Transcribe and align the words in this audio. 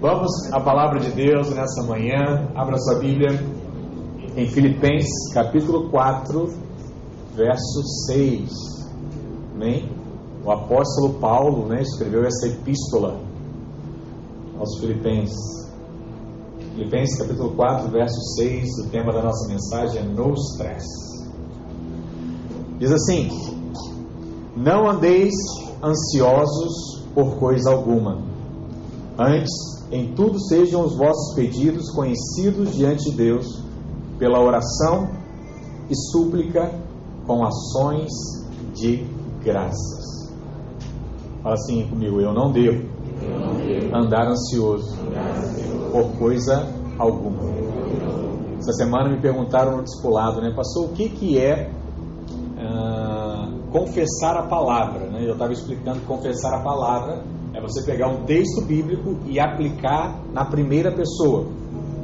Vamos 0.00 0.30
à 0.52 0.60
palavra 0.60 1.00
de 1.00 1.10
Deus 1.10 1.50
nessa 1.50 1.82
manhã. 1.82 2.48
Abra 2.54 2.78
sua 2.78 3.00
Bíblia 3.00 3.30
em 4.36 4.46
Filipenses, 4.46 5.32
capítulo 5.34 5.90
4, 5.90 6.54
verso 7.34 7.82
6. 8.06 8.48
Amém? 9.56 9.90
O 10.44 10.52
apóstolo 10.52 11.14
Paulo 11.14 11.66
né, 11.66 11.82
escreveu 11.82 12.24
essa 12.24 12.46
epístola 12.46 13.20
aos 14.56 14.78
Filipenses. 14.78 15.68
Filipenses, 16.76 17.18
capítulo 17.18 17.56
4, 17.56 17.90
verso 17.90 18.20
6. 18.36 18.86
O 18.86 18.90
tema 18.90 19.12
da 19.12 19.20
nossa 19.20 19.48
mensagem 19.48 20.00
é 20.00 20.04
No 20.04 20.32
Stress. 20.34 20.86
Diz 22.78 22.92
assim: 22.92 23.30
Não 24.56 24.88
andeis 24.88 25.34
ansiosos 25.82 27.04
por 27.12 27.34
coisa 27.40 27.72
alguma. 27.72 28.37
Antes, 29.18 29.50
em 29.90 30.14
tudo 30.14 30.38
sejam 30.38 30.84
os 30.84 30.96
vossos 30.96 31.34
pedidos 31.34 31.90
conhecidos 31.90 32.76
diante 32.76 33.10
de 33.10 33.16
Deus 33.16 33.64
pela 34.16 34.40
oração 34.40 35.10
e 35.90 35.96
súplica 36.12 36.72
com 37.26 37.44
ações 37.44 38.10
de 38.74 39.04
graças. 39.42 40.32
Fala 41.42 41.54
assim 41.54 41.88
comigo, 41.88 42.20
eu 42.20 42.32
não 42.32 42.52
devo, 42.52 42.88
eu 43.20 43.40
não 43.40 43.54
devo 43.56 43.96
andar, 43.96 44.28
ansioso 44.28 44.96
andar 45.00 45.36
ansioso 45.36 45.90
por 45.90 46.16
coisa 46.16 46.72
alguma. 46.96 47.42
Essa 48.58 48.72
semana 48.72 49.08
me 49.08 49.20
perguntaram 49.20 49.78
no 49.78 49.82
discipulado, 49.82 50.40
né, 50.40 50.52
pastor, 50.54 50.84
o 50.84 50.92
que, 50.92 51.08
que 51.08 51.38
é 51.38 51.72
uh, 52.56 53.70
confessar 53.72 54.36
a 54.36 54.42
palavra? 54.42 55.06
Né? 55.06 55.24
Eu 55.26 55.32
estava 55.32 55.52
explicando 55.52 56.00
confessar 56.02 56.54
a 56.54 56.62
palavra 56.62 57.24
é 57.54 57.60
você 57.60 57.82
pegar 57.84 58.08
um 58.08 58.24
texto 58.24 58.62
bíblico 58.64 59.16
e 59.26 59.40
aplicar 59.40 60.20
na 60.32 60.44
primeira 60.44 60.92
pessoa. 60.92 61.46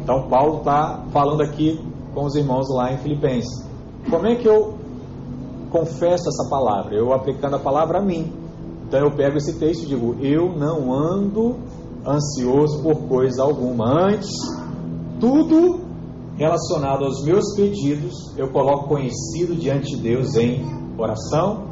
Então, 0.02 0.28
Paulo 0.28 0.58
está 0.58 1.04
falando 1.12 1.42
aqui 1.42 1.80
com 2.14 2.24
os 2.24 2.34
irmãos 2.34 2.66
lá 2.70 2.92
em 2.92 2.98
Filipenses. 2.98 3.66
Como 4.10 4.26
é 4.26 4.36
que 4.36 4.48
eu 4.48 4.74
confesso 5.70 6.28
essa 6.28 6.48
palavra? 6.48 6.94
Eu 6.94 7.12
aplicando 7.12 7.56
a 7.56 7.58
palavra 7.58 7.98
a 7.98 8.02
mim. 8.02 8.32
Então, 8.86 9.00
eu 9.00 9.10
pego 9.10 9.36
esse 9.36 9.58
texto 9.58 9.84
e 9.84 9.86
digo: 9.86 10.16
Eu 10.20 10.56
não 10.56 10.92
ando 10.92 11.56
ansioso 12.06 12.82
por 12.82 13.08
coisa 13.08 13.42
alguma. 13.42 14.08
Antes, 14.08 14.30
tudo 15.18 15.80
relacionado 16.36 17.04
aos 17.04 17.24
meus 17.24 17.54
pedidos, 17.54 18.36
eu 18.36 18.50
coloco 18.50 18.88
conhecido 18.88 19.54
diante 19.54 19.96
de 19.96 20.02
Deus 20.02 20.34
em 20.36 20.64
oração, 20.98 21.64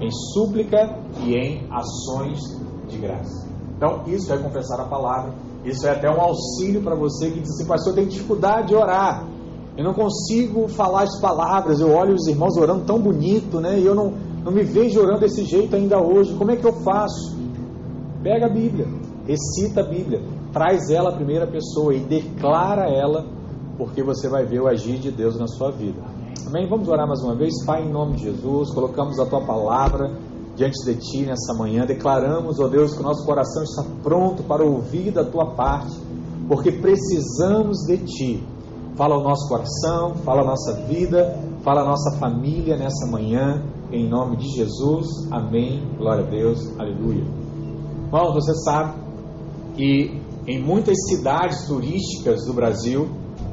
em 0.00 0.10
súplica 0.10 0.98
e 1.24 1.34
em 1.34 1.66
ações 1.70 2.59
de 2.90 2.98
graça. 2.98 3.48
Então, 3.76 4.02
isso 4.06 4.32
é 4.32 4.36
confessar 4.36 4.78
a 4.80 4.84
palavra. 4.84 5.32
Isso 5.64 5.86
é 5.86 5.90
até 5.90 6.10
um 6.10 6.20
auxílio 6.20 6.82
para 6.82 6.94
você 6.94 7.30
que 7.30 7.40
diz 7.40 7.50
assim, 7.50 7.66
pastor, 7.66 7.92
eu 7.92 7.96
tenho 7.96 8.08
dificuldade 8.08 8.68
de 8.68 8.74
orar. 8.74 9.26
Eu 9.76 9.84
não 9.84 9.94
consigo 9.94 10.68
falar 10.68 11.04
as 11.04 11.20
palavras. 11.20 11.80
Eu 11.80 11.90
olho 11.92 12.14
os 12.14 12.26
irmãos 12.26 12.56
orando 12.56 12.84
tão 12.84 13.00
bonito, 13.00 13.60
né? 13.60 13.78
E 13.78 13.86
eu 13.86 13.94
não, 13.94 14.12
não 14.44 14.52
me 14.52 14.62
vejo 14.62 15.00
orando 15.00 15.20
desse 15.20 15.44
jeito 15.44 15.74
ainda 15.74 15.98
hoje. 15.98 16.34
Como 16.34 16.50
é 16.50 16.56
que 16.56 16.66
eu 16.66 16.72
faço? 16.82 17.38
Pega 18.22 18.46
a 18.46 18.50
Bíblia, 18.50 18.86
recita 19.26 19.80
a 19.80 19.84
Bíblia, 19.84 20.20
traz 20.52 20.90
ela 20.90 21.08
à 21.08 21.12
primeira 21.14 21.46
pessoa 21.46 21.94
e 21.94 22.00
declara 22.00 22.90
ela, 22.90 23.24
porque 23.78 24.02
você 24.02 24.28
vai 24.28 24.44
ver 24.44 24.60
o 24.60 24.68
agir 24.68 24.98
de 24.98 25.10
Deus 25.10 25.38
na 25.38 25.46
sua 25.46 25.70
vida. 25.70 26.02
Amém? 26.46 26.68
Vamos 26.68 26.86
orar 26.86 27.06
mais 27.06 27.22
uma 27.22 27.34
vez. 27.34 27.64
Pai, 27.64 27.82
em 27.82 27.90
nome 27.90 28.16
de 28.16 28.24
Jesus, 28.24 28.74
colocamos 28.74 29.18
a 29.18 29.24
tua 29.24 29.40
palavra 29.40 30.10
diante 30.60 30.84
de 30.84 30.94
Ti 30.96 31.22
nessa 31.22 31.54
manhã. 31.54 31.86
Declaramos, 31.86 32.60
ó 32.60 32.68
Deus, 32.68 32.92
que 32.92 33.00
o 33.00 33.02
nosso 33.02 33.24
coração 33.24 33.62
está 33.62 33.82
pronto 34.02 34.42
para 34.42 34.62
ouvir 34.62 35.10
da 35.10 35.24
Tua 35.24 35.54
parte, 35.54 35.96
porque 36.46 36.70
precisamos 36.70 37.78
de 37.86 37.96
Ti. 37.96 38.46
Fala 38.94 39.16
o 39.16 39.22
nosso 39.22 39.48
coração, 39.48 40.16
fala 40.16 40.42
a 40.42 40.44
nossa 40.44 40.74
vida, 40.86 41.34
fala 41.62 41.80
a 41.80 41.84
nossa 41.84 42.18
família 42.18 42.76
nessa 42.76 43.06
manhã, 43.06 43.64
em 43.90 44.06
nome 44.06 44.36
de 44.36 44.48
Jesus. 44.48 45.06
Amém. 45.30 45.82
Glória 45.96 46.26
a 46.26 46.28
Deus. 46.28 46.78
Aleluia. 46.78 47.24
Irmão, 48.04 48.34
você 48.34 48.54
sabe 48.56 49.00
que 49.74 50.20
em 50.46 50.62
muitas 50.62 50.96
cidades 51.08 51.66
turísticas 51.66 52.44
do 52.44 52.52
Brasil 52.52 53.08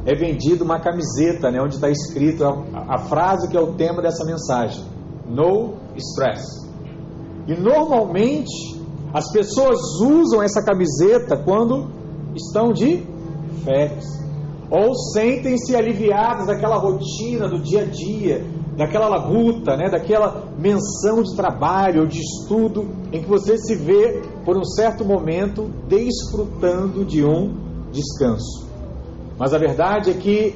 é 0.06 0.14
vendida 0.14 0.62
uma 0.64 0.80
camiseta, 0.80 1.50
né, 1.52 1.62
onde 1.62 1.76
está 1.76 1.90
escrito 1.90 2.44
a, 2.44 2.96
a 2.96 2.98
frase 2.98 3.50
que 3.50 3.56
é 3.56 3.62
o 3.62 3.74
tema 3.76 4.02
dessa 4.02 4.26
mensagem: 4.26 4.84
No 5.26 5.76
stress. 5.96 6.67
E 7.47 7.56
normalmente 7.56 8.78
as 9.13 9.31
pessoas 9.31 9.80
usam 10.02 10.44
essa 10.44 10.63
camiseta 10.63 11.38
quando 11.38 11.90
estão 12.35 12.74
de 12.74 13.03
férias 13.63 14.18
ou 14.69 14.94
sentem-se 15.13 15.75
aliviadas 15.75 16.47
daquela 16.47 16.75
rotina 16.75 17.47
do 17.47 17.59
dia 17.62 17.84
a 17.84 17.86
dia, 17.86 18.46
daquela 18.75 19.07
labuta, 19.07 19.78
né, 19.78 19.90
daquela 19.90 20.52
menção 20.57 21.24
de 21.24 21.36
trabalho 21.36 22.02
ou 22.02 22.07
de 22.07 22.19
estudo 22.19 22.86
em 23.12 23.22
que 23.22 23.30
você 23.30 23.57
se 23.57 23.75
vê 23.75 24.22
por 24.44 24.57
um 24.57 24.66
certo 24.66 25.06
momento 25.06 25.69
desfrutando 25.88 27.06
de 27.06 27.24
um 27.24 27.56
descanso. 27.91 28.68
Mas 29.38 29.53
a 29.53 29.57
verdade 29.57 30.12
é 30.12 30.13
que 30.13 30.53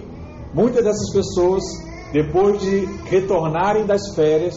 muitas 0.53 0.83
dessas 0.83 1.11
pessoas, 1.13 1.63
depois 2.11 2.61
de 2.61 2.85
retornarem 3.05 3.85
das 3.85 4.13
férias, 4.13 4.55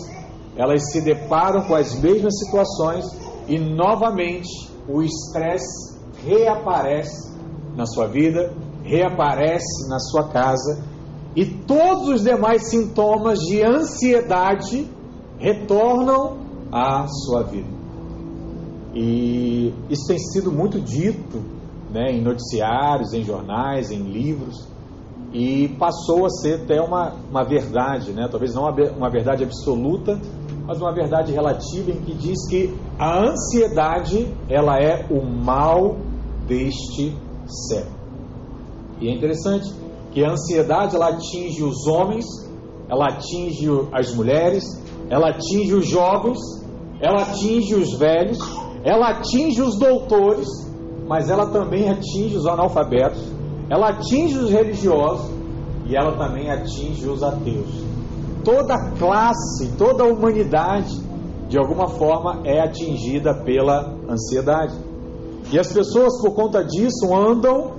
elas 0.56 0.90
se 0.92 1.00
deparam 1.00 1.62
com 1.66 1.74
as 1.74 1.94
mesmas 2.00 2.38
situações 2.38 3.04
e 3.48 3.58
novamente 3.58 4.70
o 4.88 5.02
estresse 5.02 5.98
reaparece 6.24 7.34
na 7.76 7.86
sua 7.86 8.06
vida, 8.06 8.52
reaparece 8.82 9.88
na 9.88 9.98
sua 9.98 10.28
casa 10.28 10.84
e 11.34 11.44
todos 11.44 12.08
os 12.08 12.22
demais 12.22 12.70
sintomas 12.70 13.40
de 13.40 13.62
ansiedade 13.62 14.88
retornam 15.38 16.38
à 16.70 17.06
sua 17.08 17.42
vida. 17.42 17.74
E 18.94 19.74
isso 19.90 20.06
tem 20.06 20.18
sido 20.18 20.52
muito 20.52 20.80
dito 20.80 21.42
né, 21.90 22.12
em 22.12 22.22
noticiários, 22.22 23.12
em 23.12 23.24
jornais, 23.24 23.90
em 23.90 24.02
livros, 24.02 24.68
e 25.32 25.68
passou 25.80 26.26
a 26.26 26.30
ser 26.30 26.62
até 26.62 26.80
uma, 26.80 27.12
uma 27.28 27.44
verdade, 27.44 28.12
né? 28.12 28.28
talvez 28.30 28.54
não 28.54 28.62
uma, 28.62 29.10
verdade 29.10 29.42
absoluta, 29.42 30.20
mas 30.66 30.80
uma 30.80 30.92
verdade 30.92 31.32
relativa 31.32 31.90
em 31.90 32.00
que 32.00 32.14
diz 32.14 32.48
que 32.48 32.74
a 32.98 33.20
ansiedade 33.20 34.28
ela 34.48 34.78
é 34.78 35.06
o 35.10 35.22
mal 35.22 35.96
deste 36.46 37.16
século. 37.46 37.94
E 39.00 39.08
é 39.08 39.14
interessante 39.14 39.70
que 40.12 40.24
a 40.24 40.30
ansiedade 40.30 40.96
ela 40.96 41.08
atinge 41.08 41.62
os 41.62 41.86
homens, 41.86 42.24
ela 42.88 43.08
atinge 43.08 43.68
as 43.92 44.14
mulheres, 44.14 44.64
ela 45.10 45.30
atinge 45.30 45.74
os 45.74 45.86
jovens, 45.86 46.38
ela 47.00 47.22
atinge 47.22 47.74
os 47.74 47.98
velhos, 47.98 48.38
ela 48.82 49.10
atinge 49.10 49.60
os 49.60 49.78
doutores, 49.78 50.48
mas 51.06 51.28
ela 51.28 51.46
também 51.50 51.90
atinge 51.90 52.36
os 52.36 52.46
analfabetos, 52.46 53.20
ela 53.68 53.90
atinge 53.90 54.38
os 54.38 54.50
religiosos 54.50 55.30
e 55.86 55.94
ela 55.94 56.12
também 56.16 56.50
atinge 56.50 57.06
os 57.06 57.22
ateus 57.22 57.83
toda 58.44 58.90
classe, 58.98 59.72
toda 59.78 60.04
humanidade, 60.04 60.94
de 61.48 61.58
alguma 61.58 61.88
forma, 61.88 62.42
é 62.44 62.60
atingida 62.60 63.34
pela 63.34 63.94
ansiedade. 64.08 64.74
E 65.52 65.58
as 65.58 65.72
pessoas, 65.72 66.20
por 66.20 66.34
conta 66.34 66.64
disso, 66.64 67.14
andam, 67.14 67.72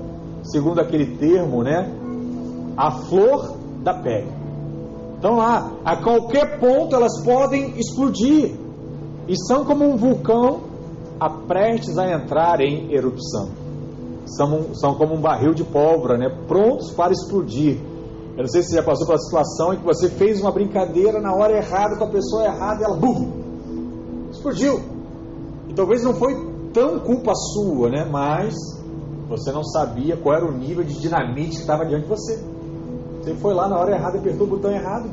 segundo 0.44 0.80
aquele 0.80 1.18
termo, 1.18 1.64
né, 1.64 1.92
a 2.78 2.92
flor 2.92 3.58
da 3.84 3.94
pele. 3.94 4.32
Então 5.18 5.38
lá, 5.38 5.72
a 5.84 5.98
qualquer 5.98 6.60
ponto 6.60 6.96
elas 6.96 7.24
podem 7.24 7.78
explodir 7.80 8.56
e 9.28 9.36
são 9.48 9.66
como 9.66 9.86
um 9.86 9.96
vulcão 9.96 10.62
a 11.20 11.30
prestes 11.30 11.98
a 11.98 12.12
entrar 12.12 12.60
em 12.62 12.94
erupção. 12.94 13.50
São, 14.26 14.74
são 14.76 14.96
como 14.96 15.16
um 15.16 15.22
barril 15.22 15.54
de 15.54 15.64
pólvora, 15.64 16.18
né, 16.18 16.30
prontos 16.48 16.92
para 16.92 17.12
explodir. 17.12 17.78
Eu 18.38 18.44
não 18.44 18.48
sei 18.48 18.62
se 18.62 18.70
você 18.70 18.76
já 18.76 18.84
passou 18.84 19.08
pela 19.08 19.18
situação 19.18 19.74
em 19.74 19.78
que 19.78 19.86
você 19.86 20.10
fez 20.10 20.42
uma 20.42 20.52
brincadeira 20.52 21.22
na 21.22 21.34
hora 21.34 21.56
errada 21.56 21.96
com 21.98 22.04
a 22.04 22.10
pessoa 22.10 22.44
errada 22.44 22.82
e 22.82 22.84
ela 22.84 22.98
bum, 22.98 23.32
explodiu. 24.30 24.82
E 25.70 25.74
talvez 25.74 26.04
não 26.04 26.14
foi 26.14 26.36
tão 26.74 27.00
culpa 27.00 27.34
sua, 27.34 27.90
né? 27.90 28.04
Mas 28.04 28.54
você 29.30 29.52
não 29.54 29.64
sabia 29.64 30.18
qual 30.18 30.36
era 30.36 30.46
o 30.46 30.52
nível 30.52 30.84
de 30.84 31.00
dinamite 31.00 31.52
que 31.52 31.62
estava 31.62 31.86
diante 31.86 32.04
de 32.04 32.10
você. 32.10 32.38
Você 33.22 33.34
foi 33.36 33.54
lá 33.54 33.70
na 33.70 33.80
hora 33.80 33.96
errada 33.96 34.18
e 34.18 34.20
apertou 34.20 34.46
o 34.46 34.50
botão 34.50 34.70
errado. 34.70 35.10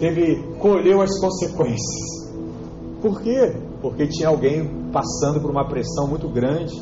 Teve, 0.00 0.42
colheu 0.58 1.02
as 1.02 1.20
consequências. 1.20 2.32
Por 3.02 3.20
quê? 3.20 3.54
Porque 3.82 4.06
tinha 4.06 4.28
alguém 4.28 4.66
passando 4.90 5.40
por 5.40 5.50
uma 5.50 5.68
pressão 5.68 6.08
muito 6.08 6.28
grande 6.28 6.74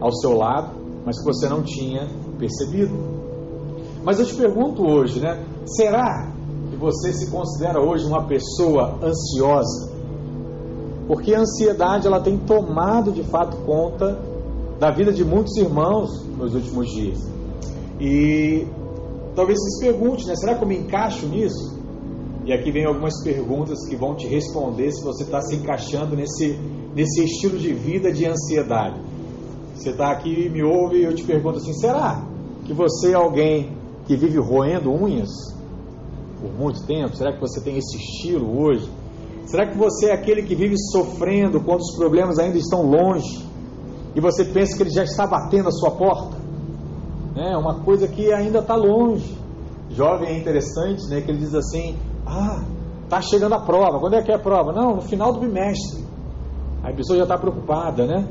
ao 0.00 0.12
seu 0.12 0.36
lado, 0.36 0.74
mas 1.04 1.18
que 1.18 1.24
você 1.24 1.48
não 1.48 1.62
tinha 1.62 2.08
percebido. 2.38 3.15
Mas 4.06 4.20
eu 4.20 4.24
te 4.24 4.36
pergunto 4.36 4.88
hoje, 4.88 5.18
né? 5.18 5.44
Será 5.66 6.30
que 6.70 6.76
você 6.76 7.12
se 7.12 7.28
considera 7.28 7.80
hoje 7.80 8.06
uma 8.06 8.22
pessoa 8.22 9.00
ansiosa? 9.02 9.90
Porque 11.08 11.34
a 11.34 11.40
ansiedade 11.40 12.06
ela 12.06 12.20
tem 12.20 12.38
tomado 12.38 13.10
de 13.10 13.24
fato 13.24 13.56
conta 13.66 14.16
da 14.78 14.92
vida 14.92 15.12
de 15.12 15.24
muitos 15.24 15.56
irmãos 15.56 16.24
nos 16.38 16.54
últimos 16.54 16.88
dias. 16.92 17.18
E 18.00 18.64
talvez 19.34 19.58
você 19.58 19.70
se 19.70 19.80
pergunte, 19.80 20.24
né? 20.24 20.36
Será 20.36 20.54
que 20.54 20.62
eu 20.62 20.68
me 20.68 20.78
encaixo 20.78 21.26
nisso? 21.26 21.76
E 22.44 22.52
aqui 22.52 22.70
vem 22.70 22.86
algumas 22.86 23.20
perguntas 23.24 23.88
que 23.88 23.96
vão 23.96 24.14
te 24.14 24.28
responder 24.28 24.92
se 24.92 25.02
você 25.02 25.24
está 25.24 25.40
se 25.40 25.56
encaixando 25.56 26.14
nesse, 26.14 26.56
nesse 26.94 27.24
estilo 27.24 27.58
de 27.58 27.72
vida 27.72 28.12
de 28.12 28.24
ansiedade. 28.24 29.00
Você 29.74 29.90
está 29.90 30.12
aqui 30.12 30.46
e 30.46 30.48
me 30.48 30.62
ouve 30.62 30.98
e 30.98 31.02
eu 31.02 31.12
te 31.12 31.24
pergunto 31.24 31.56
assim: 31.58 31.72
será 31.72 32.24
que 32.64 32.72
você 32.72 33.10
é 33.10 33.14
alguém 33.14 33.75
que 34.06 34.16
vive 34.16 34.38
roendo 34.38 34.92
unhas 34.92 35.30
por 36.40 36.52
muito 36.52 36.84
tempo? 36.86 37.16
Será 37.16 37.32
que 37.32 37.40
você 37.40 37.60
tem 37.60 37.76
esse 37.76 37.96
estilo 37.96 38.60
hoje? 38.60 38.88
Será 39.46 39.66
que 39.66 39.76
você 39.76 40.10
é 40.10 40.12
aquele 40.12 40.42
que 40.42 40.54
vive 40.54 40.74
sofrendo 40.90 41.60
quando 41.60 41.80
os 41.80 41.96
problemas 41.96 42.38
ainda 42.38 42.58
estão 42.58 42.82
longe 42.82 43.46
e 44.14 44.20
você 44.20 44.44
pensa 44.44 44.76
que 44.76 44.82
ele 44.82 44.90
já 44.90 45.04
está 45.04 45.26
batendo 45.26 45.68
a 45.68 45.72
sua 45.72 45.90
porta? 45.92 46.36
É 47.36 47.56
uma 47.56 47.80
coisa 47.80 48.08
que 48.08 48.32
ainda 48.32 48.60
está 48.60 48.74
longe. 48.74 49.36
Jovem 49.90 50.28
é 50.28 50.38
interessante, 50.38 51.06
né? 51.08 51.20
Que 51.20 51.30
ele 51.30 51.38
diz 51.38 51.54
assim: 51.54 51.96
Ah, 52.26 52.64
está 53.04 53.20
chegando 53.20 53.54
a 53.54 53.60
prova. 53.60 54.00
Quando 54.00 54.14
é 54.14 54.22
que 54.22 54.32
é 54.32 54.34
a 54.34 54.38
prova? 54.38 54.72
Não, 54.72 54.96
no 54.96 55.02
final 55.02 55.32
do 55.32 55.40
bimestre. 55.40 56.04
Aí 56.82 56.92
a 56.92 56.96
pessoa 56.96 57.16
já 57.16 57.24
está 57.24 57.38
preocupada, 57.38 58.06
né? 58.06 58.26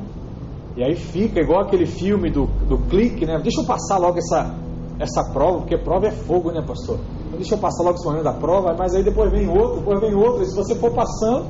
E 0.75 0.83
aí 0.83 0.95
fica 0.95 1.39
igual 1.39 1.61
aquele 1.61 1.85
filme 1.85 2.29
do, 2.29 2.47
do 2.67 2.77
clique, 2.89 3.25
né? 3.25 3.39
Deixa 3.41 3.61
eu 3.61 3.65
passar 3.65 3.97
logo 3.97 4.17
essa, 4.17 4.53
essa 4.99 5.31
prova, 5.31 5.59
porque 5.59 5.77
prova 5.77 6.07
é 6.07 6.11
fogo, 6.11 6.51
né, 6.51 6.61
pastor? 6.65 6.99
Então 7.27 7.37
deixa 7.37 7.55
eu 7.55 7.59
passar 7.59 7.83
logo 7.83 7.95
esse 7.95 8.05
momento 8.05 8.23
da 8.23 8.33
prova, 8.33 8.75
mas 8.77 8.95
aí 8.95 9.03
depois 9.03 9.31
vem 9.31 9.49
outro, 9.49 9.79
depois 9.79 9.99
vem 9.99 10.15
outro. 10.15 10.43
E 10.43 10.45
se 10.45 10.55
você 10.55 10.75
for 10.75 10.91
passando, 10.93 11.47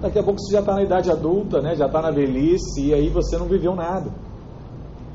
daqui 0.00 0.18
a 0.18 0.22
pouco 0.22 0.40
você 0.40 0.52
já 0.52 0.60
está 0.60 0.74
na 0.74 0.82
idade 0.82 1.10
adulta, 1.10 1.60
né? 1.60 1.74
Já 1.74 1.86
está 1.86 2.00
na 2.00 2.10
velhice 2.10 2.86
e 2.86 2.94
aí 2.94 3.08
você 3.08 3.36
não 3.36 3.46
viveu 3.46 3.74
nada. 3.74 4.10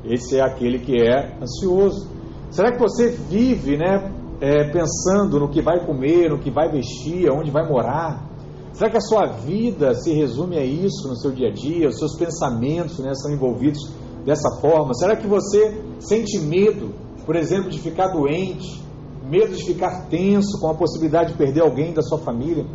Esse 0.04 0.38
é 0.38 0.42
aquele 0.42 0.78
que 0.78 1.00
é 1.00 1.38
ansioso. 1.40 2.08
Será 2.50 2.72
que 2.72 2.78
você 2.78 3.10
vive, 3.10 3.76
né? 3.76 4.12
É, 4.40 4.64
pensando 4.70 5.40
no 5.40 5.48
que 5.48 5.62
vai 5.62 5.84
comer, 5.86 6.28
no 6.28 6.38
que 6.38 6.50
vai 6.50 6.70
vestir, 6.70 7.30
onde 7.30 7.50
vai 7.50 7.66
morar? 7.66 8.28
Será 8.74 8.90
que 8.90 8.96
a 8.96 9.00
sua 9.00 9.26
vida 9.26 9.94
se 9.94 10.12
resume 10.12 10.58
a 10.58 10.64
isso 10.64 11.08
no 11.08 11.16
seu 11.16 11.30
dia 11.30 11.48
a 11.48 11.52
dia? 11.52 11.88
Os 11.88 11.96
seus 11.96 12.16
pensamentos 12.18 12.98
né, 12.98 13.14
são 13.14 13.32
envolvidos 13.32 13.78
dessa 14.24 14.60
forma? 14.60 14.92
Será 14.94 15.16
que 15.16 15.28
você 15.28 15.80
sente 16.00 16.40
medo, 16.40 16.92
por 17.24 17.36
exemplo, 17.36 17.70
de 17.70 17.78
ficar 17.78 18.08
doente? 18.08 18.82
Medo 19.28 19.54
de 19.54 19.64
ficar 19.64 20.06
tenso 20.08 20.60
com 20.60 20.68
a 20.68 20.74
possibilidade 20.74 21.32
de 21.32 21.38
perder 21.38 21.62
alguém 21.62 21.92
da 21.92 22.02
sua 22.02 22.18
família? 22.18 22.66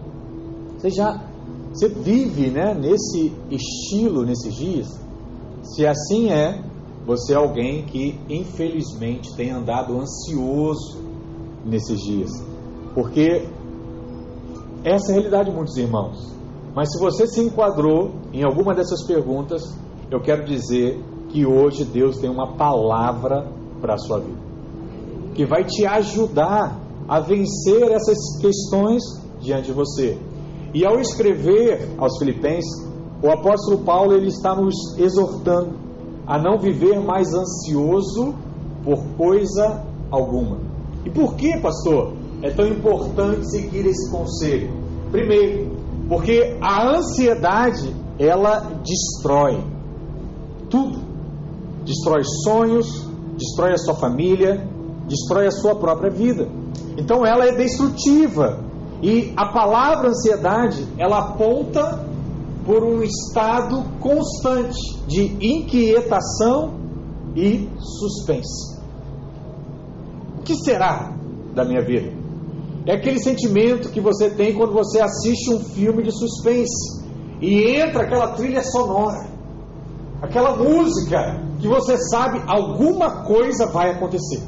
Você 0.77 0.89
já 0.89 1.29
você 1.71 1.87
vive 1.87 2.49
né, 2.49 2.73
nesse 2.73 3.31
estilo 3.51 4.25
nesses 4.25 4.55
dias? 4.55 4.87
Se 5.61 5.85
assim 5.85 6.31
é, 6.31 6.63
você 7.05 7.33
é 7.33 7.35
alguém 7.35 7.83
que 7.85 8.19
infelizmente 8.27 9.35
tem 9.35 9.51
andado 9.51 9.95
ansioso 9.95 10.99
nesses 11.63 11.99
dias. 12.01 12.31
Porque 12.95 13.47
essa 14.83 15.11
é 15.11 15.11
a 15.11 15.15
realidade 15.15 15.49
de 15.49 15.55
muitos 15.55 15.77
irmãos. 15.77 16.33
Mas 16.75 16.91
se 16.91 16.99
você 16.99 17.27
se 17.27 17.41
enquadrou 17.41 18.11
em 18.33 18.43
alguma 18.43 18.73
dessas 18.73 19.05
perguntas, 19.05 19.61
eu 20.09 20.19
quero 20.21 20.45
dizer 20.45 20.99
que 21.29 21.45
hoje 21.45 21.83
Deus 21.83 22.17
tem 22.17 22.29
uma 22.29 22.55
palavra 22.55 23.47
para 23.79 23.95
a 23.95 23.97
sua 23.97 24.19
vida, 24.19 24.37
que 25.35 25.45
vai 25.45 25.63
te 25.63 25.85
ajudar 25.85 26.79
a 27.07 27.19
vencer 27.19 27.91
essas 27.91 28.17
questões 28.39 29.01
diante 29.39 29.67
de 29.67 29.73
você. 29.73 30.17
E 30.73 30.85
ao 30.85 30.99
escrever 30.99 31.89
aos 31.97 32.17
Filipenses, 32.19 32.87
o 33.23 33.29
apóstolo 33.29 33.79
Paulo 33.79 34.13
ele 34.13 34.27
está 34.27 34.55
nos 34.55 34.75
exortando 34.97 35.73
a 36.27 36.37
não 36.37 36.59
viver 36.59 36.99
mais 36.99 37.33
ansioso 37.33 38.35
por 38.83 39.03
coisa 39.17 39.83
alguma. 40.11 40.59
E 41.05 41.09
por 41.09 41.35
que, 41.35 41.57
pastor? 41.57 42.13
é 42.41 42.49
tão 42.51 42.67
importante 42.67 43.49
seguir 43.49 43.85
esse 43.85 44.09
conselho? 44.11 44.71
Primeiro, 45.11 45.71
porque 46.07 46.57
a 46.61 46.97
ansiedade 46.97 47.93
ela 48.17 48.59
destrói 48.83 49.63
tudo. 50.69 50.99
Destrói 51.85 52.23
sonhos, 52.43 52.98
destrói 53.39 53.73
a 53.73 53.77
sua 53.77 53.95
família, 53.95 54.67
destrói 55.07 55.47
a 55.47 55.51
sua 55.51 55.75
própria 55.75 56.11
vida. 56.11 56.47
Então 56.97 57.25
ela 57.25 57.47
é 57.47 57.55
destrutiva. 57.55 58.59
E 59.01 59.33
a 59.35 59.47
palavra 59.53 60.09
ansiedade, 60.09 60.85
ela 60.97 61.19
aponta 61.19 62.05
por 62.65 62.83
um 62.83 63.01
estado 63.01 63.83
constante 63.99 64.77
de 65.07 65.37
inquietação 65.41 66.77
e 67.35 67.69
suspense. 67.79 68.77
O 70.37 70.41
que 70.43 70.55
será 70.55 71.13
da 71.55 71.63
minha 71.63 71.81
vida? 71.81 72.11
É 72.85 72.95
aquele 72.95 73.19
sentimento 73.19 73.89
que 73.89 74.01
você 74.01 74.29
tem 74.29 74.53
quando 74.53 74.73
você 74.73 74.99
assiste 74.99 75.53
um 75.53 75.59
filme 75.59 76.03
de 76.03 76.11
suspense 76.11 77.07
e 77.41 77.79
entra 77.79 78.03
aquela 78.03 78.33
trilha 78.33 78.63
sonora, 78.63 79.29
aquela 80.21 80.57
música 80.57 81.48
que 81.59 81.67
você 81.67 81.97
sabe 81.97 82.41
alguma 82.47 83.23
coisa 83.25 83.67
vai 83.67 83.91
acontecer. 83.91 84.41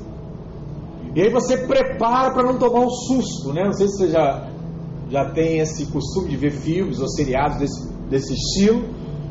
E 1.14 1.22
aí 1.22 1.30
você 1.30 1.58
prepara 1.58 2.34
para 2.34 2.44
não 2.44 2.58
tomar 2.58 2.86
um 2.86 2.90
susto, 2.90 3.52
né? 3.54 3.66
Não 3.66 3.74
sei 3.74 3.88
se 3.88 3.98
você 3.98 4.10
já, 4.10 4.48
já 5.10 5.30
tem 5.32 5.60
esse 5.60 5.88
costume 5.88 6.30
de 6.30 6.38
ver 6.38 6.52
filmes 6.52 7.02
ou 7.02 7.10
seriados 7.10 7.58
desse, 7.58 7.94
desse 8.10 8.34
estilo. 8.34 8.86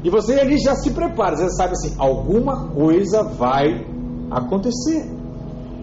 E 0.05 0.11
você 0.11 0.39
ali 0.39 0.59
já 0.59 0.75
se 0.75 0.91
prepara, 0.91 1.37
você 1.37 1.51
sabe 1.51 1.73
assim, 1.73 1.95
alguma 1.99 2.69
coisa 2.69 3.23
vai 3.23 3.87
acontecer. 4.31 5.11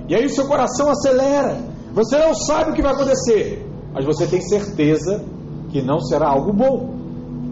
E 0.08 0.16
aí 0.16 0.26
o 0.26 0.30
seu 0.30 0.48
coração 0.48 0.90
acelera. 0.90 1.58
Você 1.94 2.18
não 2.18 2.34
sabe 2.34 2.72
o 2.72 2.74
que 2.74 2.82
vai 2.82 2.94
acontecer, 2.94 3.68
mas 3.92 4.06
você 4.06 4.28
tem 4.28 4.42
certeza 4.42 5.24
que 5.70 5.82
não 5.82 6.00
será 6.00 6.30
algo 6.30 6.54
bom. 6.54 6.96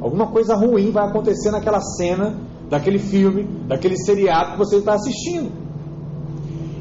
Alguma 0.02 0.28
coisa 0.28 0.56
ruim 0.56 0.92
vai 0.92 1.08
acontecer 1.08 1.50
naquela 1.50 1.82
cena, 1.82 2.38
daquele 2.70 3.00
filme, 3.00 3.44
daquele 3.68 3.98
seriado 3.98 4.54
que 4.54 4.58
você 4.58 4.78
está 4.78 4.94
assistindo. 4.94 5.52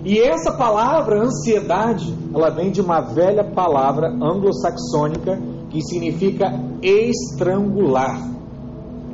E 0.05 0.19
essa 0.19 0.53
palavra, 0.53 1.23
ansiedade, 1.23 2.15
ela 2.35 2.51
vem 2.51 2.71
de 2.71 2.81
uma 2.81 3.01
velha 3.01 3.43
palavra 3.43 4.09
anglo-saxônica 4.09 5.41
que 5.71 5.81
significa 5.83 6.53
estrangular. 6.83 8.21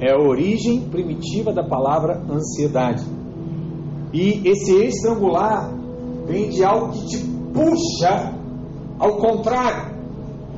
É 0.01 0.13
a 0.13 0.19
origem 0.19 0.89
primitiva 0.89 1.53
da 1.53 1.63
palavra 1.63 2.21
ansiedade. 2.29 3.05
E 4.13 4.43
esse 4.49 4.75
estrangular 4.83 5.73
vem 6.27 6.49
de 6.51 6.65
algo 6.65 6.93
que 6.93 7.07
te 7.07 7.19
puxa 7.55 8.35
ao 8.99 9.17
contrário, 9.17 9.95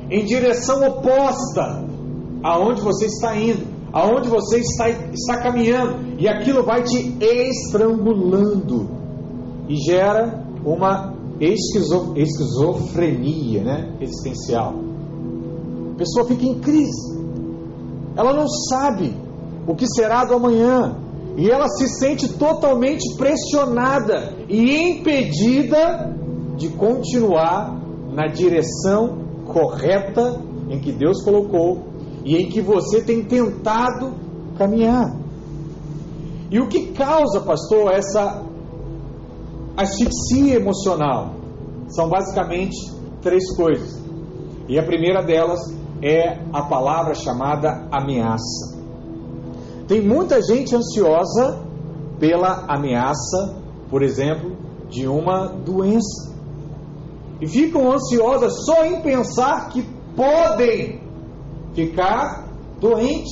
em 0.09 0.25
direção 0.25 0.85
oposta 0.87 1.83
aonde 2.43 2.81
você 2.81 3.05
está 3.05 3.37
indo, 3.37 3.65
aonde 3.93 4.27
você 4.27 4.57
está, 4.57 4.89
está 4.89 5.37
caminhando, 5.37 6.19
e 6.19 6.27
aquilo 6.27 6.63
vai 6.63 6.81
te 6.81 7.15
estrangulando 7.21 8.89
e 9.69 9.75
gera 9.75 10.43
uma 10.65 11.13
esquizo, 11.39 12.13
esquizofrenia 12.15 13.63
né, 13.63 13.93
existencial. 14.01 14.73
A 15.93 15.95
pessoa 15.95 16.25
fica 16.25 16.43
em 16.43 16.59
crise, 16.59 17.21
ela 18.15 18.33
não 18.33 18.47
sabe 18.47 19.15
o 19.67 19.75
que 19.75 19.85
será 19.87 20.25
do 20.25 20.33
amanhã, 20.33 20.97
e 21.37 21.49
ela 21.49 21.67
se 21.67 21.87
sente 21.87 22.33
totalmente 22.33 23.15
pressionada 23.15 24.33
e 24.49 24.89
impedida 24.89 26.15
de 26.57 26.69
continuar 26.69 27.79
na 28.11 28.27
direção 28.27 29.23
correta 29.45 30.39
em 30.69 30.79
que 30.79 30.91
Deus 30.91 31.23
colocou 31.23 31.92
e 32.23 32.37
em 32.37 32.49
que 32.49 32.61
você 32.61 33.01
tem 33.01 33.23
tentado 33.23 34.13
caminhar. 34.57 35.15
E 36.49 36.59
o 36.59 36.67
que 36.67 36.93
causa, 36.93 37.41
pastor, 37.41 37.91
essa 37.91 38.43
asfixia 39.75 40.55
emocional? 40.55 41.35
São 41.89 42.07
basicamente 42.07 42.77
três 43.21 43.55
coisas. 43.55 44.01
E 44.67 44.77
a 44.79 44.83
primeira 44.83 45.23
delas 45.23 45.59
é 46.01 46.39
a 46.53 46.63
palavra 46.63 47.15
chamada 47.15 47.87
ameaça. 47.91 48.77
Tem 49.87 50.01
muita 50.01 50.41
gente 50.41 50.75
ansiosa 50.75 51.59
pela 52.19 52.65
ameaça, 52.67 53.55
por 53.89 54.01
exemplo, 54.01 54.55
de 54.89 55.07
uma 55.07 55.47
doença 55.47 56.33
e 57.43 57.47
ficam 57.47 57.91
ansiosas 57.91 58.65
só 58.65 58.85
em 58.85 59.01
pensar 59.01 59.67
que 59.67 59.83
podem 60.15 61.02
ficar 61.73 62.47
doentes. 62.79 63.31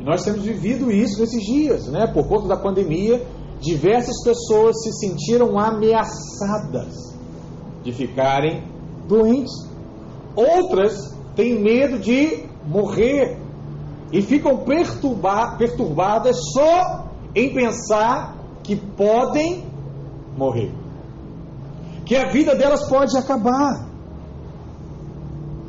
E 0.00 0.04
nós 0.04 0.24
temos 0.24 0.42
vivido 0.42 0.90
isso 0.90 1.20
nesses 1.20 1.42
dias, 1.42 1.86
né? 1.88 2.06
Por 2.06 2.26
conta 2.28 2.48
da 2.48 2.56
pandemia, 2.56 3.24
diversas 3.60 4.22
pessoas 4.22 4.82
se 4.82 4.92
sentiram 4.92 5.58
ameaçadas 5.58 7.14
de 7.82 7.92
ficarem 7.92 8.64
doentes. 9.06 9.52
Outras 10.34 11.14
têm 11.36 11.60
medo 11.60 11.98
de 11.98 12.44
morrer 12.66 13.38
e 14.12 14.22
ficam 14.22 14.58
perturba 14.58 15.56
perturbadas 15.56 16.36
só 16.52 17.08
em 17.34 17.52
pensar 17.52 18.36
que 18.62 18.76
podem 18.76 19.64
morrer. 20.36 20.72
Que 22.04 22.16
a 22.16 22.30
vida 22.30 22.54
delas 22.54 22.88
pode 22.88 23.16
acabar. 23.16 23.88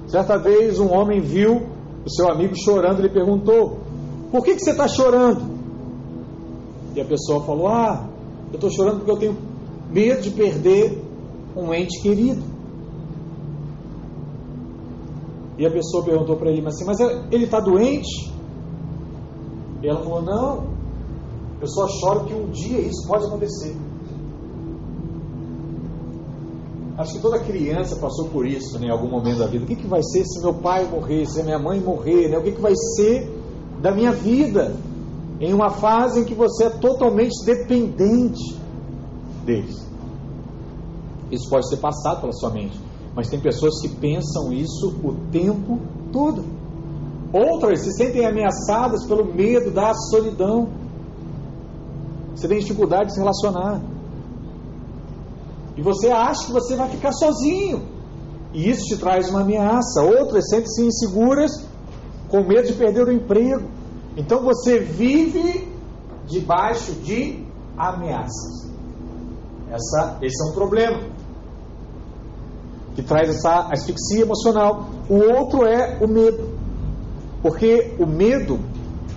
Certa 0.08 0.38
vez 0.38 0.80
um 0.80 0.92
homem 0.94 1.22
viu 1.22 1.75
o 2.06 2.10
seu 2.10 2.30
amigo 2.30 2.54
chorando 2.56 3.00
e 3.00 3.04
lhe 3.04 3.10
perguntou: 3.10 3.80
Por 4.32 4.44
que, 4.44 4.56
que 4.56 4.62
você 4.62 4.72
está 4.72 4.88
chorando? 4.88 5.42
E 6.96 7.02
a 7.02 7.06
pessoa 7.06 7.44
falou: 7.44 7.68
Ah, 7.68 8.08
eu 8.52 8.56
estou 8.56 8.70
chorando 8.70 8.98
porque 8.98 9.12
eu 9.12 9.18
tenho 9.18 9.38
medo 9.90 10.22
de 10.22 10.32
perder 10.32 11.02
um 11.56 11.74
ente 11.74 12.02
querido. 12.02 12.56
E 15.58 15.66
a 15.66 15.72
pessoa 15.72 16.04
perguntou 16.04 16.36
para 16.36 16.52
ele, 16.52 16.62
mas, 16.62 16.76
assim, 16.76 16.86
mas 16.86 17.00
ele 17.32 17.46
está 17.46 17.62
doente? 17.62 18.30
E 19.82 19.88
ela 19.88 20.04
falou, 20.04 20.22
não, 20.22 20.68
eu 21.62 21.68
só 21.68 21.88
choro 21.88 22.26
que 22.26 22.34
um 22.34 22.50
dia 22.50 22.80
isso 22.80 23.08
pode 23.08 23.26
acontecer. 23.26 23.76
Acho 26.98 27.14
que 27.14 27.20
toda 27.20 27.40
criança 27.40 27.98
passou 27.98 28.30
por 28.30 28.48
isso 28.48 28.80
né, 28.80 28.88
em 28.88 28.90
algum 28.90 29.10
momento 29.10 29.40
da 29.40 29.48
vida. 29.48 29.66
O 29.66 29.68
que, 29.68 29.76
que 29.76 29.88
vai 29.88 30.02
ser 30.02 30.24
se 30.24 30.42
meu 30.42 30.54
pai 30.54 30.86
morrer, 30.86 31.26
se 31.26 31.44
minha 31.44 31.60
mãe 31.60 31.80
morrer? 31.80 32.30
Né? 32.30 32.38
O 32.38 32.44
que, 32.44 32.54
que 32.54 32.62
vai 32.62 32.74
ser 32.96 33.30
da 33.82 33.92
minha 33.92 34.14
vida? 34.14 34.74
Em 35.42 35.54
uma 35.54 35.70
fase 35.70 36.22
em 36.22 36.24
que 36.24 36.34
você 36.34 36.66
é 36.66 36.70
totalmente 36.70 37.44
dependente 37.46 38.58
deles. 39.44 39.86
Isso 41.30 41.50
pode 41.50 41.68
ser 41.68 41.78
passado 41.78 42.22
pela 42.22 42.32
sua 42.32 42.50
mente. 42.50 42.80
Mas 43.14 43.28
tem 43.28 43.42
pessoas 43.42 43.82
que 43.82 43.90
pensam 43.90 44.54
isso 44.54 44.96
o 45.04 45.16
tempo 45.32 45.80
todo. 46.14 46.46
Outras 47.34 47.82
se 47.82 47.92
sentem 47.92 48.26
ameaçadas 48.26 49.06
pelo 49.06 49.26
medo 49.26 49.70
da 49.70 49.94
solidão. 49.94 50.70
Você 52.34 52.48
tem 52.48 52.60
dificuldade 52.60 53.08
de 53.08 53.14
se 53.16 53.20
relacionar. 53.20 53.82
E 55.78 55.82
você 55.82 56.10
acha 56.10 56.46
que 56.46 56.52
você 56.52 56.76
vai 56.76 56.90
ficar 56.90 57.12
sozinho. 57.12 57.84
E 58.54 58.70
isso 58.70 58.86
te 58.86 58.98
traz 58.98 59.30
uma 59.30 59.42
ameaça. 59.42 60.02
Outras 60.02 60.50
sentem-se 60.50 60.86
inseguras, 60.86 61.52
com 62.30 62.44
medo 62.44 62.68
de 62.68 62.74
perder 62.74 63.08
o 63.08 63.12
emprego. 63.12 63.68
Então 64.16 64.42
você 64.42 64.80
vive 64.80 65.68
debaixo 66.26 66.94
de 66.94 67.44
ameaças. 67.78 68.70
Essa, 69.70 70.18
esse 70.22 70.42
é 70.42 70.52
um 70.52 70.54
problema 70.54 71.02
que 72.96 73.04
traz 73.04 73.30
essa 73.30 73.68
asfixia 73.72 74.22
emocional. 74.22 74.88
O 75.10 75.16
outro 75.16 75.66
é 75.66 75.98
o 76.02 76.08
medo. 76.08 76.56
Porque 77.42 77.94
o 78.00 78.06
medo, 78.06 78.60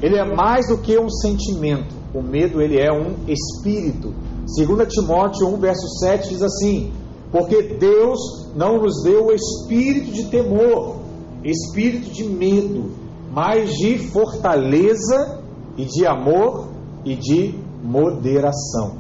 ele 0.03 0.17
é 0.17 0.25
mais 0.25 0.67
do 0.67 0.79
que 0.79 0.99
um 0.99 1.09
sentimento. 1.09 1.95
O 2.13 2.21
medo, 2.21 2.61
ele 2.61 2.79
é 2.79 2.93
um 2.93 3.15
espírito. 3.29 4.13
2 4.57 4.89
Timóteo 4.89 5.47
1, 5.47 5.57
verso 5.59 5.87
7 6.01 6.31
diz 6.31 6.43
assim: 6.43 6.93
Porque 7.31 7.63
Deus 7.63 8.19
não 8.55 8.79
nos 8.79 9.03
deu 9.03 9.27
o 9.27 9.33
espírito 9.33 10.11
de 10.11 10.25
temor, 10.25 10.97
espírito 11.45 12.11
de 12.11 12.25
medo, 12.25 12.91
mas 13.31 13.71
de 13.75 13.99
fortaleza 13.99 15.43
e 15.77 15.85
de 15.85 16.07
amor 16.07 16.69
e 17.05 17.15
de 17.15 17.55
moderação. 17.83 18.97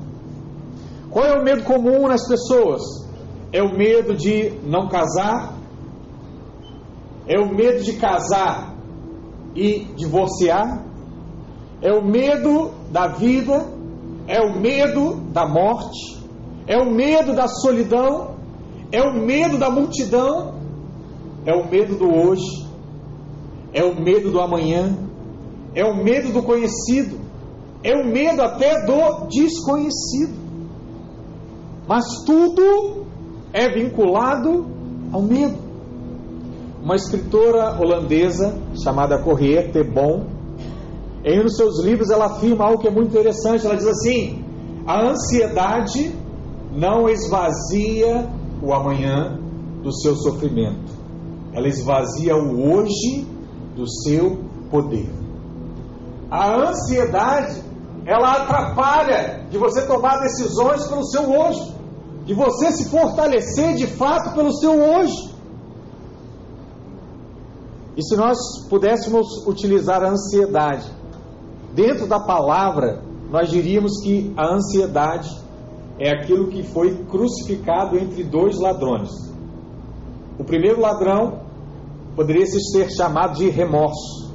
Qual 1.10 1.24
é 1.24 1.40
o 1.40 1.42
medo 1.42 1.64
comum 1.64 2.06
nas 2.06 2.28
pessoas? 2.28 2.82
É 3.50 3.62
o 3.62 3.74
medo 3.74 4.14
de 4.14 4.52
não 4.64 4.88
casar? 4.88 5.56
É 7.26 7.40
o 7.40 7.48
medo 7.48 7.82
de 7.82 7.94
casar 7.94 8.76
e 9.54 9.86
divorciar? 9.96 10.84
É 11.80 11.92
o 11.92 12.04
medo 12.04 12.70
da 12.90 13.06
vida? 13.06 13.77
É 14.28 14.42
o 14.42 14.60
medo 14.60 15.14
da 15.32 15.48
morte? 15.48 16.22
É 16.66 16.76
o 16.76 16.90
medo 16.90 17.34
da 17.34 17.48
solidão? 17.48 18.36
É 18.92 19.02
o 19.02 19.14
medo 19.14 19.56
da 19.56 19.70
multidão? 19.70 20.54
É 21.46 21.54
o 21.54 21.66
medo 21.66 21.96
do 21.96 22.14
hoje? 22.14 22.68
É 23.72 23.82
o 23.82 23.98
medo 23.98 24.30
do 24.30 24.38
amanhã? 24.38 24.94
É 25.74 25.82
o 25.82 25.96
medo 25.96 26.30
do 26.30 26.42
conhecido? 26.42 27.18
É 27.82 27.96
o 27.96 28.06
medo 28.06 28.42
até 28.42 28.84
do 28.84 29.26
desconhecido? 29.28 30.36
Mas 31.86 32.04
tudo 32.26 33.06
é 33.50 33.66
vinculado 33.70 34.66
ao 35.10 35.22
medo. 35.22 35.56
Uma 36.82 36.96
escritora 36.96 37.80
holandesa 37.80 38.54
chamada 38.84 39.22
Corrier 39.22 39.70
Bon, 39.90 40.26
em 41.24 41.40
um 41.40 41.44
dos 41.44 41.56
seus 41.56 41.82
livros, 41.82 42.10
ela 42.10 42.26
afirma 42.26 42.64
algo 42.64 42.80
que 42.80 42.88
é 42.88 42.90
muito 42.90 43.10
interessante. 43.10 43.66
Ela 43.66 43.76
diz 43.76 43.86
assim: 43.86 44.44
a 44.86 45.10
ansiedade 45.10 46.14
não 46.72 47.08
esvazia 47.08 48.28
o 48.62 48.72
amanhã 48.72 49.38
do 49.82 49.92
seu 49.92 50.16
sofrimento, 50.16 50.92
ela 51.52 51.68
esvazia 51.68 52.36
o 52.36 52.72
hoje 52.72 53.26
do 53.74 53.88
seu 54.02 54.38
poder. 54.70 55.08
A 56.30 56.54
ansiedade 56.68 57.62
ela 58.04 58.32
atrapalha 58.32 59.46
de 59.50 59.58
você 59.58 59.86
tomar 59.86 60.20
decisões 60.20 60.86
pelo 60.86 61.04
seu 61.04 61.30
hoje 61.30 61.78
de 62.24 62.34
você 62.34 62.72
se 62.72 62.90
fortalecer 62.90 63.74
de 63.74 63.86
fato 63.86 64.34
pelo 64.34 64.52
seu 64.52 64.72
hoje. 64.72 65.34
E 67.96 68.02
se 68.02 68.14
nós 68.16 68.36
pudéssemos 68.68 69.46
utilizar 69.46 70.04
a 70.04 70.10
ansiedade 70.10 70.97
dentro 71.78 72.08
da 72.08 72.18
palavra, 72.18 73.04
nós 73.30 73.48
diríamos 73.48 74.02
que 74.02 74.34
a 74.36 74.52
ansiedade 74.52 75.30
é 75.96 76.10
aquilo 76.10 76.48
que 76.48 76.64
foi 76.64 77.04
crucificado 77.04 77.96
entre 77.96 78.24
dois 78.24 78.58
ladrões. 78.58 79.08
O 80.36 80.42
primeiro 80.42 80.80
ladrão 80.80 81.38
poderia 82.16 82.44
ser 82.46 82.90
chamado 82.90 83.36
de 83.36 83.48
remorso. 83.48 84.34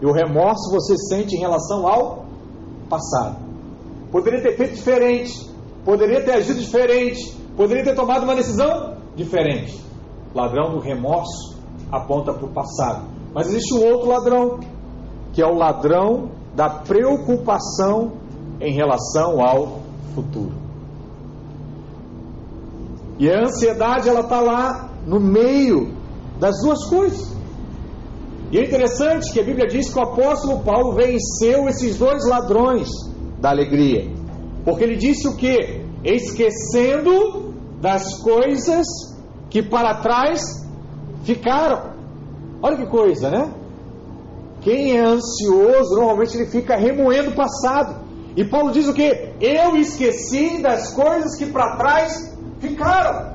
E 0.00 0.06
o 0.06 0.12
remorso 0.12 0.70
você 0.70 0.96
sente 0.96 1.36
em 1.36 1.40
relação 1.40 1.86
ao 1.86 2.24
passado. 2.88 3.36
Poderia 4.10 4.40
ter 4.40 4.56
feito 4.56 4.74
diferente, 4.74 5.52
Poderia 5.84 6.22
ter 6.24 6.34
agido 6.34 6.60
diferente, 6.60 7.36
poderia 7.56 7.82
ter 7.82 7.96
tomado 7.96 8.22
uma 8.22 8.36
decisão 8.36 8.94
diferente. 9.16 9.82
Ladrão 10.32 10.70
do 10.70 10.78
remorso 10.78 11.56
aponta 11.90 12.32
para 12.32 12.46
o 12.46 12.52
passado. 12.52 13.04
Mas 13.34 13.48
existe 13.48 13.74
um 13.74 13.84
outro 13.84 14.08
ladrão, 14.08 14.60
que 15.32 15.42
é 15.42 15.46
o 15.46 15.54
ladrão 15.54 16.30
da 16.54 16.68
preocupação 16.68 18.12
em 18.60 18.72
relação 18.72 19.40
ao 19.40 19.80
futuro. 20.14 20.52
E 23.18 23.30
a 23.30 23.40
ansiedade 23.44 24.08
ela 24.08 24.20
está 24.20 24.40
lá 24.40 24.90
no 25.06 25.20
meio 25.20 25.94
das 26.38 26.60
duas 26.62 26.88
coisas. 26.88 27.32
E 28.50 28.58
é 28.58 28.64
interessante 28.64 29.32
que 29.32 29.40
a 29.40 29.44
Bíblia 29.44 29.66
diz 29.66 29.92
que 29.92 29.98
o 29.98 30.02
apóstolo 30.02 30.60
Paulo 30.60 30.94
venceu 30.94 31.68
esses 31.68 31.98
dois 31.98 32.26
ladrões 32.28 32.88
da 33.40 33.50
alegria. 33.50 34.10
Porque 34.64 34.84
ele 34.84 34.96
disse 34.96 35.26
o 35.26 35.36
que? 35.36 35.82
Esquecendo 36.04 37.54
das 37.80 38.20
coisas 38.20 38.86
que 39.48 39.62
para 39.62 40.00
trás 40.02 40.40
ficaram. 41.24 41.92
Olha 42.62 42.76
que 42.76 42.86
coisa, 42.86 43.30
né? 43.30 43.52
Quem 44.62 44.96
é 44.96 45.00
ansioso, 45.00 45.96
normalmente 45.96 46.36
ele 46.36 46.46
fica 46.46 46.76
remoendo 46.76 47.30
o 47.30 47.34
passado. 47.34 48.00
E 48.36 48.44
Paulo 48.44 48.70
diz 48.70 48.86
o 48.86 48.94
que? 48.94 49.34
Eu 49.40 49.76
esqueci 49.76 50.62
das 50.62 50.94
coisas 50.94 51.36
que 51.36 51.46
para 51.46 51.76
trás 51.76 52.36
ficaram. 52.60 53.32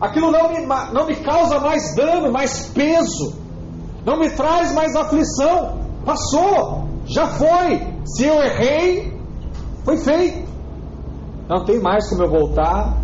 Aquilo 0.00 0.30
não 0.30 0.52
me, 0.52 0.66
não 0.92 1.06
me 1.06 1.16
causa 1.16 1.58
mais 1.58 1.94
dano, 1.96 2.30
mais 2.30 2.68
peso. 2.68 3.34
Não 4.04 4.18
me 4.18 4.30
traz 4.30 4.72
mais 4.72 4.94
aflição. 4.94 5.78
Passou, 6.04 6.84
já 7.06 7.26
foi. 7.26 7.80
Se 8.04 8.24
eu 8.24 8.40
errei, 8.42 9.12
foi 9.84 9.96
feito. 9.96 10.46
Não 11.48 11.64
tem 11.64 11.80
mais 11.80 12.08
como 12.10 12.24
eu 12.24 12.30
voltar 12.30 12.96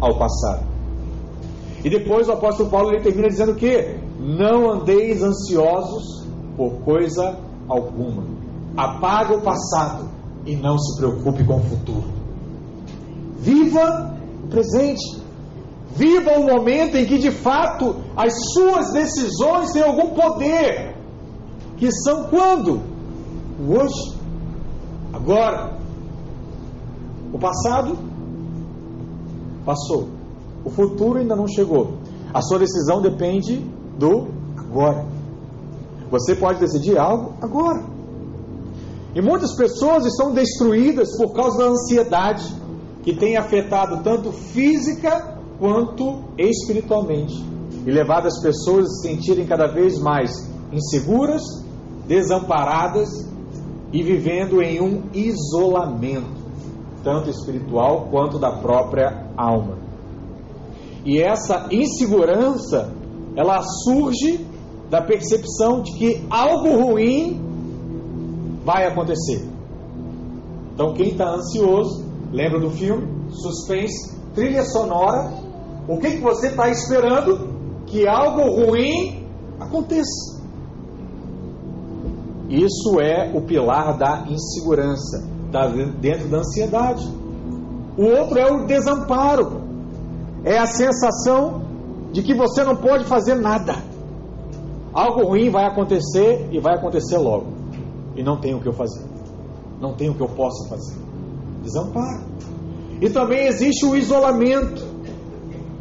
ao 0.00 0.16
passado. 0.16 0.64
E 1.84 1.90
depois 1.90 2.28
o 2.28 2.32
apóstolo 2.32 2.70
Paulo 2.70 2.90
ele 2.90 3.02
termina 3.02 3.28
dizendo 3.28 3.56
que 3.56 3.98
não 4.20 4.70
andeis 4.70 5.22
ansiosos 5.22 6.21
por 6.56 6.72
coisa 6.84 7.38
alguma. 7.68 8.24
Apaga 8.76 9.36
o 9.36 9.42
passado 9.42 10.08
e 10.46 10.56
não 10.56 10.78
se 10.78 10.98
preocupe 10.98 11.44
com 11.44 11.56
o 11.56 11.62
futuro. 11.62 12.04
Viva 13.38 14.16
o 14.44 14.48
presente. 14.48 15.20
Viva 15.94 16.38
o 16.38 16.44
momento 16.44 16.96
em 16.96 17.04
que 17.04 17.18
de 17.18 17.30
fato 17.30 17.96
as 18.16 18.32
suas 18.52 18.92
decisões 18.92 19.72
têm 19.72 19.82
algum 19.82 20.10
poder. 20.10 20.96
Que 21.76 21.90
são 21.92 22.24
quando? 22.24 22.80
Hoje. 23.68 24.18
Agora. 25.12 25.76
O 27.32 27.38
passado 27.38 27.98
passou. 29.64 30.08
O 30.64 30.70
futuro 30.70 31.18
ainda 31.18 31.36
não 31.36 31.46
chegou. 31.46 31.98
A 32.32 32.40
sua 32.40 32.58
decisão 32.58 33.02
depende 33.02 33.58
do 33.98 34.28
agora. 34.56 35.11
Você 36.12 36.36
pode 36.36 36.60
decidir 36.60 36.98
algo 36.98 37.32
agora. 37.40 37.82
E 39.14 39.22
muitas 39.22 39.56
pessoas 39.56 40.04
estão 40.04 40.30
destruídas 40.30 41.16
por 41.16 41.32
causa 41.32 41.56
da 41.56 41.70
ansiedade 41.70 42.54
que 43.02 43.16
tem 43.16 43.38
afetado 43.38 44.02
tanto 44.02 44.30
física 44.30 45.38
quanto 45.58 46.22
espiritualmente 46.36 47.34
e 47.86 47.90
levado 47.90 48.26
as 48.26 48.38
pessoas 48.42 48.84
a 48.84 48.88
se 48.88 49.08
sentirem 49.08 49.46
cada 49.46 49.66
vez 49.66 49.98
mais 49.98 50.30
inseguras, 50.70 51.42
desamparadas 52.06 53.08
e 53.90 54.02
vivendo 54.02 54.60
em 54.60 54.82
um 54.82 55.04
isolamento, 55.14 56.42
tanto 57.02 57.30
espiritual 57.30 58.08
quanto 58.10 58.38
da 58.38 58.52
própria 58.58 59.28
alma. 59.34 59.78
E 61.06 61.20
essa 61.20 61.68
insegurança, 61.70 62.92
ela 63.34 63.62
surge 63.62 64.51
da 64.92 65.00
percepção 65.00 65.80
de 65.80 65.90
que 65.94 66.26
algo 66.28 66.68
ruim 66.82 67.40
vai 68.62 68.86
acontecer. 68.86 69.42
Então, 70.74 70.92
quem 70.92 71.12
está 71.12 71.30
ansioso, 71.30 72.04
lembra 72.30 72.60
do 72.60 72.68
filme, 72.68 73.08
suspense, 73.30 74.14
trilha 74.34 74.62
sonora, 74.64 75.32
o 75.88 75.96
que, 75.96 76.10
que 76.10 76.20
você 76.20 76.48
está 76.48 76.68
esperando? 76.68 77.48
Que 77.86 78.06
algo 78.06 78.42
ruim 78.42 79.26
aconteça. 79.58 80.42
Isso 82.50 83.00
é 83.00 83.32
o 83.34 83.40
pilar 83.40 83.96
da 83.96 84.26
insegurança, 84.28 85.26
está 85.46 85.68
dentro 85.68 86.28
da 86.28 86.40
ansiedade. 86.40 87.08
O 87.96 88.04
outro 88.04 88.38
é 88.38 88.52
o 88.52 88.66
desamparo, 88.66 89.62
é 90.44 90.58
a 90.58 90.66
sensação 90.66 91.62
de 92.12 92.22
que 92.22 92.34
você 92.34 92.62
não 92.62 92.76
pode 92.76 93.04
fazer 93.04 93.36
nada. 93.36 93.90
Algo 94.92 95.26
ruim 95.26 95.48
vai 95.50 95.64
acontecer 95.64 96.48
e 96.52 96.60
vai 96.60 96.74
acontecer 96.74 97.16
logo. 97.16 97.46
E 98.14 98.22
não 98.22 98.38
tem 98.38 98.54
o 98.54 98.60
que 98.60 98.68
eu 98.68 98.72
fazer. 98.72 99.04
Não 99.80 99.94
tem 99.94 100.10
o 100.10 100.14
que 100.14 100.22
eu 100.22 100.28
possa 100.28 100.68
fazer. 100.68 100.96
Desamparo. 101.62 102.24
E 103.00 103.08
também 103.08 103.46
existe 103.46 103.84
o 103.86 103.96
isolamento, 103.96 104.84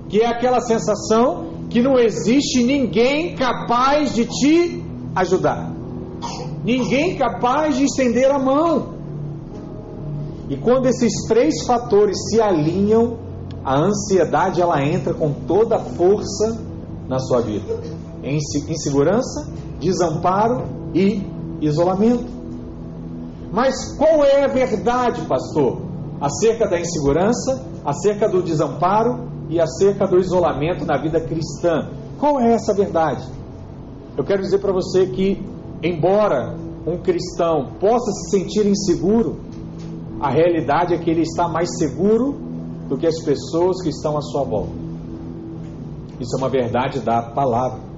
que 0.07 0.21
é 0.21 0.27
aquela 0.27 0.59
sensação 0.61 1.51
que 1.69 1.81
não 1.81 1.99
existe 1.99 2.63
ninguém 2.63 3.35
capaz 3.35 4.13
de 4.13 4.25
te 4.25 4.83
ajudar. 5.15 5.71
Ninguém 6.63 7.17
capaz 7.17 7.75
de 7.77 7.83
estender 7.83 8.31
a 8.31 8.39
mão. 8.39 8.93
E 10.49 10.57
quando 10.57 10.85
esses 10.87 11.27
três 11.27 11.65
fatores 11.65 12.17
se 12.29 12.41
alinham, 12.41 13.17
a 13.63 13.77
ansiedade 13.77 14.61
ela 14.61 14.83
entra 14.83 15.13
com 15.13 15.31
toda 15.31 15.75
a 15.75 15.79
força 15.79 16.59
na 17.07 17.19
sua 17.19 17.41
vida. 17.41 17.79
Insegurança, 18.23 19.51
desamparo 19.79 20.63
e 20.93 21.21
isolamento. 21.61 22.25
Mas 23.51 23.95
qual 23.97 24.23
é 24.23 24.43
a 24.43 24.47
verdade, 24.47 25.21
pastor, 25.27 25.81
acerca 26.21 26.67
da 26.67 26.79
insegurança, 26.79 27.65
acerca 27.83 28.29
do 28.29 28.43
desamparo 28.43 29.27
e 29.49 29.59
acerca 29.59 30.07
do 30.07 30.17
isolamento 30.19 30.85
na 30.85 30.97
vida 30.97 31.19
cristã. 31.19 31.89
Qual 32.19 32.39
é 32.39 32.53
essa 32.53 32.73
verdade? 32.73 33.27
Eu 34.15 34.23
quero 34.23 34.41
dizer 34.41 34.59
para 34.59 34.71
você 34.71 35.07
que, 35.07 35.43
embora 35.83 36.55
um 36.85 36.97
cristão 36.97 37.73
possa 37.79 38.11
se 38.11 38.37
sentir 38.37 38.65
inseguro, 38.67 39.39
a 40.19 40.29
realidade 40.29 40.93
é 40.93 40.97
que 40.97 41.09
ele 41.09 41.21
está 41.21 41.47
mais 41.47 41.77
seguro 41.77 42.33
do 42.87 42.97
que 42.97 43.07
as 43.07 43.19
pessoas 43.23 43.81
que 43.81 43.89
estão 43.89 44.15
à 44.15 44.21
sua 44.21 44.43
volta. 44.43 44.73
Isso 46.19 46.35
é 46.35 46.37
uma 46.37 46.49
verdade 46.49 46.99
da 46.99 47.21
palavra. 47.21 47.90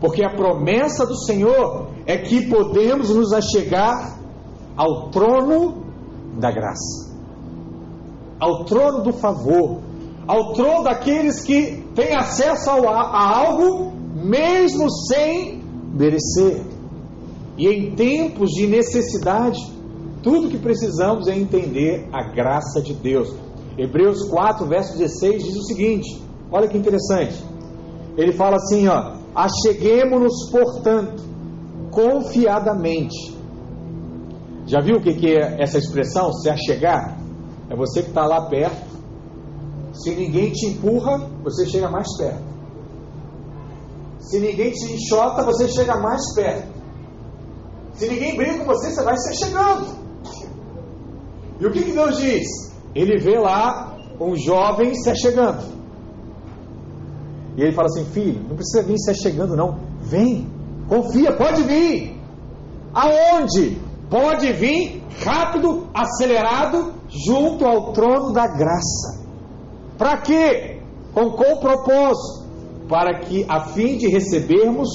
Porque 0.00 0.22
a 0.24 0.30
promessa 0.30 1.04
do 1.04 1.16
Senhor 1.16 1.88
é 2.06 2.16
que 2.18 2.48
podemos 2.48 3.10
nos 3.10 3.32
achegar 3.32 4.18
ao 4.76 5.10
trono 5.10 5.82
da 6.38 6.52
graça, 6.52 7.12
ao 8.38 8.64
trono 8.64 9.02
do 9.02 9.12
favor, 9.12 9.80
ao 10.26 10.52
trono 10.52 10.84
daqueles 10.84 11.42
que 11.42 11.84
têm 11.96 12.14
acesso 12.14 12.70
a 12.70 13.38
algo 13.38 13.92
mesmo 14.14 14.88
sem 14.90 15.60
merecer. 15.92 16.62
E 17.56 17.66
em 17.66 17.90
tempos 17.96 18.50
de 18.50 18.68
necessidade, 18.68 19.58
tudo 20.22 20.48
que 20.48 20.58
precisamos 20.58 21.26
é 21.26 21.36
entender 21.36 22.08
a 22.12 22.22
graça 22.32 22.80
de 22.80 22.94
Deus. 22.94 23.34
Hebreus 23.76 24.28
4, 24.28 24.66
verso 24.66 24.96
16 24.96 25.42
diz 25.42 25.56
o 25.56 25.62
seguinte: 25.62 26.22
olha 26.52 26.68
que 26.68 26.78
interessante. 26.78 27.42
Ele 28.16 28.32
fala 28.32 28.56
assim, 28.56 28.86
ó: 28.86 29.17
Acheguemos-nos, 29.38 30.50
portanto, 30.50 31.22
confiadamente. 31.90 33.36
Já 34.66 34.80
viu 34.80 34.96
o 34.96 35.00
que, 35.00 35.14
que 35.14 35.28
é 35.28 35.62
essa 35.62 35.78
expressão? 35.78 36.32
Se 36.32 36.50
achegar? 36.50 37.18
É 37.70 37.76
você 37.76 38.02
que 38.02 38.08
está 38.08 38.26
lá 38.26 38.48
perto 38.48 38.88
se 40.02 40.14
ninguém 40.14 40.52
te 40.52 40.66
empurra, 40.66 41.28
você 41.42 41.66
chega 41.66 41.90
mais 41.90 42.06
perto. 42.16 42.44
Se 44.20 44.38
ninguém 44.38 44.70
te 44.70 44.92
enxota, 44.92 45.42
você 45.42 45.68
chega 45.68 45.96
mais 45.96 46.20
perto. 46.34 46.68
Se 47.94 48.08
ninguém 48.08 48.36
briga 48.36 48.58
com 48.58 48.64
você, 48.66 48.90
você 48.90 49.02
vai 49.02 49.16
se 49.16 49.34
chegando. 49.44 49.98
E 51.60 51.66
o 51.66 51.72
que, 51.72 51.82
que 51.82 51.92
Deus 51.92 52.18
diz? 52.18 52.46
Ele 52.94 53.18
vê 53.18 53.38
lá 53.38 53.96
um 54.20 54.36
jovem 54.36 54.94
se 54.94 55.10
achegando. 55.10 55.77
E 57.58 57.62
ele 57.62 57.72
fala 57.72 57.86
assim: 57.86 58.04
Filho, 58.04 58.40
não 58.48 58.54
precisa 58.54 58.84
vir 58.84 58.96
se 58.98 59.10
achegando, 59.10 59.56
não. 59.56 59.78
Vem, 60.00 60.46
confia, 60.88 61.36
pode 61.36 61.64
vir. 61.64 62.16
Aonde? 62.94 63.76
Pode 64.08 64.52
vir 64.52 65.02
rápido, 65.24 65.88
acelerado, 65.92 66.94
junto 67.08 67.66
ao 67.66 67.92
trono 67.92 68.32
da 68.32 68.46
graça. 68.46 69.26
Para 69.98 70.18
quê? 70.18 70.80
Com 71.12 71.32
qual 71.32 71.58
propósito? 71.58 72.46
Para 72.88 73.18
que, 73.18 73.44
a 73.48 73.64
fim 73.64 73.98
de 73.98 74.06
recebermos 74.08 74.88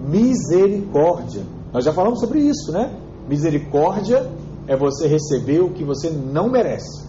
misericórdia. 0.00 1.42
Nós 1.72 1.84
já 1.84 1.92
falamos 1.92 2.20
sobre 2.20 2.40
isso, 2.40 2.72
né? 2.72 2.98
Misericórdia 3.28 4.32
é 4.66 4.74
você 4.74 5.06
receber 5.06 5.60
o 5.60 5.70
que 5.70 5.84
você 5.84 6.08
não 6.08 6.48
merece. 6.48 7.06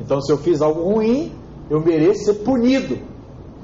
Então, 0.00 0.20
se 0.20 0.32
eu 0.32 0.38
fiz 0.38 0.60
algo 0.60 0.82
ruim, 0.82 1.32
eu 1.70 1.80
mereço 1.80 2.24
ser 2.24 2.34
punido. 2.42 3.11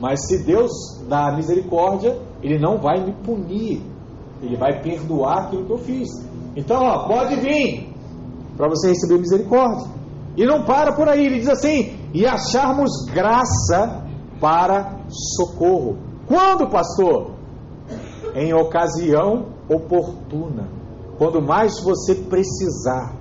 Mas 0.01 0.27
se 0.27 0.45
Deus 0.45 0.71
dá 1.09 1.33
misericórdia, 1.35 2.17
Ele 2.43 2.59
não 2.59 2.79
vai 2.79 3.05
me 3.05 3.13
punir. 3.25 3.83
Ele 4.43 4.57
vai 4.57 4.81
perdoar 4.81 5.47
aquilo 5.47 5.67
que 5.67 5.73
eu 5.73 5.79
fiz. 5.79 6.09
Então, 6.57 6.81
ó, 6.81 7.09
pode 7.09 7.37
vir 7.37 7.93
para 8.57 8.69
você 8.69 8.89
receber 8.89 9.19
misericórdia. 9.19 9.89
E 10.37 10.47
não 10.47 10.65
para 10.65 10.93
por 10.93 11.09
aí, 11.09 11.27
ele 11.27 11.41
diz 11.41 11.49
assim: 11.49 11.97
e 12.15 12.25
acharmos 12.27 12.91
graça 13.13 14.05
para 14.41 15.01
socorro. 15.09 15.99
Quando, 16.27 16.71
pastor? 16.71 17.33
Em 18.35 18.55
ocasião 18.55 19.47
oportuna. 19.69 20.69
Quando 21.17 21.43
mais 21.43 21.81
você 21.83 22.15
precisar, 22.15 23.17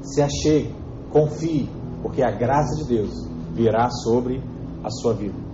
se 0.00 0.22
achegue, 0.22 0.74
confie, 1.10 1.68
porque 2.02 2.22
a 2.22 2.30
graça 2.30 2.76
de 2.76 2.88
Deus 2.88 3.28
virá 3.52 3.90
sobre 3.90 4.40
a 4.84 4.90
sua 4.90 5.14
vida. 5.14 5.51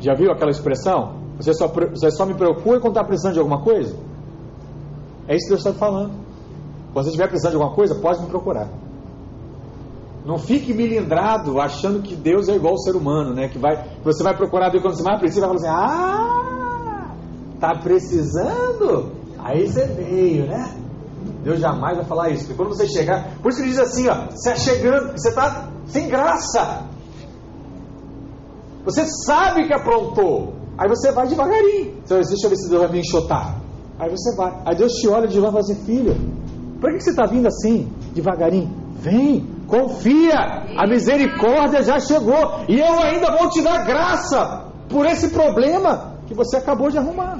Já 0.00 0.14
viu 0.14 0.30
aquela 0.30 0.50
expressão? 0.50 1.16
Você 1.38 1.52
só, 1.54 1.68
você 1.68 2.10
só 2.10 2.26
me 2.26 2.34
preocupa 2.34 2.80
quando 2.80 2.88
está 2.88 3.04
precisando 3.04 3.34
de 3.34 3.38
alguma 3.38 3.62
coisa? 3.62 3.96
É 5.26 5.36
isso 5.36 5.44
que 5.44 5.54
Deus 5.54 5.64
está 5.64 5.72
falando. 5.72 6.12
Quando 6.92 7.04
você 7.04 7.10
estiver 7.10 7.28
precisando 7.28 7.52
de 7.52 7.56
alguma 7.56 7.74
coisa, 7.74 7.94
pode 7.96 8.22
me 8.22 8.28
procurar. 8.28 8.68
Não 10.24 10.38
fique 10.38 10.74
milindrado 10.74 11.60
achando 11.60 12.02
que 12.02 12.16
Deus 12.16 12.48
é 12.48 12.56
igual 12.56 12.72
ao 12.72 12.78
ser 12.78 12.96
humano, 12.96 13.34
né? 13.34 13.48
Que 13.48 13.58
vai, 13.58 13.82
você 14.02 14.22
vai 14.22 14.36
procurar 14.36 14.68
Deus 14.70 14.82
quando 14.82 14.96
você 14.96 15.02
mais 15.02 15.20
precisa, 15.20 15.46
vai 15.46 15.58
falar 15.58 15.70
assim: 15.70 15.80
ah, 15.80 17.14
tá 17.60 17.74
precisando? 17.76 19.12
Aí 19.38 19.66
você 19.66 19.86
veio, 19.86 20.46
né? 20.46 20.74
Deus 21.42 21.60
jamais 21.60 21.96
vai 21.96 22.04
falar 22.04 22.30
isso. 22.30 22.46
Porque 22.46 22.56
quando 22.56 22.76
você 22.76 22.86
chegar, 22.86 23.38
por 23.40 23.50
isso 23.50 23.58
que 23.58 23.64
ele 23.64 23.70
diz 23.70 23.80
assim: 23.80 24.08
ó, 24.08 24.26
você 24.30 24.50
é 24.50 24.56
chegando, 24.56 25.12
você 25.12 25.28
está 25.28 25.68
sem 25.86 26.08
graça. 26.08 26.87
Você 28.88 29.04
sabe 29.26 29.66
que 29.66 29.74
aprontou. 29.74 30.54
Aí 30.78 30.88
você 30.88 31.12
vai 31.12 31.28
devagarinho. 31.28 31.98
Então, 32.02 32.18
deixa 32.18 32.46
eu 32.46 32.48
ver 32.48 32.56
se 32.56 32.70
Deus 32.70 32.82
vai 32.84 32.92
me 32.92 33.00
enxotar. 33.00 33.60
Aí 33.98 34.08
você 34.08 34.34
vai. 34.34 34.62
Aí 34.64 34.74
Deus 34.74 34.92
te 34.94 35.06
olha 35.08 35.28
de 35.28 35.38
lá 35.38 35.48
e 35.48 35.52
fala 35.52 35.60
assim: 35.60 35.84
filho, 35.84 36.16
por 36.80 36.90
que 36.94 37.00
você 37.00 37.10
está 37.10 37.26
vindo 37.26 37.46
assim, 37.46 37.92
devagarinho? 38.14 38.70
Vem, 38.94 39.46
Confia, 39.66 40.38
a 40.78 40.86
misericórdia 40.88 41.82
já 41.82 42.00
chegou 42.00 42.64
e 42.66 42.80
eu 42.80 42.98
ainda 42.98 43.36
vou 43.36 43.50
te 43.50 43.60
dar 43.60 43.84
graça 43.84 44.64
por 44.88 45.04
esse 45.04 45.28
problema 45.28 46.14
que 46.26 46.32
você 46.32 46.56
acabou 46.56 46.90
de 46.90 46.96
arrumar. 46.96 47.38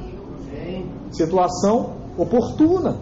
Situação 1.11 1.95
oportuna. 2.19 2.99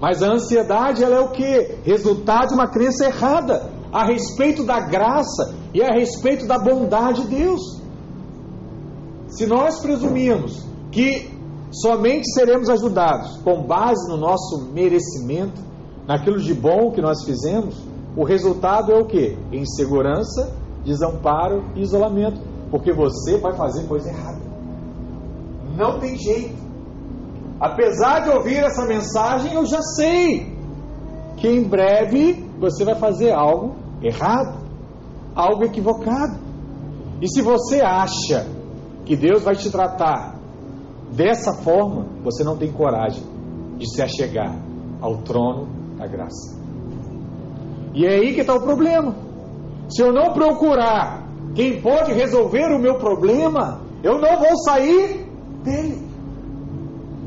Mas 0.00 0.20
a 0.20 0.32
ansiedade 0.32 1.04
ela 1.04 1.14
é 1.14 1.20
o 1.20 1.30
que? 1.30 1.76
Resultado 1.84 2.48
de 2.48 2.54
uma 2.54 2.66
crença 2.66 3.04
errada 3.04 3.79
a 3.92 4.04
respeito 4.04 4.64
da 4.64 4.80
graça 4.80 5.54
e 5.74 5.82
a 5.82 5.92
respeito 5.92 6.46
da 6.46 6.58
bondade 6.58 7.22
de 7.22 7.36
Deus. 7.36 7.80
Se 9.28 9.46
nós 9.46 9.80
presumimos 9.80 10.64
que 10.90 11.30
somente 11.70 12.30
seremos 12.32 12.68
ajudados 12.68 13.38
com 13.38 13.62
base 13.62 14.08
no 14.10 14.16
nosso 14.16 14.70
merecimento, 14.72 15.60
naquilo 16.06 16.38
de 16.38 16.52
bom 16.52 16.90
que 16.90 17.00
nós 17.00 17.24
fizemos, 17.24 17.76
o 18.16 18.24
resultado 18.24 18.92
é 18.92 18.98
o 18.98 19.06
que? 19.06 19.38
Insegurança, 19.52 20.52
desamparo 20.84 21.64
e 21.76 21.82
isolamento, 21.82 22.40
porque 22.70 22.92
você 22.92 23.38
vai 23.38 23.54
fazer 23.56 23.86
coisa 23.86 24.08
errada. 24.08 24.40
Não 25.76 26.00
tem 26.00 26.16
jeito. 26.16 26.58
Apesar 27.60 28.20
de 28.20 28.30
ouvir 28.30 28.56
essa 28.56 28.84
mensagem, 28.86 29.54
eu 29.54 29.64
já 29.66 29.80
sei 29.82 30.58
que 31.36 31.48
em 31.48 31.62
breve 31.62 32.49
você 32.60 32.84
vai 32.84 32.94
fazer 32.94 33.32
algo 33.32 33.74
errado, 34.02 34.60
algo 35.34 35.64
equivocado. 35.64 36.38
E 37.20 37.28
se 37.28 37.40
você 37.40 37.80
acha 37.80 38.46
que 39.04 39.16
Deus 39.16 39.42
vai 39.42 39.56
te 39.56 39.70
tratar 39.70 40.36
dessa 41.12 41.54
forma, 41.62 42.06
você 42.22 42.44
não 42.44 42.56
tem 42.56 42.70
coragem 42.70 43.22
de 43.78 43.90
se 43.90 44.02
achegar 44.02 44.54
ao 45.00 45.18
trono 45.22 45.68
da 45.96 46.06
graça. 46.06 46.58
E 47.94 48.06
é 48.06 48.14
aí 48.16 48.34
que 48.34 48.42
está 48.42 48.54
o 48.54 48.60
problema. 48.60 49.14
Se 49.88 50.02
eu 50.02 50.12
não 50.12 50.32
procurar 50.32 51.26
quem 51.54 51.80
pode 51.80 52.12
resolver 52.12 52.72
o 52.72 52.78
meu 52.78 52.96
problema, 52.96 53.80
eu 54.02 54.20
não 54.20 54.38
vou 54.38 54.56
sair 54.64 55.26
dele. 55.64 56.08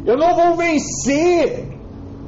Eu 0.06 0.18
não 0.18 0.36
vou 0.36 0.56
vencer 0.56 1.74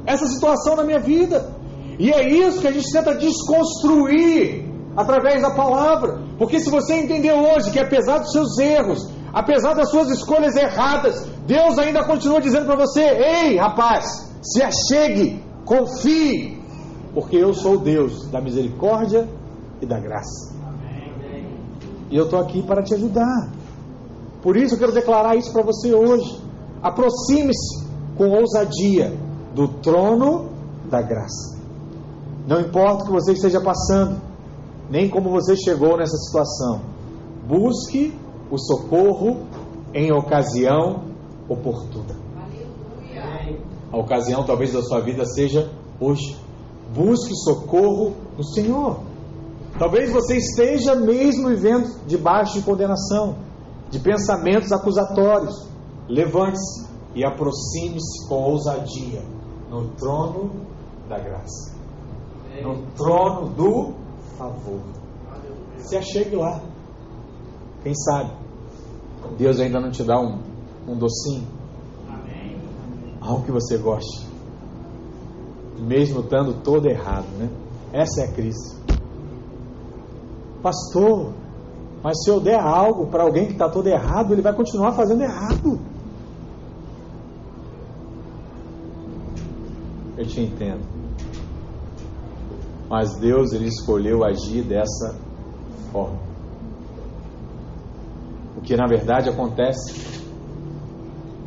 essa 0.04 0.26
situação 0.26 0.76
na 0.76 0.84
minha 0.84 0.98
vida. 0.98 1.55
E 1.98 2.10
é 2.10 2.28
isso 2.28 2.60
que 2.60 2.68
a 2.68 2.72
gente 2.72 2.90
tenta 2.92 3.14
desconstruir 3.14 4.64
através 4.96 5.42
da 5.42 5.50
palavra. 5.50 6.20
Porque 6.38 6.60
se 6.60 6.70
você 6.70 6.94
entender 6.94 7.32
hoje 7.32 7.70
que 7.70 7.78
apesar 7.78 8.18
dos 8.18 8.32
seus 8.32 8.58
erros, 8.58 9.08
apesar 9.32 9.74
das 9.74 9.90
suas 9.90 10.10
escolhas 10.10 10.56
erradas, 10.56 11.26
Deus 11.46 11.78
ainda 11.78 12.04
continua 12.04 12.40
dizendo 12.40 12.66
para 12.66 12.76
você: 12.76 13.02
ei, 13.02 13.56
rapaz, 13.56 14.32
se 14.42 14.62
achegue, 14.62 15.42
confie, 15.64 16.60
porque 17.14 17.36
eu 17.36 17.52
sou 17.54 17.74
o 17.74 17.78
Deus 17.78 18.30
da 18.30 18.40
misericórdia 18.40 19.28
e 19.80 19.86
da 19.86 19.98
graça. 19.98 20.54
E 22.10 22.16
eu 22.16 22.24
estou 22.24 22.38
aqui 22.38 22.62
para 22.62 22.82
te 22.82 22.94
ajudar. 22.94 23.50
Por 24.42 24.56
isso 24.56 24.74
eu 24.74 24.78
quero 24.78 24.92
declarar 24.92 25.36
isso 25.36 25.52
para 25.52 25.62
você 25.62 25.92
hoje. 25.92 26.40
Aproxime-se 26.82 27.84
com 28.16 28.28
ousadia 28.28 29.12
do 29.54 29.66
trono 29.66 30.50
da 30.88 31.02
graça. 31.02 31.56
Não 32.46 32.60
importa 32.60 33.02
o 33.02 33.06
que 33.06 33.12
você 33.12 33.32
esteja 33.32 33.60
passando, 33.60 34.20
nem 34.88 35.10
como 35.10 35.30
você 35.30 35.56
chegou 35.56 35.96
nessa 35.96 36.16
situação, 36.16 36.80
busque 37.46 38.16
o 38.50 38.56
socorro 38.56 39.46
em 39.92 40.12
ocasião 40.12 41.02
oportuna. 41.48 42.14
A 43.92 43.96
ocasião 43.96 44.44
talvez 44.44 44.72
da 44.72 44.82
sua 44.82 45.00
vida 45.00 45.24
seja 45.24 45.70
hoje. 46.00 46.36
Busque 46.94 47.34
socorro 47.34 48.14
no 48.36 48.44
Senhor. 48.44 49.00
Talvez 49.78 50.12
você 50.12 50.36
esteja 50.36 50.94
mesmo 50.94 51.48
vivendo 51.48 52.00
debaixo 52.06 52.54
de 52.54 52.62
condenação, 52.64 53.36
de 53.90 53.98
pensamentos 53.98 54.72
acusatórios. 54.72 55.68
Levante-se 56.08 56.86
e 57.14 57.24
aproxime-se 57.24 58.28
com 58.28 58.36
ousadia 58.36 59.22
no 59.70 59.88
trono 59.96 60.50
da 61.08 61.18
graça, 61.18 61.75
no 62.62 62.86
trono 62.96 63.48
do 63.50 63.94
favor. 64.36 64.80
Se 65.78 65.96
achegue 65.96 66.36
lá. 66.36 66.60
Quem 67.82 67.94
sabe 67.94 68.46
Deus 69.38 69.58
ainda 69.60 69.80
não 69.80 69.90
te 69.90 70.04
dá 70.04 70.18
um, 70.20 70.38
um 70.86 70.96
docinho, 70.96 71.46
algo 73.20 73.44
que 73.44 73.50
você 73.50 73.76
goste, 73.76 74.26
mesmo 75.78 76.20
estando 76.20 76.62
todo 76.62 76.86
errado, 76.86 77.26
né? 77.38 77.50
Essa 77.92 78.22
é 78.22 78.24
a 78.24 78.32
crise. 78.32 78.76
Pastor, 80.62 81.32
mas 82.02 82.22
se 82.22 82.30
eu 82.30 82.40
der 82.40 82.60
algo 82.60 83.06
para 83.06 83.24
alguém 83.24 83.46
que 83.46 83.52
está 83.52 83.68
todo 83.68 83.86
errado, 83.86 84.32
ele 84.32 84.42
vai 84.42 84.54
continuar 84.54 84.92
fazendo 84.92 85.22
errado. 85.22 85.78
Eu 90.16 90.26
te 90.26 90.40
entendo. 90.40 90.95
Mas 92.88 93.16
Deus 93.16 93.52
ele 93.52 93.66
escolheu 93.66 94.24
agir 94.24 94.62
dessa 94.62 95.16
forma. 95.90 96.18
O 98.56 98.60
que 98.60 98.76
na 98.76 98.86
verdade 98.86 99.28
acontece, 99.28 100.20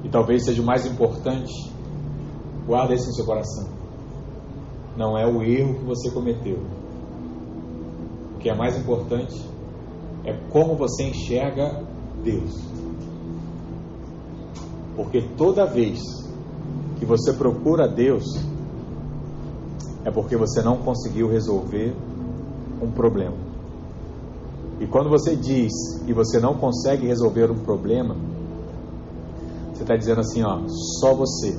e 0.03 0.09
talvez 0.09 0.45
seja 0.45 0.61
o 0.61 0.65
mais 0.65 0.85
importante, 0.85 1.53
guarda 2.65 2.93
isso 2.93 3.07
no 3.07 3.13
seu 3.13 3.25
coração. 3.25 3.67
Não 4.97 5.17
é 5.17 5.25
o 5.25 5.41
erro 5.41 5.75
que 5.75 5.85
você 5.85 6.11
cometeu. 6.11 6.59
O 8.35 8.37
que 8.39 8.49
é 8.49 8.55
mais 8.55 8.77
importante 8.77 9.49
é 10.25 10.33
como 10.49 10.75
você 10.75 11.03
enxerga 11.03 11.83
Deus. 12.23 12.53
Porque 14.95 15.21
toda 15.37 15.65
vez 15.65 15.99
que 16.99 17.05
você 17.05 17.31
procura 17.33 17.87
Deus, 17.87 18.25
é 20.05 20.11
porque 20.11 20.35
você 20.35 20.61
não 20.61 20.77
conseguiu 20.77 21.29
resolver 21.29 21.93
um 22.81 22.89
problema. 22.91 23.35
E 24.79 24.87
quando 24.87 25.09
você 25.09 25.35
diz 25.35 25.73
que 26.05 26.13
você 26.13 26.39
não 26.39 26.55
consegue 26.55 27.05
resolver 27.05 27.51
um 27.51 27.59
problema, 27.59 28.15
você 29.73 29.81
está 29.83 29.95
dizendo 29.95 30.21
assim: 30.21 30.41
ó, 30.43 30.61
só 30.99 31.13
você 31.13 31.57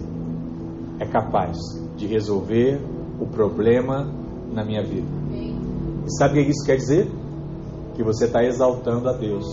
é 0.98 1.06
capaz 1.06 1.56
de 1.96 2.06
resolver 2.06 2.80
o 3.20 3.26
problema 3.26 4.10
na 4.52 4.64
minha 4.64 4.82
vida. 4.82 5.06
E 5.32 6.10
sabe 6.18 6.40
o 6.40 6.44
que 6.44 6.50
isso 6.50 6.64
quer 6.64 6.76
dizer? 6.76 7.10
Que 7.94 8.02
você 8.02 8.24
está 8.24 8.42
exaltando 8.42 9.08
a 9.08 9.12
Deus 9.12 9.46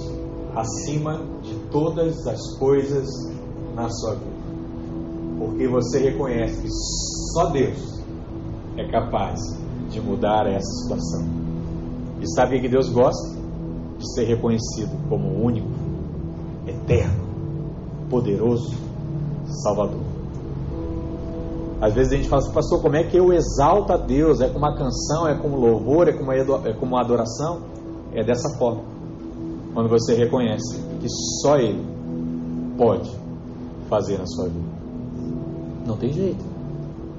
acima 0.56 1.22
de 1.44 1.54
todas 1.70 2.26
as 2.26 2.58
coisas 2.58 3.08
na 3.76 3.90
sua 3.90 4.16
vida. 4.16 4.38
Porque 5.40 5.68
você 5.68 6.00
reconhece 6.00 6.62
que 6.62 6.70
só 7.34 7.50
Deus 7.52 7.97
é 8.78 8.88
capaz 8.90 9.40
de 9.90 10.00
mudar 10.00 10.48
essa 10.48 10.70
situação. 10.84 11.26
E 12.22 12.28
sabe 12.34 12.58
o 12.58 12.62
que 12.62 12.70
Deus 12.70 12.90
gosta? 12.90 13.36
De 13.98 14.14
ser 14.14 14.26
reconhecido 14.26 14.92
como 15.10 15.44
único, 15.44 15.68
eterno, 16.68 17.24
poderoso, 18.10 18.76
Salvador. 19.64 20.02
Às 21.82 21.94
vezes 21.94 22.14
a 22.14 22.16
gente 22.16 22.30
fala 22.30 22.42
assim, 22.42 22.54
pastor, 22.54 22.82
como 22.82 22.96
é 22.96 23.04
que 23.04 23.18
eu 23.18 23.32
exalto 23.34 23.94
a 23.94 23.98
Deus? 23.98 24.42
É 24.42 24.50
com 24.50 24.58
uma 24.58 24.76
canção, 24.76 25.28
é 25.28 25.36
com 25.36 25.48
louvor, 25.50 26.08
é 26.08 26.14
com 26.14 26.24
uma, 26.24 26.36
é 26.36 26.74
com 26.74 26.86
uma 26.86 27.02
adoração? 27.02 27.62
É 28.14 28.24
dessa 28.24 28.58
forma. 28.58 28.82
Quando 29.74 29.90
você 29.90 30.16
reconhece 30.16 30.82
que 31.00 31.08
só 31.42 31.58
Ele 31.58 31.86
pode 32.78 33.12
fazer 33.88 34.18
na 34.18 34.26
sua 34.26 34.46
vida. 34.46 34.78
Não 35.86 35.98
tem 35.98 36.12
jeito. 36.12 36.44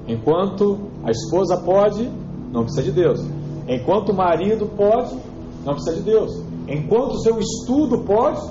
Enquanto 0.07 0.88
a 1.03 1.11
esposa 1.11 1.57
pode, 1.57 2.09
não 2.51 2.63
precisa 2.63 2.83
de 2.83 2.91
Deus. 2.91 3.19
Enquanto 3.67 4.09
o 4.09 4.15
marido 4.15 4.65
pode, 4.75 5.15
não 5.65 5.73
precisa 5.73 5.95
de 5.97 6.01
Deus. 6.01 6.41
Enquanto 6.67 7.13
o 7.13 7.19
seu 7.19 7.39
estudo 7.39 7.99
pode, 7.99 8.41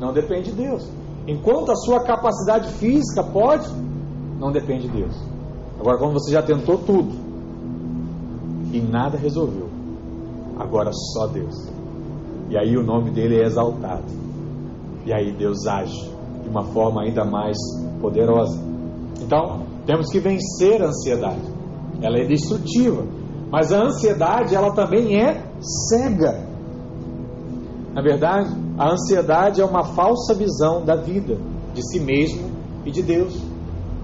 não 0.00 0.12
depende 0.12 0.50
de 0.50 0.62
Deus. 0.62 0.88
Enquanto 1.26 1.70
a 1.70 1.76
sua 1.76 2.00
capacidade 2.00 2.72
física 2.74 3.22
pode, 3.22 3.68
não 4.38 4.50
depende 4.50 4.88
de 4.88 4.96
Deus. 4.96 5.14
Agora, 5.78 5.98
quando 5.98 6.14
você 6.14 6.32
já 6.32 6.42
tentou 6.42 6.78
tudo 6.78 7.12
e 8.72 8.80
nada 8.80 9.18
resolveu, 9.18 9.68
agora 10.58 10.90
só 10.92 11.26
Deus. 11.26 11.70
E 12.48 12.56
aí 12.56 12.76
o 12.76 12.82
nome 12.82 13.10
dele 13.10 13.40
é 13.40 13.44
exaltado. 13.44 14.04
E 15.04 15.12
aí 15.12 15.32
Deus 15.32 15.66
age 15.66 16.10
de 16.42 16.48
uma 16.48 16.64
forma 16.64 17.02
ainda 17.02 17.24
mais 17.24 17.56
poderosa. 18.00 18.58
Então, 19.20 19.62
temos 19.84 20.10
que 20.10 20.18
vencer 20.18 20.82
a 20.82 20.86
ansiedade 20.86 21.57
ela 22.00 22.18
é 22.18 22.24
destrutiva. 22.24 23.04
Mas 23.50 23.72
a 23.72 23.82
ansiedade, 23.82 24.54
ela 24.54 24.72
também 24.72 25.20
é 25.20 25.42
cega. 25.60 26.46
Na 27.94 28.02
verdade, 28.02 28.54
a 28.78 28.92
ansiedade 28.92 29.60
é 29.60 29.64
uma 29.64 29.84
falsa 29.84 30.34
visão 30.34 30.84
da 30.84 30.94
vida, 30.94 31.38
de 31.74 31.82
si 31.90 31.98
mesmo 31.98 32.50
e 32.84 32.90
de 32.90 33.02
Deus. 33.02 33.40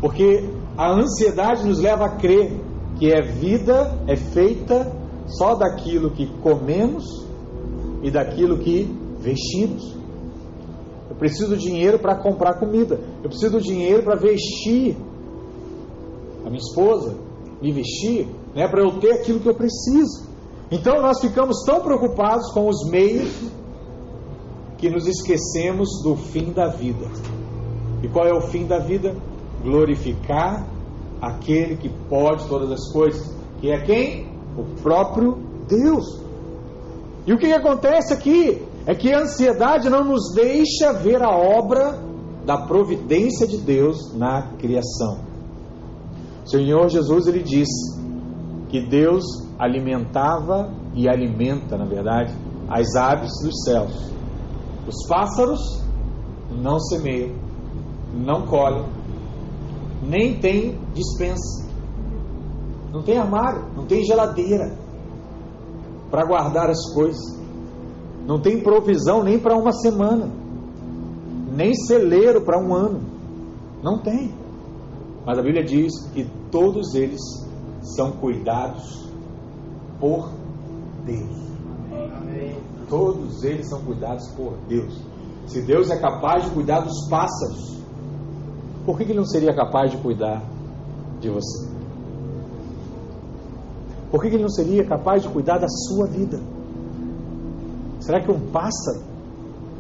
Porque 0.01 0.49
a 0.77 0.93
ansiedade 0.93 1.67
nos 1.67 1.79
leva 1.79 2.07
a 2.07 2.17
crer 2.17 2.61
que 2.99 3.13
a 3.13 3.23
vida 3.23 3.99
é 4.07 4.17
feita 4.17 4.93
só 5.27 5.55
daquilo 5.55 6.11
que 6.11 6.27
comemos 6.39 7.05
e 8.03 8.11
daquilo 8.11 8.59
que 8.59 8.85
vestimos. 9.19 9.95
Eu 11.09 11.17
preciso 11.17 11.51
do 11.51 11.57
dinheiro 11.57 11.99
para 11.99 12.17
comprar 12.17 12.59
comida. 12.59 12.99
Eu 13.23 13.29
preciso 13.29 13.53
do 13.53 13.61
dinheiro 13.61 14.03
para 14.03 14.17
vestir 14.17 14.97
a 16.45 16.51
minha 16.51 16.59
esposa 16.59 17.24
me 17.65 17.73
vestir, 17.73 18.29
né, 18.55 18.69
para 18.69 18.83
eu 18.83 19.01
ter 19.01 19.13
aquilo 19.13 19.41
que 19.41 19.49
eu 19.49 19.55
preciso. 19.55 20.29
Então 20.71 21.01
nós 21.01 21.19
ficamos 21.19 21.65
tão 21.65 21.81
preocupados 21.81 22.53
com 22.53 22.69
os 22.69 22.89
meios 22.91 23.33
que 24.77 24.91
nos 24.91 25.07
esquecemos 25.07 25.89
do 26.03 26.15
fim 26.15 26.53
da 26.53 26.69
vida. 26.69 27.07
E 28.03 28.09
qual 28.09 28.27
é 28.27 28.35
o 28.35 28.43
fim 28.43 28.67
da 28.67 28.79
vida? 28.79 29.17
glorificar 29.65 30.69
aquele 31.21 31.77
que 31.77 31.89
pode 31.89 32.47
todas 32.47 32.71
as 32.71 32.93
coisas, 32.93 33.35
que 33.61 33.71
é 33.71 33.81
quem? 33.81 34.29
O 34.59 34.65
próprio 34.83 35.39
Deus. 35.67 36.05
E 37.27 37.33
o 37.33 37.39
que, 37.39 37.47
que 37.47 37.53
acontece 37.53 38.13
aqui? 38.13 38.63
É 38.87 38.95
que 38.95 39.11
a 39.11 39.23
ansiedade 39.23 39.89
não 39.89 40.05
nos 40.05 40.35
deixa 40.35 40.93
ver 40.93 41.23
a 41.23 41.31
obra 41.31 41.99
da 42.45 42.59
providência 42.59 43.47
de 43.47 43.57
Deus 43.57 44.15
na 44.15 44.53
criação. 44.59 45.34
Senhor 46.45 46.89
Jesus 46.89 47.27
ele 47.27 47.43
disse 47.43 48.01
que 48.69 48.81
Deus 48.87 49.25
alimentava 49.59 50.71
e 50.95 51.09
alimenta, 51.09 51.77
na 51.77 51.85
verdade, 51.85 52.35
as 52.69 52.95
aves 52.97 53.31
dos 53.43 53.63
céus. 53.65 54.13
Os 54.87 55.07
pássaros 55.09 55.61
não 56.51 56.79
semeiam, 56.79 57.35
não 58.15 58.47
colhem, 58.47 58.85
nem 60.03 60.39
tem 60.39 60.79
dispensa. 60.93 61.65
Não 62.93 63.03
tem 63.03 63.19
armário, 63.19 63.67
não 63.75 63.87
tem 63.87 64.05
geladeira 64.05 64.77
para 66.11 66.25
guardar 66.25 66.71
as 66.71 66.93
coisas. 66.95 67.23
Não 68.27 68.41
tem 68.41 68.63
provisão 68.63 69.23
nem 69.23 69.39
para 69.39 69.57
uma 69.57 69.73
semana, 69.73 70.31
nem 71.53 71.75
celeiro 71.75 72.45
para 72.45 72.61
um 72.61 72.75
ano. 72.75 73.01
Não 73.83 73.99
tem. 73.99 74.44
Mas 75.27 75.39
a 75.39 75.43
Bíblia 75.43 75.65
diz 75.65 75.93
que 76.13 76.25
todos 76.51 76.95
eles 76.95 77.21
são 77.97 78.13
cuidados 78.13 79.09
por 79.99 80.31
Deus. 81.05 81.45
Todos 82.89 83.43
eles 83.43 83.69
são 83.69 83.81
cuidados 83.83 84.29
por 84.33 84.55
Deus. 84.69 84.95
Se 85.47 85.63
Deus 85.63 85.91
é 85.91 85.99
capaz 85.99 86.45
de 86.45 86.51
cuidar 86.51 86.81
dos 86.81 87.09
pássaros, 87.09 87.79
por 88.85 88.97
que 88.97 89.05
ele 89.05 89.15
não 89.15 89.25
seria 89.25 89.55
capaz 89.55 89.91
de 89.91 89.97
cuidar 89.99 90.43
de 91.21 91.31
você? 91.31 91.69
Por 94.11 94.21
que 94.21 94.29
ele 94.29 94.43
não 94.43 94.49
seria 94.49 94.85
capaz 94.85 95.23
de 95.23 95.29
cuidar 95.29 95.59
da 95.59 95.69
sua 95.69 96.07
vida? 96.07 96.41
Será 98.01 98.21
que 98.23 98.31
um 98.31 98.39
pássaro 98.51 99.03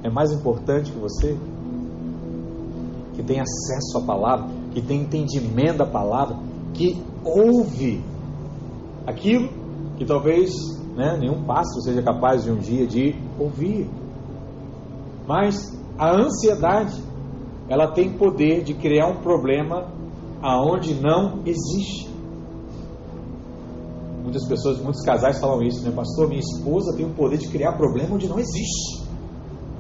é 0.03 0.11
mais 0.11 0.33
importante 0.33 0.91
que 0.91 0.99
você? 0.99 1.37
Que 3.15 3.23
tem 3.23 3.41
acesso 3.41 3.99
à 3.99 4.03
palavra, 4.03 4.49
que 4.75 4.83
tem 4.83 5.03
entendimento 5.03 5.79
da 5.79 5.87
palavra, 5.87 6.37
que 6.75 7.01
ouve 7.25 8.05
aquilo 9.07 9.49
que 9.97 10.05
talvez 10.05 10.53
né, 10.97 11.17
nenhum 11.19 11.45
pássaro 11.45 11.81
seja 11.83 12.03
capaz 12.03 12.45
de 12.45 12.51
um 12.51 12.57
dia 12.57 12.87
de 12.87 13.15
ouvir. 13.39 13.89
Mas 15.27 15.73
a 15.97 16.11
ansiedade 16.11 17.01
ela 17.69 17.93
tem 17.93 18.13
poder 18.13 18.63
de 18.63 18.75
criar 18.75 19.07
um 19.07 19.23
problema 19.23 19.89
aonde 20.43 20.95
não 20.95 21.41
existe. 21.47 22.13
Muitas 24.23 24.47
pessoas, 24.47 24.81
muitos 24.81 25.03
casais 25.03 25.39
falam 25.39 25.63
isso, 25.63 25.85
né? 25.85 25.93
Pastor, 25.95 26.29
minha 26.29 26.41
esposa 26.41 26.97
tem 26.97 27.07
o 27.07 27.11
poder 27.11 27.39
de 27.39 27.49
criar 27.49 27.73
problema 27.77 28.15
onde 28.15 28.27
não 28.27 28.39
existe. 28.39 29.07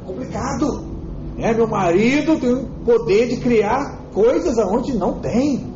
Complicado. 0.07 0.85
Né? 1.37 1.52
Meu 1.52 1.66
marido 1.66 2.38
tem 2.38 2.52
o 2.52 2.66
poder 2.85 3.28
de 3.28 3.38
criar 3.38 4.04
coisas 4.14 4.59
aonde 4.59 4.96
não 4.96 5.20
tem. 5.20 5.74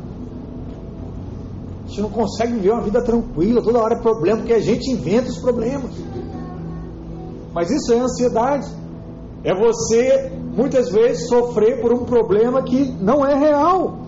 A 1.83 1.87
gente 1.87 2.01
não 2.01 2.09
consegue 2.09 2.53
viver 2.53 2.71
uma 2.71 2.81
vida 2.81 3.03
tranquila, 3.03 3.61
toda 3.61 3.79
hora 3.79 3.95
é 3.95 4.01
problema, 4.01 4.37
porque 4.37 4.53
a 4.53 4.59
gente 4.59 4.91
inventa 4.91 5.29
os 5.29 5.39
problemas. 5.39 5.91
Mas 7.53 7.69
isso 7.69 7.91
é 7.91 7.99
ansiedade. 7.99 8.67
É 9.43 9.53
você 9.53 10.31
muitas 10.55 10.89
vezes 10.89 11.27
sofrer 11.27 11.81
por 11.81 11.91
um 11.91 12.05
problema 12.05 12.63
que 12.63 12.91
não 13.01 13.25
é 13.25 13.35
real. 13.35 13.99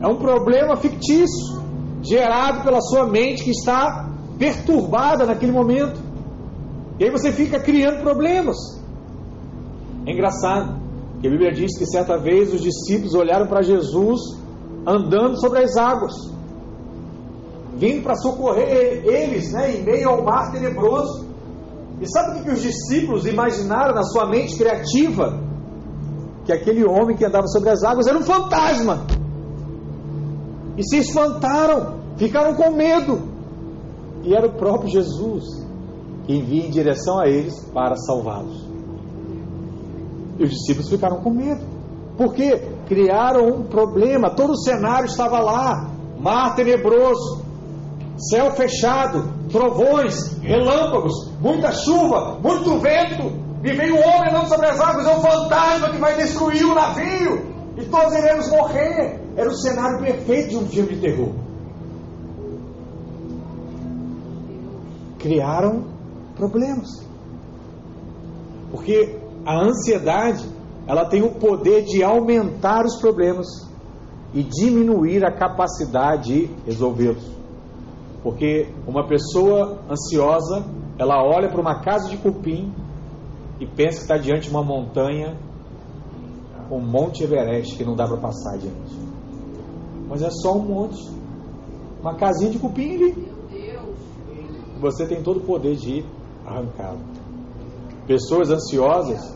É 0.00 0.06
um 0.06 0.16
problema 0.16 0.76
fictício, 0.76 1.62
gerado 2.02 2.62
pela 2.62 2.80
sua 2.80 3.06
mente 3.06 3.44
que 3.44 3.50
está 3.50 4.10
perturbada 4.38 5.24
naquele 5.24 5.52
momento. 5.52 6.00
E 6.98 7.04
aí 7.04 7.10
você 7.10 7.32
fica 7.32 7.60
criando 7.60 8.02
problemas. 8.02 8.56
É 10.06 10.12
engraçado 10.12 10.83
que 11.24 11.28
a 11.28 11.30
Bíblia 11.30 11.52
diz 11.52 11.78
que 11.78 11.86
certa 11.86 12.18
vez 12.18 12.52
os 12.52 12.60
discípulos 12.60 13.14
olharam 13.14 13.46
para 13.46 13.62
Jesus 13.62 14.20
andando 14.86 15.40
sobre 15.40 15.60
as 15.60 15.74
águas, 15.74 16.12
vindo 17.78 18.02
para 18.02 18.14
socorrer 18.14 19.02
eles, 19.06 19.50
né, 19.50 19.74
em 19.74 19.82
meio 19.82 20.10
ao 20.10 20.22
mar 20.22 20.52
tenebroso. 20.52 21.26
E 21.98 22.06
sabe 22.06 22.40
o 22.40 22.44
que 22.44 22.50
os 22.50 22.60
discípulos 22.60 23.24
imaginaram 23.24 23.94
na 23.94 24.02
sua 24.02 24.28
mente 24.28 24.54
criativa? 24.54 25.40
Que 26.44 26.52
aquele 26.52 26.84
homem 26.84 27.16
que 27.16 27.24
andava 27.24 27.46
sobre 27.46 27.70
as 27.70 27.82
águas 27.82 28.06
era 28.06 28.18
um 28.18 28.22
fantasma. 28.22 29.06
E 30.76 30.86
se 30.86 30.98
espantaram, 30.98 32.00
ficaram 32.18 32.54
com 32.54 32.70
medo. 32.70 33.18
E 34.24 34.34
era 34.34 34.46
o 34.46 34.52
próprio 34.52 34.90
Jesus 34.90 35.42
que 36.26 36.34
envia 36.34 36.66
em 36.66 36.70
direção 36.70 37.18
a 37.18 37.26
eles 37.26 37.58
para 37.72 37.96
salvá-los. 37.96 38.63
E 40.38 40.44
os 40.44 40.50
discípulos 40.50 40.88
ficaram 40.88 41.20
com 41.20 41.30
medo. 41.30 41.64
Porque 42.16 42.56
criaram 42.86 43.48
um 43.48 43.62
problema, 43.64 44.30
todo 44.30 44.52
o 44.52 44.56
cenário 44.56 45.06
estava 45.06 45.40
lá, 45.40 45.90
mar 46.20 46.54
tenebroso, 46.54 47.44
céu 48.16 48.52
fechado, 48.52 49.28
trovões, 49.50 50.38
relâmpagos, 50.40 51.32
muita 51.40 51.72
chuva, 51.72 52.38
muito 52.40 52.78
vento, 52.78 53.32
e 53.64 53.72
veio 53.72 53.96
um 53.96 54.00
homem 54.00 54.30
andando 54.30 54.48
sobre 54.48 54.66
as 54.66 54.80
águas, 54.80 55.06
é 55.06 55.16
um 55.16 55.20
fantasma 55.20 55.90
que 55.90 55.98
vai 55.98 56.16
destruir 56.16 56.64
o 56.64 56.74
navio, 56.74 57.54
e 57.76 57.84
todos 57.86 58.14
iremos 58.14 58.48
morrer. 58.50 59.20
Era 59.36 59.48
o 59.48 59.54
cenário 59.54 59.98
perfeito 59.98 60.50
de 60.50 60.56
um 60.56 60.66
filme 60.66 60.94
de 60.94 61.00
terror. 61.00 61.32
Criaram 65.18 65.84
problemas. 66.36 67.04
Porque 68.70 69.18
a 69.44 69.62
ansiedade, 69.62 70.48
ela 70.86 71.06
tem 71.06 71.22
o 71.22 71.34
poder 71.34 71.84
de 71.84 72.02
aumentar 72.02 72.84
os 72.84 72.96
problemas 73.00 73.46
e 74.32 74.42
diminuir 74.42 75.24
a 75.24 75.30
capacidade 75.30 76.46
de 76.46 76.50
resolvê-los. 76.66 77.24
Porque 78.22 78.68
uma 78.86 79.06
pessoa 79.06 79.80
ansiosa, 79.88 80.64
ela 80.98 81.22
olha 81.22 81.48
para 81.50 81.60
uma 81.60 81.80
casa 81.80 82.08
de 82.08 82.16
cupim 82.16 82.72
e 83.60 83.66
pensa 83.66 83.98
que 83.98 84.02
está 84.02 84.16
diante 84.16 84.48
de 84.48 84.50
uma 84.50 84.64
montanha, 84.64 85.38
um 86.70 86.80
monte 86.80 87.22
Everest 87.22 87.76
que 87.76 87.84
não 87.84 87.94
dá 87.94 88.06
para 88.06 88.16
passar 88.16 88.54
adiante. 88.54 88.96
Mas 90.08 90.22
é 90.22 90.30
só 90.30 90.54
um 90.54 90.62
monte, 90.62 91.00
uma 92.00 92.14
casinha 92.16 92.50
de 92.50 92.58
cupim 92.58 92.94
ali. 92.94 93.34
Você 94.80 95.06
tem 95.06 95.22
todo 95.22 95.38
o 95.38 95.44
poder 95.44 95.76
de 95.76 96.04
arrancá-lo. 96.44 97.00
Pessoas 98.06 98.50
ansiosas 98.50 99.33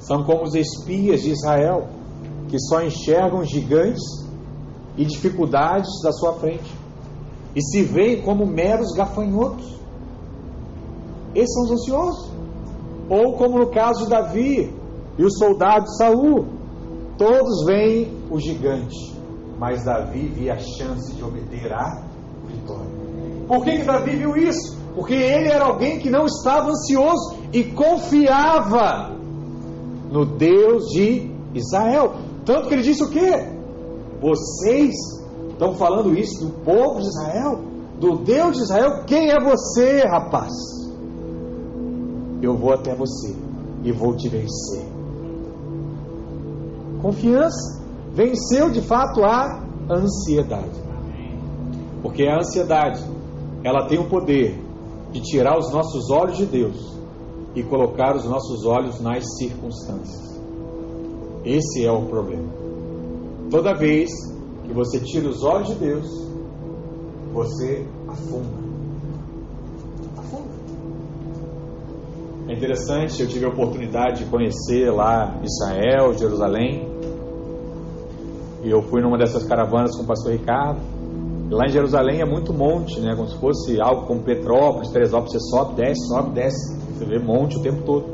são 0.00 0.24
como 0.24 0.42
os 0.42 0.54
espias 0.54 1.22
de 1.22 1.30
Israel, 1.30 1.88
que 2.48 2.58
só 2.58 2.82
enxergam 2.82 3.44
gigantes 3.44 4.02
e 4.96 5.04
dificuldades 5.04 5.88
da 6.02 6.12
sua 6.12 6.34
frente 6.34 6.80
e 7.54 7.62
se 7.62 7.82
veem 7.82 8.22
como 8.22 8.46
meros 8.46 8.92
gafanhotos. 8.92 9.78
Esses 11.34 11.52
são 11.52 11.64
os 11.64 11.70
ansiosos. 11.72 12.30
Ou 13.08 13.36
como 13.36 13.58
no 13.58 13.70
caso 13.70 14.04
de 14.04 14.10
Davi 14.10 14.74
e 15.18 15.24
o 15.24 15.30
soldado 15.30 15.88
Saul, 15.96 16.46
todos 17.18 17.64
veem 17.66 18.08
o 18.30 18.38
gigante, 18.38 18.96
mas 19.58 19.84
Davi 19.84 20.28
via 20.28 20.54
a 20.54 20.58
chance 20.58 21.12
de 21.12 21.22
obter 21.22 21.72
a 21.72 22.02
vitória. 22.46 22.90
Por 23.48 23.64
que, 23.64 23.78
que 23.78 23.84
Davi 23.84 24.16
viu 24.16 24.36
isso? 24.36 24.78
Porque 24.94 25.14
ele 25.14 25.48
era 25.48 25.64
alguém 25.64 25.98
que 25.98 26.08
não 26.08 26.24
estava 26.24 26.70
ansioso 26.70 27.36
e 27.52 27.64
confiava 27.64 29.19
no 30.10 30.24
Deus 30.24 30.88
de 30.88 31.30
Israel. 31.54 32.14
Tanto 32.44 32.68
que 32.68 32.74
ele 32.74 32.82
disse 32.82 33.02
o 33.02 33.10
quê? 33.10 33.30
Vocês 34.20 34.94
Estão 35.60 35.74
falando 35.74 36.18
isso 36.18 36.42
do 36.42 36.52
povo 36.64 37.02
de 37.02 37.06
Israel, 37.06 37.60
do 38.00 38.16
Deus 38.24 38.56
de 38.56 38.62
Israel. 38.62 39.04
Quem 39.04 39.28
é 39.30 39.38
você, 39.38 40.06
rapaz? 40.06 40.50
Eu 42.40 42.56
vou 42.56 42.72
até 42.72 42.94
você 42.94 43.36
e 43.84 43.92
vou 43.92 44.16
te 44.16 44.26
vencer. 44.30 44.86
Confiança 47.02 47.78
venceu 48.14 48.70
de 48.70 48.80
fato 48.80 49.22
a 49.22 49.62
ansiedade. 49.90 50.80
Porque 52.00 52.22
a 52.26 52.38
ansiedade, 52.38 53.04
ela 53.62 53.86
tem 53.86 53.98
o 53.98 54.08
poder 54.08 54.58
de 55.12 55.20
tirar 55.20 55.58
os 55.58 55.70
nossos 55.70 56.10
olhos 56.10 56.38
de 56.38 56.46
Deus 56.46 56.98
e 57.54 57.62
colocar 57.62 58.14
os 58.16 58.24
nossos 58.24 58.64
olhos 58.64 59.00
nas 59.00 59.24
circunstâncias. 59.38 60.40
Esse 61.44 61.84
é 61.84 61.90
o 61.90 62.02
problema. 62.02 62.48
Toda 63.50 63.74
vez 63.74 64.10
que 64.64 64.72
você 64.72 65.00
tira 65.00 65.28
os 65.28 65.42
olhos 65.42 65.68
de 65.68 65.74
Deus, 65.74 66.06
você 67.32 67.86
afunda. 68.06 68.70
Afunda. 70.16 70.50
É 72.48 72.52
interessante, 72.52 73.22
eu 73.22 73.28
tive 73.28 73.46
a 73.46 73.48
oportunidade 73.48 74.24
de 74.24 74.30
conhecer 74.30 74.90
lá 74.90 75.40
Israel, 75.42 76.16
Jerusalém. 76.16 76.88
E 78.62 78.70
eu 78.70 78.82
fui 78.82 79.00
numa 79.00 79.16
dessas 79.16 79.44
caravanas 79.44 79.96
com 79.96 80.02
o 80.02 80.06
pastor 80.06 80.32
Ricardo. 80.32 80.80
Lá 81.50 81.66
em 81.66 81.70
Jerusalém 81.70 82.20
é 82.20 82.24
muito 82.24 82.52
monte, 82.52 83.00
né? 83.00 83.16
Como 83.16 83.28
se 83.28 83.36
fosse 83.38 83.80
algo 83.80 84.06
como 84.06 84.22
Petrópolis, 84.22 84.90
Teresópolis, 84.90 85.32
você 85.32 85.40
sobe, 85.40 85.74
desce, 85.74 86.06
sobe, 86.06 86.30
desce. 86.30 86.79
Você 87.00 87.06
vê 87.06 87.18
monte 87.18 87.56
o 87.56 87.62
tempo 87.62 87.82
todo. 87.86 88.04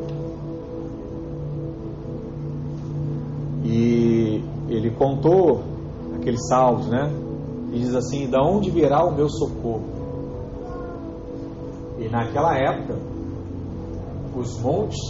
E 3.65 4.41
ele 4.69 4.93
contou 4.93 5.61
aqueles 6.15 6.47
salmos, 6.47 6.87
né? 6.87 7.13
E 7.73 7.81
diz 7.81 7.97
assim: 7.97 8.31
Da 8.31 8.41
onde 8.41 8.71
virá 8.71 9.05
o 9.05 9.13
meu 9.13 9.29
socorro? 9.29 9.83
E 11.99 12.09
naquela 12.09 12.57
época, 12.57 12.97
os 14.37 14.61
montes 14.61 15.01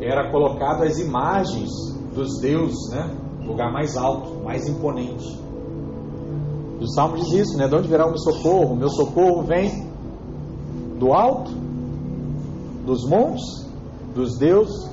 era 0.00 0.30
colocado 0.30 0.84
as 0.84 1.00
imagens 1.00 1.68
dos 2.14 2.38
deuses, 2.40 2.90
né? 2.92 3.10
Lugar 3.44 3.72
mais 3.72 3.96
alto, 3.96 4.40
mais 4.44 4.68
imponente. 4.68 5.36
O 6.80 6.86
Salmo 6.94 7.16
diz 7.16 7.32
isso, 7.32 7.58
né? 7.58 7.66
De 7.66 7.74
onde 7.74 7.88
virá 7.88 8.06
o 8.06 8.10
meu 8.10 8.18
socorro? 8.18 8.74
O 8.74 8.76
meu 8.76 8.88
socorro 8.88 9.42
vem 9.42 9.90
do 11.00 11.12
alto, 11.12 11.61
dos 12.84 13.08
montes, 13.08 13.42
dos 14.14 14.38
deuses. 14.38 14.90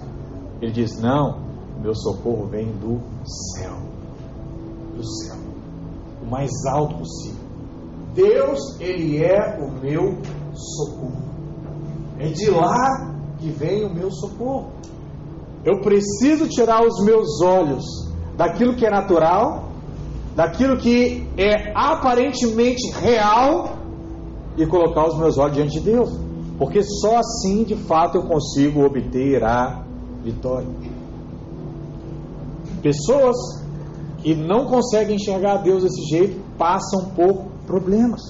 Ele 0.61 0.71
diz: 0.71 0.99
Não, 0.99 1.39
meu 1.81 1.95
socorro 1.95 2.47
vem 2.47 2.71
do 2.73 2.99
céu. 3.25 3.77
Do 4.95 5.05
céu. 5.05 5.37
O 6.21 6.29
mais 6.29 6.51
alto 6.67 6.97
possível. 6.97 7.39
Deus, 8.13 8.59
Ele 8.79 9.23
é 9.23 9.59
o 9.59 9.71
meu 9.71 10.17
socorro. 10.53 11.29
É 12.17 12.27
de 12.27 12.49
lá 12.49 13.15
que 13.37 13.49
vem 13.49 13.85
o 13.85 13.93
meu 13.93 14.11
socorro. 14.11 14.71
Eu 15.63 15.79
preciso 15.81 16.47
tirar 16.49 16.85
os 16.85 17.03
meus 17.05 17.41
olhos 17.41 17.85
daquilo 18.35 18.75
que 18.75 18.85
é 18.85 18.89
natural 18.89 19.69
daquilo 20.39 20.77
que 20.77 21.27
é 21.37 21.73
aparentemente 21.75 22.89
real 22.93 23.75
e 24.55 24.65
colocar 24.65 25.05
os 25.07 25.17
meus 25.17 25.37
olhos 25.37 25.55
diante 25.55 25.79
de 25.79 25.81
Deus. 25.81 26.28
Porque 26.59 26.83
só 26.83 27.17
assim, 27.17 27.63
de 27.63 27.75
fato, 27.75 28.19
eu 28.19 28.23
consigo 28.23 28.85
obter 28.85 29.43
a 29.43 29.83
vitória. 30.23 30.67
Pessoas 32.83 33.35
que 34.19 34.35
não 34.35 34.67
conseguem 34.67 35.15
enxergar 35.15 35.63
Deus 35.63 35.81
desse 35.81 36.03
jeito 36.09 36.39
passam 36.57 37.05
por 37.15 37.45
problemas. 37.65 38.21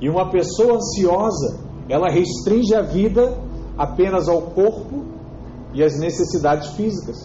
E 0.00 0.10
uma 0.10 0.30
pessoa 0.30 0.74
ansiosa, 0.74 1.60
ela 1.88 2.10
restringe 2.10 2.74
a 2.74 2.82
vida 2.82 3.40
apenas 3.78 4.28
ao 4.28 4.42
corpo 4.42 5.04
e 5.72 5.82
às 5.82 5.98
necessidades 5.98 6.68
físicas. 6.72 7.16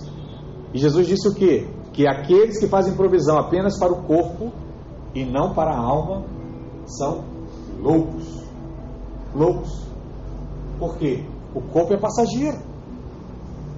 E 0.73 0.77
Jesus 0.77 1.07
disse 1.07 1.27
o 1.27 1.33
que? 1.33 1.67
que 1.93 2.07
aqueles 2.07 2.59
que 2.59 2.67
fazem 2.67 2.95
provisão 2.95 3.37
apenas 3.37 3.77
para 3.77 3.91
o 3.91 4.03
corpo 4.03 4.51
e 5.13 5.25
não 5.25 5.53
para 5.53 5.71
a 5.71 5.77
alma 5.77 6.23
são 6.85 7.23
loucos. 7.79 8.30
Loucos. 9.35 9.85
Por 10.79 10.97
quê? 10.97 11.23
O 11.53 11.61
corpo 11.61 11.93
é 11.93 11.97
passageiro. 11.97 12.57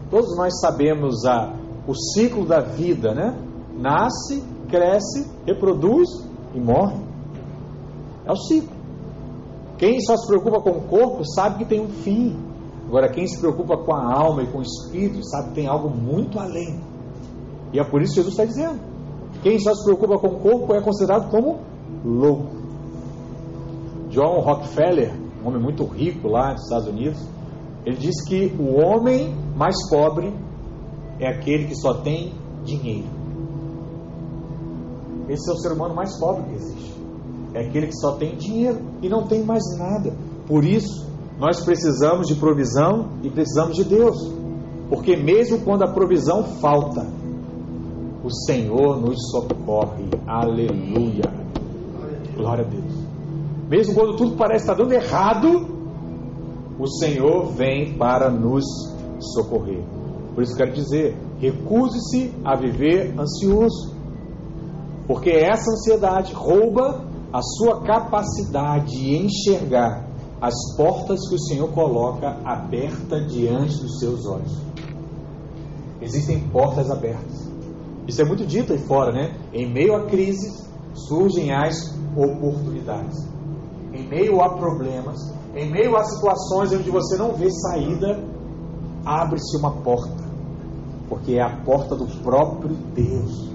Todos 0.09 0.35
nós 0.37 0.59
sabemos 0.59 1.25
a, 1.25 1.53
o 1.87 1.93
ciclo 1.95 2.45
da 2.45 2.59
vida, 2.59 3.13
né? 3.13 3.35
Nasce, 3.75 4.43
cresce, 4.69 5.27
reproduz 5.45 6.07
e 6.53 6.59
morre. 6.59 6.97
É 8.25 8.31
o 8.31 8.35
ciclo. 8.35 8.75
Quem 9.77 9.99
só 10.01 10.15
se 10.15 10.27
preocupa 10.27 10.61
com 10.61 10.77
o 10.77 10.81
corpo 10.81 11.23
sabe 11.35 11.57
que 11.59 11.65
tem 11.65 11.81
um 11.81 11.89
fim. 11.89 12.37
Agora, 12.87 13.09
quem 13.09 13.25
se 13.25 13.39
preocupa 13.39 13.75
com 13.77 13.93
a 13.93 14.13
alma 14.13 14.43
e 14.43 14.47
com 14.47 14.59
o 14.59 14.61
espírito 14.61 15.23
sabe 15.27 15.49
que 15.49 15.55
tem 15.55 15.67
algo 15.67 15.89
muito 15.89 16.39
além. 16.39 16.79
E 17.73 17.79
é 17.79 17.83
por 17.83 18.01
isso 18.01 18.13
que 18.13 18.21
Jesus 18.21 18.33
está 18.33 18.45
dizendo: 18.45 18.79
quem 19.41 19.59
só 19.59 19.73
se 19.73 19.83
preocupa 19.83 20.19
com 20.19 20.27
o 20.27 20.39
corpo 20.39 20.73
é 20.75 20.81
considerado 20.81 21.29
como 21.31 21.59
louco. 22.05 22.55
John 24.09 24.39
Rockefeller, 24.41 25.22
um 25.43 25.47
homem 25.47 25.61
muito 25.61 25.85
rico 25.85 26.27
lá 26.27 26.53
nos 26.53 26.63
Estados 26.63 26.87
Unidos, 26.87 27.19
ele 27.85 27.97
diz 27.97 28.23
que 28.25 28.55
o 28.57 28.79
homem 28.81 29.35
mais 29.55 29.75
pobre 29.89 30.33
é 31.19 31.27
aquele 31.27 31.65
que 31.65 31.75
só 31.75 31.95
tem 31.95 32.33
dinheiro. 32.63 33.07
Esse 35.27 35.49
é 35.49 35.53
o 35.53 35.57
ser 35.57 35.73
humano 35.73 35.93
mais 35.93 36.17
pobre 36.17 36.43
que 36.43 36.55
existe. 36.55 36.93
É 37.53 37.67
aquele 37.67 37.87
que 37.87 37.97
só 37.97 38.15
tem 38.15 38.35
dinheiro 38.35 38.79
e 39.01 39.09
não 39.09 39.27
tem 39.27 39.43
mais 39.43 39.63
nada. 39.77 40.15
Por 40.47 40.63
isso, 40.63 41.07
nós 41.39 41.61
precisamos 41.61 42.27
de 42.27 42.35
provisão 42.35 43.09
e 43.21 43.29
precisamos 43.29 43.75
de 43.75 43.83
Deus. 43.83 44.15
Porque 44.89 45.15
mesmo 45.15 45.59
quando 45.59 45.83
a 45.83 45.91
provisão 45.91 46.43
falta, 46.61 47.05
o 48.23 48.31
Senhor 48.45 48.99
nos 48.99 49.17
socorre. 49.29 50.05
Aleluia. 50.25 51.23
Glória 52.35 52.65
a 52.65 52.67
Deus. 52.67 53.02
Mesmo 53.69 53.93
quando 53.93 54.15
tudo 54.15 54.35
parece 54.35 54.63
estar 54.63 54.75
dando 54.75 54.93
errado, 54.93 55.67
o 56.79 56.87
Senhor 56.87 57.47
vem 57.53 57.97
para 57.97 58.29
nos 58.29 58.63
socorrer. 59.33 59.83
Por 60.33 60.43
isso 60.43 60.55
quero 60.55 60.73
dizer, 60.73 61.15
recuse-se 61.39 62.33
a 62.43 62.55
viver 62.55 63.13
ansioso. 63.17 63.93
Porque 65.07 65.29
essa 65.29 65.71
ansiedade 65.71 66.33
rouba 66.33 67.05
a 67.31 67.41
sua 67.41 67.81
capacidade 67.81 68.97
de 68.97 69.15
enxergar 69.15 70.07
as 70.41 70.53
portas 70.75 71.27
que 71.27 71.35
o 71.35 71.39
Senhor 71.39 71.69
coloca 71.69 72.37
abertas 72.43 73.31
diante 73.31 73.79
dos 73.81 73.99
seus 73.99 74.25
olhos. 74.25 74.51
Existem 76.01 76.39
portas 76.49 76.91
abertas. 76.91 77.49
Isso 78.07 78.21
é 78.21 78.25
muito 78.25 78.45
dito 78.45 78.73
aí 78.73 78.79
fora, 78.79 79.13
né? 79.13 79.37
Em 79.53 79.71
meio 79.71 79.95
a 79.95 80.05
crises 80.05 80.67
surgem 80.93 81.51
as 81.53 81.97
oportunidades. 82.15 83.32
Em 83.93 84.07
meio 84.07 84.41
a 84.41 84.57
problemas, 84.57 85.17
em 85.55 85.69
meio 85.69 85.95
a 85.95 86.03
situações 86.03 86.73
onde 86.73 86.89
você 86.89 87.15
não 87.15 87.33
vê 87.33 87.49
saída, 87.51 88.23
abre-se 89.05 89.57
uma 89.57 89.71
porta. 89.83 90.23
Porque 91.07 91.33
é 91.33 91.41
a 91.41 91.57
porta 91.63 91.95
do 91.95 92.07
próprio 92.23 92.75
Deus. 92.95 93.49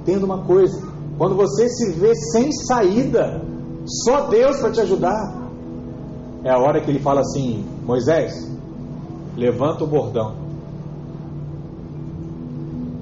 Entenda 0.00 0.26
uma 0.26 0.44
coisa: 0.44 0.86
quando 1.16 1.34
você 1.34 1.68
se 1.68 1.92
vê 1.92 2.14
sem 2.14 2.52
saída, 2.52 3.42
só 4.04 4.28
Deus 4.28 4.58
para 4.58 4.70
te 4.70 4.80
ajudar. 4.80 5.40
É 6.44 6.50
a 6.50 6.58
hora 6.58 6.80
que 6.80 6.90
ele 6.90 7.00
fala 7.00 7.20
assim: 7.20 7.64
Moisés, 7.84 8.32
levanta 9.36 9.84
o 9.84 9.86
bordão 9.86 10.34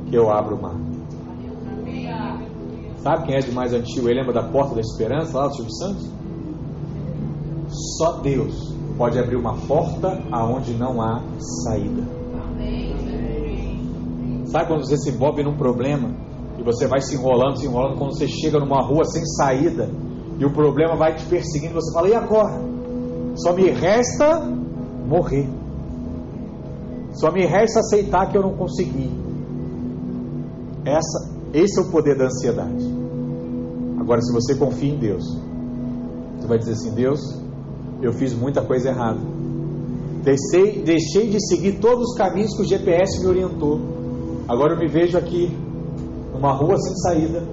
que 0.08 0.16
eu 0.16 0.30
abro 0.30 0.56
o 0.56 0.62
mar. 0.62 0.76
Sabe 2.98 3.26
quem 3.26 3.36
é 3.36 3.38
de 3.38 3.52
mais 3.52 3.72
antigo? 3.72 4.08
Ele 4.08 4.20
lembra 4.20 4.34
da 4.34 4.42
porta 4.42 4.74
da 4.74 4.80
esperança 4.80 5.38
lá 5.38 5.46
do 5.46 5.54
Silvio 5.54 5.72
Santos? 5.74 6.10
Só 7.96 8.18
Deus 8.20 8.74
pode 8.96 9.18
abrir 9.18 9.36
uma 9.36 9.56
porta 9.56 10.20
aonde 10.32 10.74
não 10.74 11.00
há 11.00 11.22
saída. 11.64 12.02
Sabe 14.46 14.66
quando 14.66 14.84
você 14.84 14.96
se 14.96 15.10
envolve 15.10 15.42
num 15.44 15.56
problema 15.56 16.10
e 16.58 16.62
você 16.62 16.88
vai 16.88 17.00
se 17.00 17.14
enrolando, 17.14 17.58
se 17.58 17.66
enrolando, 17.66 17.98
quando 17.98 18.16
você 18.16 18.26
chega 18.26 18.58
numa 18.58 18.82
rua 18.82 19.04
sem 19.04 19.24
saída 19.24 19.88
e 20.38 20.44
o 20.44 20.52
problema 20.52 20.96
vai 20.96 21.14
te 21.14 21.24
perseguindo, 21.26 21.74
você 21.74 21.92
fala: 21.92 22.08
e 22.08 22.14
agora? 22.14 22.60
Só 23.36 23.52
me 23.52 23.70
resta 23.70 24.40
morrer. 25.06 25.48
Só 27.12 27.30
me 27.30 27.46
resta 27.46 27.80
aceitar 27.80 28.30
que 28.30 28.36
eu 28.36 28.42
não 28.42 28.56
consegui. 28.56 29.10
Essa, 30.84 31.30
esse 31.52 31.78
é 31.78 31.82
o 31.82 31.90
poder 31.90 32.16
da 32.16 32.24
ansiedade. 32.24 32.84
Agora, 34.00 34.20
se 34.22 34.32
você 34.32 34.54
confia 34.56 34.92
em 34.92 34.98
Deus, 34.98 35.24
você 36.36 36.46
vai 36.48 36.58
dizer 36.58 36.72
assim: 36.72 36.94
Deus, 36.94 37.20
eu 38.00 38.12
fiz 38.12 38.34
muita 38.34 38.62
coisa 38.62 38.90
errada. 38.90 39.18
Deixei, 40.22 40.82
deixei 40.82 41.30
de 41.30 41.40
seguir 41.46 41.78
todos 41.80 42.10
os 42.10 42.16
caminhos 42.16 42.54
que 42.54 42.62
o 42.62 42.66
GPS 42.66 43.20
me 43.20 43.26
orientou. 43.26 43.80
Agora 44.46 44.74
eu 44.74 44.78
me 44.78 44.88
vejo 44.88 45.16
aqui, 45.16 45.56
numa 46.32 46.52
rua 46.52 46.76
sem 46.78 46.94
saída, 46.96 47.46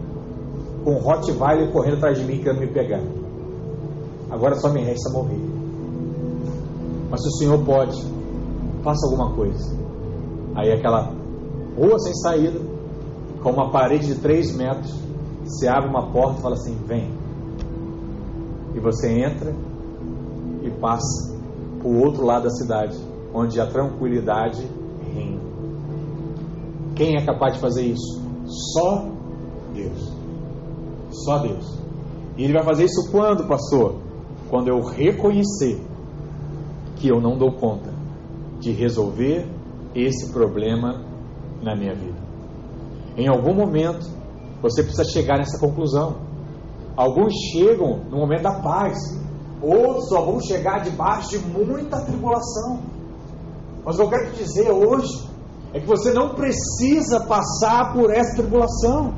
com 0.84 0.92
um 0.92 1.00
Rottweiler 1.00 1.72
correndo 1.72 1.98
atrás 1.98 2.20
de 2.20 2.26
mim 2.26 2.40
querendo 2.40 2.60
me 2.60 2.68
pegar. 2.68 3.02
Agora 4.30 4.56
só 4.56 4.72
me 4.72 4.82
resta 4.84 5.10
morrer. 5.12 5.40
Mas 7.10 7.22
se 7.22 7.28
o 7.28 7.32
Senhor 7.34 7.64
pode, 7.64 7.96
faça 8.84 9.06
alguma 9.08 9.34
coisa. 9.34 9.76
Aí 10.56 10.72
aquela 10.72 11.12
rua 11.78 12.00
sem 12.00 12.14
saída, 12.16 12.60
com 13.42 13.52
uma 13.52 13.72
parede 13.72 14.08
de 14.08 14.16
3 14.16 14.56
metros, 14.56 14.94
você 15.44 15.68
abre 15.68 15.90
uma 15.90 16.12
porta 16.12 16.40
e 16.40 16.42
fala 16.42 16.56
assim: 16.56 16.76
vem. 16.88 17.12
E 18.74 18.80
você 18.80 19.10
entra 19.10 19.54
passa 20.76 21.36
para 21.80 21.88
o 21.88 22.04
outro 22.04 22.26
lado 22.26 22.44
da 22.44 22.50
cidade, 22.50 22.98
onde 23.34 23.60
a 23.60 23.68
tranquilidade 23.68 24.68
reina. 25.14 25.42
Quem 26.96 27.16
é 27.18 27.26
capaz 27.26 27.56
de 27.56 27.60
fazer 27.60 27.84
isso? 27.84 28.22
Só 28.46 29.06
Deus. 29.74 30.14
Só 31.12 31.40
Deus. 31.40 31.80
E 32.38 32.44
Ele 32.44 32.54
vai 32.54 32.64
fazer 32.64 32.86
isso 32.86 33.12
quando, 33.12 33.48
pastor? 33.48 33.96
Quando 34.50 34.68
eu 34.68 34.82
reconhecer 34.82 35.82
que 36.96 37.08
eu 37.08 37.20
não 37.20 37.38
dou 37.38 37.52
conta 37.54 37.94
de 38.60 38.72
resolver 38.72 39.48
esse 39.94 40.32
problema 40.32 41.04
na 41.62 41.76
minha 41.76 41.94
vida. 41.94 42.20
Em 43.18 43.28
algum 43.28 43.54
momento, 43.54 44.06
você 44.62 44.84
precisa 44.84 45.06
chegar 45.06 45.38
nessa 45.38 45.60
conclusão. 45.60 46.18
Alguns 46.96 47.34
chegam 47.52 48.00
no 48.10 48.18
momento 48.18 48.44
da 48.44 48.62
paz, 48.62 48.98
outros 49.62 50.10
só 50.10 50.22
vão 50.22 50.40
chegar 50.42 50.84
debaixo 50.84 51.30
de 51.30 51.40
muita 51.40 52.02
tribulação. 52.02 52.80
Mas 53.84 53.96
o 53.96 53.98
que 54.00 54.04
eu 54.04 54.10
quero 54.10 54.32
te 54.32 54.44
dizer 54.44 54.72
hoje 54.72 55.30
é 55.74 55.80
que 55.80 55.86
você 55.86 56.14
não 56.14 56.36
precisa 56.36 57.22
passar 57.22 57.94
por 57.94 58.12
essa 58.12 58.36
tribulação. 58.36 59.14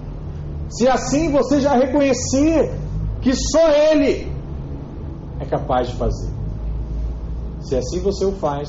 Se 0.69 0.87
assim 0.87 1.31
você 1.31 1.61
já 1.61 1.73
reconhecer 1.73 2.73
que 3.21 3.33
só 3.33 3.69
Ele 3.69 4.31
é 5.39 5.45
capaz 5.45 5.89
de 5.89 5.95
fazer. 5.95 6.31
Se 7.61 7.75
assim 7.75 7.99
você 7.99 8.25
o 8.25 8.31
faz, 8.33 8.67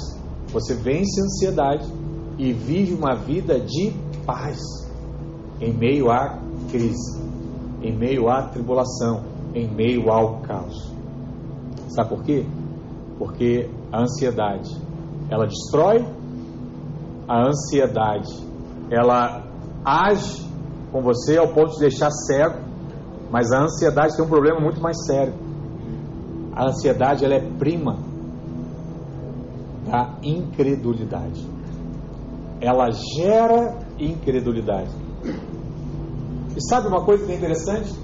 você 0.52 0.74
vence 0.74 1.20
a 1.20 1.24
ansiedade 1.24 1.86
e 2.38 2.52
vive 2.52 2.94
uma 2.94 3.14
vida 3.14 3.58
de 3.58 3.92
paz 4.24 4.58
em 5.60 5.72
meio 5.72 6.10
à 6.10 6.38
crise, 6.70 7.20
em 7.82 7.96
meio 7.96 8.28
à 8.28 8.42
tribulação, 8.48 9.24
em 9.54 9.68
meio 9.68 10.10
ao 10.10 10.40
caos. 10.40 10.97
Sabe 11.88 12.08
por 12.08 12.22
quê? 12.22 12.46
Porque 13.18 13.68
a 13.90 14.02
ansiedade, 14.02 14.70
ela 15.30 15.46
destrói, 15.46 16.06
a 17.26 17.48
ansiedade, 17.48 18.32
ela 18.90 19.42
age 19.84 20.46
com 20.92 21.02
você 21.02 21.36
ao 21.36 21.48
ponto 21.48 21.72
de 21.74 21.80
deixar 21.80 22.10
cego, 22.10 22.58
mas 23.30 23.50
a 23.52 23.62
ansiedade 23.62 24.16
tem 24.16 24.24
um 24.24 24.28
problema 24.28 24.60
muito 24.60 24.80
mais 24.80 24.96
sério. 25.04 25.34
A 26.54 26.66
ansiedade 26.66 27.24
ela 27.24 27.34
é 27.34 27.40
prima 27.58 27.98
da 29.86 30.14
incredulidade. 30.22 31.46
Ela 32.60 32.90
gera 32.90 33.78
incredulidade. 33.98 34.90
E 36.56 36.68
sabe 36.68 36.88
uma 36.88 37.04
coisa 37.04 37.24
que 37.24 37.32
é 37.32 37.36
interessante? 37.36 37.94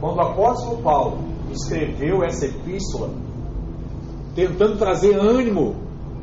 Quando 0.00 0.18
o 0.18 0.20
apóstolo 0.20 0.82
Paulo 0.82 1.33
escreveu 1.54 2.22
essa 2.22 2.46
epístola, 2.46 3.10
tentando 4.34 4.78
trazer 4.78 5.16
ânimo 5.16 5.76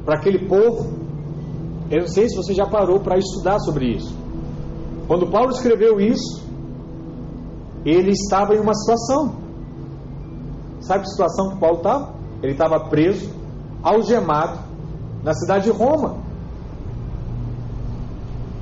para 0.05 0.15
aquele 0.15 0.47
povo, 0.47 1.01
eu 1.89 2.01
não 2.01 2.07
sei 2.07 2.29
se 2.29 2.35
você 2.35 2.53
já 2.53 2.65
parou 2.65 2.99
para 2.99 3.17
estudar 3.17 3.59
sobre 3.59 3.95
isso. 3.95 4.15
Quando 5.07 5.29
Paulo 5.29 5.51
escreveu 5.51 5.99
isso, 5.99 6.41
ele 7.85 8.11
estava 8.11 8.55
em 8.55 8.59
uma 8.59 8.73
situação. 8.73 9.35
Sabe 10.79 11.03
que 11.03 11.09
situação 11.09 11.51
que 11.51 11.59
Paulo 11.59 11.77
estava? 11.77 12.13
Ele 12.41 12.53
estava 12.53 12.79
preso, 12.89 13.29
algemado, 13.83 14.59
na 15.23 15.33
cidade 15.33 15.65
de 15.65 15.71
Roma. 15.71 16.17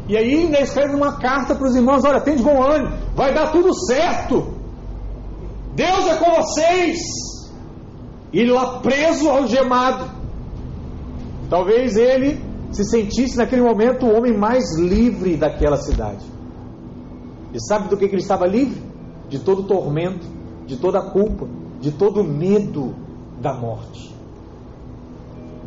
E 0.07 0.17
aí 0.17 0.43
ainda 0.43 0.59
escreve 0.59 0.95
uma 0.95 1.19
carta 1.19 1.53
para 1.53 1.67
os 1.67 1.75
irmãos: 1.75 2.03
olha, 2.03 2.19
tem 2.19 2.35
de 2.35 2.43
bom 2.43 2.63
ânimo, 2.63 2.95
vai 3.15 3.33
dar 3.33 3.51
tudo 3.51 3.73
certo. 3.85 4.53
Deus 5.75 6.07
é 6.07 6.15
com 6.17 6.31
vocês. 6.35 6.97
E 8.31 8.45
lá 8.45 8.79
preso, 8.79 9.29
algemado. 9.29 10.05
Talvez 11.49 11.97
ele 11.97 12.39
se 12.71 12.83
sentisse 12.83 13.37
naquele 13.37 13.63
momento 13.63 14.05
o 14.05 14.15
homem 14.15 14.37
mais 14.37 14.77
livre 14.77 15.35
daquela 15.35 15.77
cidade. 15.77 16.23
E 17.53 17.59
sabe 17.59 17.89
do 17.89 17.97
que, 17.97 18.07
que 18.07 18.15
ele 18.15 18.21
estava 18.21 18.45
livre? 18.45 18.81
De 19.27 19.39
todo 19.39 19.63
tormento, 19.63 20.25
de 20.67 20.77
toda 20.77 21.01
culpa, 21.01 21.47
de 21.79 21.91
todo 21.91 22.23
medo 22.23 22.93
da 23.41 23.53
morte. 23.53 24.13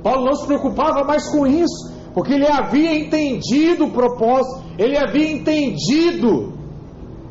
Paulo 0.03 0.25
não 0.25 0.35
se 0.35 0.47
preocupava 0.47 1.05
mais 1.05 1.29
com 1.29 1.47
isso, 1.47 1.93
porque 2.15 2.35
ele 2.35 2.47
havia 2.47 2.95
entendido 2.95 3.87
o 3.87 3.91
propósito, 3.91 4.65
ele 4.79 4.97
havia 4.97 5.31
entendido 5.33 6.53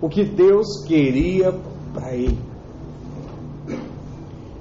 o 0.01 0.09
que 0.09 0.25
Deus 0.25 0.83
queria 0.85 1.53
para 1.93 2.13
ele. 2.13 2.50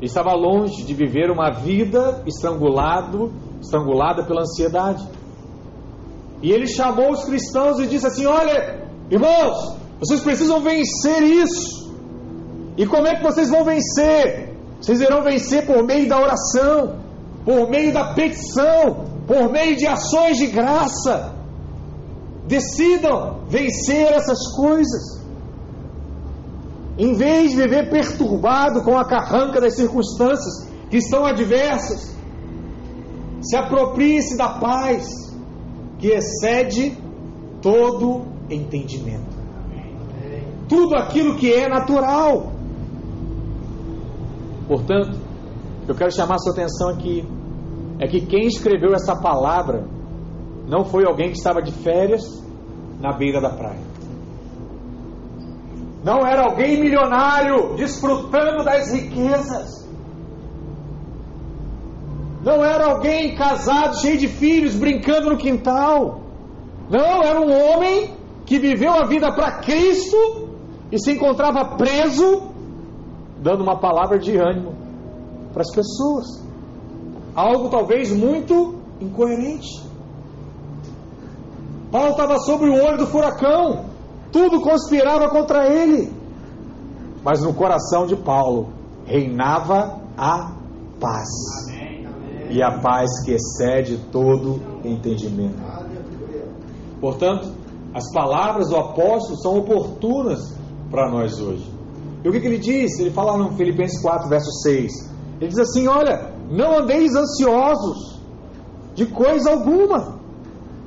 Estava 0.01 0.33
longe 0.35 0.83
de 0.83 0.95
viver 0.95 1.31
uma 1.31 1.51
vida 1.51 2.23
estrangulado, 2.27 3.33
estrangulada 3.61 4.25
pela 4.25 4.43
ansiedade. 4.43 5.07
E 6.43 6.51
ele 6.51 6.67
chamou 6.67 7.11
os 7.13 7.25
cristãos 7.25 7.79
e 7.79 7.87
disse 7.87 8.07
assim: 8.07 8.25
Olha, 8.25 8.89
irmãos, 9.11 9.77
vocês 9.99 10.21
precisam 10.21 10.61
vencer 10.61 11.23
isso. 11.23 11.91
E 12.79 12.87
como 12.87 13.07
é 13.07 13.17
que 13.17 13.23
vocês 13.23 13.51
vão 13.51 13.63
vencer? 13.63 14.57
Vocês 14.81 15.03
irão 15.03 15.23
vencer 15.23 15.67
por 15.67 15.85
meio 15.85 16.09
da 16.09 16.19
oração, 16.19 16.99
por 17.45 17.69
meio 17.69 17.93
da 17.93 18.15
petição, 18.15 19.05
por 19.27 19.53
meio 19.53 19.77
de 19.77 19.87
ações 19.87 20.39
de 20.39 20.47
graça. 20.47 21.35
Decidam 22.49 23.41
vencer 23.49 24.11
essas 24.13 24.57
coisas. 24.57 25.21
Em 27.01 27.15
vez 27.15 27.53
de 27.53 27.57
viver 27.57 27.89
perturbado 27.89 28.83
com 28.85 28.97
a 28.97 29.05
carranca 29.05 29.61
das 29.61 29.75
circunstâncias 29.75 30.71
que 30.91 30.99
estão 30.99 31.25
adversas, 31.25 32.15
se 33.41 33.57
aproprie-se 33.57 34.37
da 34.37 34.51
paz 34.51 35.09
que 35.99 36.09
excede 36.09 36.97
todo 37.63 38.27
entendimento 38.51 39.41
tudo 40.71 40.95
aquilo 40.95 41.35
que 41.35 41.53
é 41.53 41.69
natural. 41.69 42.53
Portanto, 44.69 45.19
eu 45.89 45.95
quero 45.97 46.13
chamar 46.13 46.39
sua 46.39 46.53
atenção 46.53 46.91
aqui 46.91 47.29
é 47.99 48.07
que 48.07 48.25
quem 48.25 48.47
escreveu 48.47 48.95
essa 48.95 49.21
palavra 49.21 49.85
não 50.69 50.85
foi 50.85 51.05
alguém 51.05 51.33
que 51.33 51.37
estava 51.37 51.61
de 51.61 51.73
férias 51.73 52.23
na 53.01 53.13
beira 53.13 53.41
da 53.41 53.51
praia. 53.51 53.90
Não 56.03 56.27
era 56.27 56.45
alguém 56.45 56.81
milionário 56.81 57.75
desfrutando 57.77 58.65
das 58.65 58.93
riquezas. 58.93 59.89
Não 62.43 62.65
era 62.65 62.87
alguém 62.87 63.35
casado, 63.35 64.01
cheio 64.01 64.17
de 64.17 64.29
filhos, 64.29 64.75
brincando 64.75 65.31
no 65.31 65.37
quintal. 65.37 66.21
Não, 66.89 67.23
era 67.23 67.39
um 67.39 67.53
homem 67.53 68.15
que 68.47 68.59
viveu 68.59 68.93
a 68.93 69.05
vida 69.05 69.31
para 69.33 69.59
Cristo 69.61 70.49
e 70.91 70.99
se 70.99 71.13
encontrava 71.13 71.77
preso, 71.77 72.51
dando 73.39 73.63
uma 73.63 73.79
palavra 73.79 74.19
de 74.19 74.37
ânimo 74.37 74.75
para 75.53 75.63
as 75.63 75.71
pessoas. 75.71 76.43
Algo 77.35 77.69
talvez 77.69 78.11
muito 78.11 78.81
incoerente. 79.01 79.89
Paulo 81.93 82.11
estava 82.11 82.39
sobre 82.39 82.71
o 82.71 82.75
olho 82.75 82.99
do 82.99 83.07
furacão, 83.07 83.90
tudo 84.33 84.61
conspirava 84.61 85.29
contra 85.29 85.67
ele. 85.67 86.13
Mas 87.23 87.43
no 87.43 87.53
coração 87.53 88.07
de 88.07 88.17
Paulo 88.17 88.69
reinava 89.05 90.01
a 90.17 90.53
paz. 90.99 91.29
E 92.49 92.63
a 92.63 92.79
paz 92.81 93.25
que 93.25 93.33
excede 93.33 93.99
todo 94.11 94.61
entendimento. 94.85 95.59
Portanto, 97.01 97.53
as 97.95 98.11
palavras 98.13 98.69
do 98.69 98.77
apóstolo 98.77 99.39
são 99.41 99.59
oportunas 99.59 100.57
para 100.91 101.11
nós 101.11 101.41
hoje. 101.41 101.71
E 102.25 102.29
o 102.29 102.33
que, 102.33 102.41
que, 102.41 102.47
ele 102.47 102.59
diz? 102.59 102.99
Ele 102.99 103.11
fala 103.11 103.37
no 103.37 103.57
Filipenses 103.57 104.01
4, 104.03 104.29
verso 104.29 104.51
6. 104.63 104.93
Ele 105.41 105.49
diz 105.49 105.59
assim: 105.59 105.87
Olha, 105.87 106.33
não 106.51 106.79
andeis 106.81 107.15
ansiosos 107.15 108.21
de 108.95 109.07
coisa 109.07 109.51
alguma, 109.51 110.19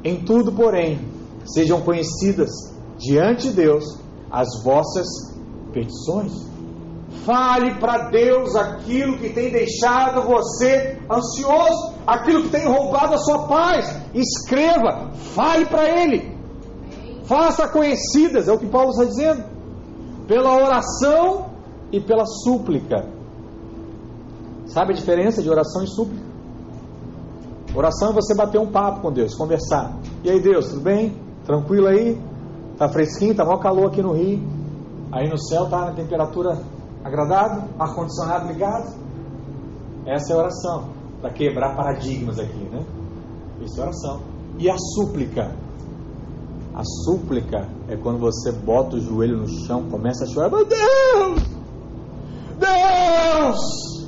em 0.04 0.24
tudo, 0.24 0.52
porém, 0.52 1.00
sejam 1.46 1.82
conhecidas 1.82 2.73
diante 2.98 3.50
de 3.50 3.56
Deus 3.56 3.84
as 4.32 4.64
vossas 4.64 5.06
petições. 5.72 6.32
Fale 7.26 7.80
para 7.80 8.10
Deus 8.10 8.56
aquilo 8.56 9.18
que 9.18 9.30
tem 9.30 9.52
deixado 9.52 10.24
você 10.24 11.00
ansioso, 11.10 11.94
aquilo 12.06 12.44
que 12.44 12.50
tem 12.50 12.66
roubado 12.66 13.14
a 13.14 13.18
sua 13.18 13.48
paz. 13.48 13.96
Escreva, 14.14 15.12
fale 15.14 15.66
para 15.66 15.88
Ele. 15.88 16.34
Faça 17.26 17.68
conhecidas, 17.68 18.48
é 18.48 18.52
o 18.52 18.58
que 18.58 18.68
Paulo 18.68 18.90
está 18.90 19.06
dizendo 19.06 19.44
pela 20.28 20.56
oração 20.56 21.52
e 21.92 22.00
pela 22.00 22.26
súplica. 22.26 23.08
Sabe 24.66 24.94
a 24.94 24.96
diferença 24.96 25.42
de 25.42 25.50
oração 25.50 25.84
e 25.84 25.88
súplica? 25.88 26.34
Oração 27.76 28.10
é 28.10 28.14
você 28.14 28.36
bater 28.36 28.60
um 28.60 28.72
papo 28.72 29.02
com 29.02 29.12
Deus, 29.12 29.36
conversar. 29.36 29.98
E 30.24 30.30
aí, 30.30 30.40
Deus, 30.40 30.70
tudo 30.70 30.82
bem? 30.82 31.18
Tranquilo 31.46 31.88
aí? 31.88 32.20
Tá 32.78 32.90
fresquinho, 32.90 33.36
tá 33.36 33.46
maior 33.46 33.60
calor 33.60 33.88
aqui 33.88 34.02
no 34.02 34.14
Rio. 34.14 34.42
Aí 35.12 35.30
no 35.30 35.38
céu 35.38 35.70
tá 35.70 35.86
na 35.86 35.92
temperatura 35.94 36.60
agradável, 37.04 37.70
ar-condicionado 37.78 38.48
ligado. 38.48 38.96
Essa 40.06 40.34
é 40.34 40.36
a 40.36 40.40
oração, 40.40 40.90
para 41.22 41.32
quebrar 41.32 41.76
paradigmas 41.76 42.40
aqui, 42.40 42.64
né? 42.72 42.84
Isso 43.62 43.80
é 43.80 43.84
oração. 43.84 44.22
E 44.58 44.70
a 44.70 44.76
súplica? 44.78 45.56
A 46.74 46.84
súplica 47.06 47.70
é 47.88 47.96
quando 47.96 48.20
você 48.20 48.52
bota 48.52 48.96
o 48.96 49.00
joelho 49.00 49.38
no 49.38 49.48
chão, 49.48 49.84
começa 49.90 50.24
a 50.24 50.28
chorar, 50.28 50.50
meu 50.50 50.66
Deus! 50.66 51.44
Deus! 52.60 54.08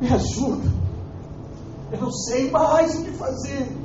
Me 0.00 0.08
ajuda! 0.12 0.70
Eu 1.92 2.00
não 2.00 2.12
sei 2.12 2.50
mais 2.50 2.94
o 2.98 3.04
que 3.04 3.10
fazer. 3.12 3.76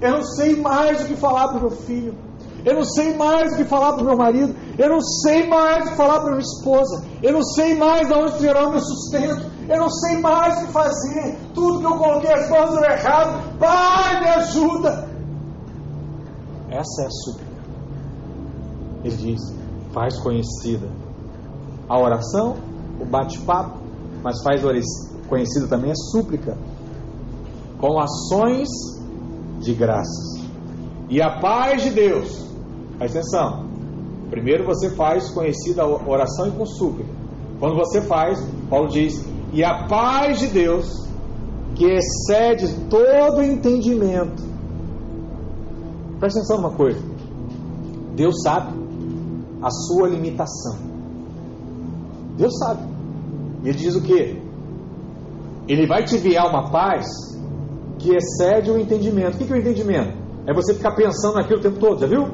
Eu 0.00 0.12
não 0.12 0.22
sei 0.22 0.60
mais 0.60 1.02
o 1.02 1.06
que 1.06 1.16
falar 1.16 1.48
para 1.48 1.58
o 1.58 1.60
meu 1.60 1.70
filho. 1.70 2.14
Eu 2.64 2.74
não 2.74 2.84
sei 2.84 3.14
mais 3.14 3.52
o 3.52 3.56
que 3.56 3.64
falar 3.64 3.92
para 3.92 4.02
o 4.02 4.06
meu 4.06 4.16
marido. 4.16 4.54
Eu 4.78 4.88
não 4.88 5.00
sei 5.00 5.46
mais 5.48 5.86
o 5.86 5.90
que 5.90 5.96
falar 5.96 6.20
para 6.20 6.30
minha 6.30 6.40
esposa. 6.40 7.04
Eu 7.22 7.32
não 7.32 7.42
sei 7.42 7.74
mais 7.74 8.08
de 8.08 8.14
onde 8.14 8.38
tirar 8.38 8.66
o 8.66 8.70
meu 8.70 8.80
sustento. 8.80 9.46
Eu 9.68 9.78
não 9.78 9.90
sei 9.90 10.18
mais 10.18 10.62
o 10.62 10.66
que 10.66 10.72
fazer. 10.72 11.38
Tudo 11.52 11.80
que 11.80 11.86
eu 11.86 11.98
coloquei 11.98 12.32
as 12.32 12.48
mãos 12.48 12.70
deu 12.70 12.84
errado. 12.84 13.58
Pai, 13.58 14.20
me 14.20 14.28
ajuda. 14.28 15.08
Essa 16.70 17.02
é 17.02 17.06
a 17.06 17.10
súplica. 17.10 17.54
Ele 19.04 19.16
diz: 19.16 19.40
faz 19.92 20.18
conhecida 20.20 20.88
a 21.88 21.98
oração, 21.98 22.56
o 23.00 23.04
bate-papo, 23.04 23.78
mas 24.22 24.42
faz 24.42 24.62
conhecida 25.28 25.68
também 25.68 25.90
a 25.90 25.94
súplica, 25.94 26.56
com 27.78 28.00
ações 28.00 28.68
de 29.60 29.74
graças. 29.74 30.42
E 31.08 31.20
a 31.20 31.38
paz 31.38 31.82
de 31.82 31.90
Deus, 31.90 32.44
presta 32.98 33.18
atenção, 33.18 33.66
primeiro 34.30 34.64
você 34.64 34.90
faz 34.90 35.30
conhecida 35.30 35.82
a 35.82 35.86
oração 35.86 36.48
e 36.48 36.52
com 36.52 36.66
súplica. 36.66 37.10
Quando 37.58 37.76
você 37.76 38.00
faz, 38.00 38.38
Paulo 38.68 38.88
diz, 38.88 39.24
e 39.52 39.62
a 39.62 39.86
paz 39.86 40.40
de 40.40 40.48
Deus, 40.48 41.08
que 41.74 41.84
excede 41.86 42.74
todo 42.88 43.42
entendimento. 43.42 44.42
Presta 46.18 46.40
atenção 46.40 46.58
numa 46.58 46.76
coisa. 46.76 47.00
Deus 48.14 48.42
sabe 48.42 48.74
a 49.62 49.70
sua 49.70 50.08
limitação. 50.08 50.76
Deus 52.36 52.56
sabe. 52.58 52.82
E 53.62 53.68
ele 53.68 53.78
diz 53.78 53.96
o 53.96 54.02
que? 54.02 54.42
Ele 55.66 55.86
vai 55.86 56.04
te 56.04 56.16
enviar 56.16 56.48
uma 56.48 56.70
paz 56.70 57.06
que 57.98 58.14
excede 58.14 58.70
o 58.70 58.78
entendimento. 58.78 59.34
O 59.34 59.38
que 59.38 59.52
é 59.52 59.56
o 59.56 59.58
entendimento? 59.58 60.16
É 60.46 60.52
você 60.52 60.74
ficar 60.74 60.94
pensando 60.94 61.36
naquilo 61.36 61.58
o 61.58 61.62
tempo 61.62 61.78
todo, 61.78 62.00
já 62.00 62.06
viu? 62.06 62.28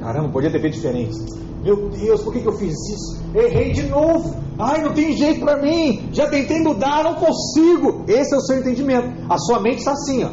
Caramba, 0.00 0.28
podia 0.30 0.50
ter 0.50 0.60
feito 0.60 0.74
diferente. 0.74 1.16
Meu 1.62 1.90
Deus, 1.90 2.22
por 2.22 2.32
que, 2.32 2.40
que 2.40 2.48
eu 2.48 2.56
fiz 2.56 2.72
isso? 2.72 3.22
Errei 3.34 3.72
de 3.72 3.82
novo. 3.82 4.34
Ai, 4.58 4.82
não 4.82 4.94
tem 4.94 5.14
jeito 5.16 5.40
para 5.40 5.60
mim. 5.60 6.08
Já 6.12 6.28
tentei 6.28 6.60
mudar, 6.60 7.04
não 7.04 7.14
consigo. 7.14 8.04
Esse 8.08 8.34
é 8.34 8.38
o 8.38 8.40
seu 8.40 8.58
entendimento. 8.58 9.08
A 9.28 9.38
sua 9.38 9.60
mente 9.60 9.78
está 9.78 9.92
assim, 9.92 10.24
ó. 10.24 10.30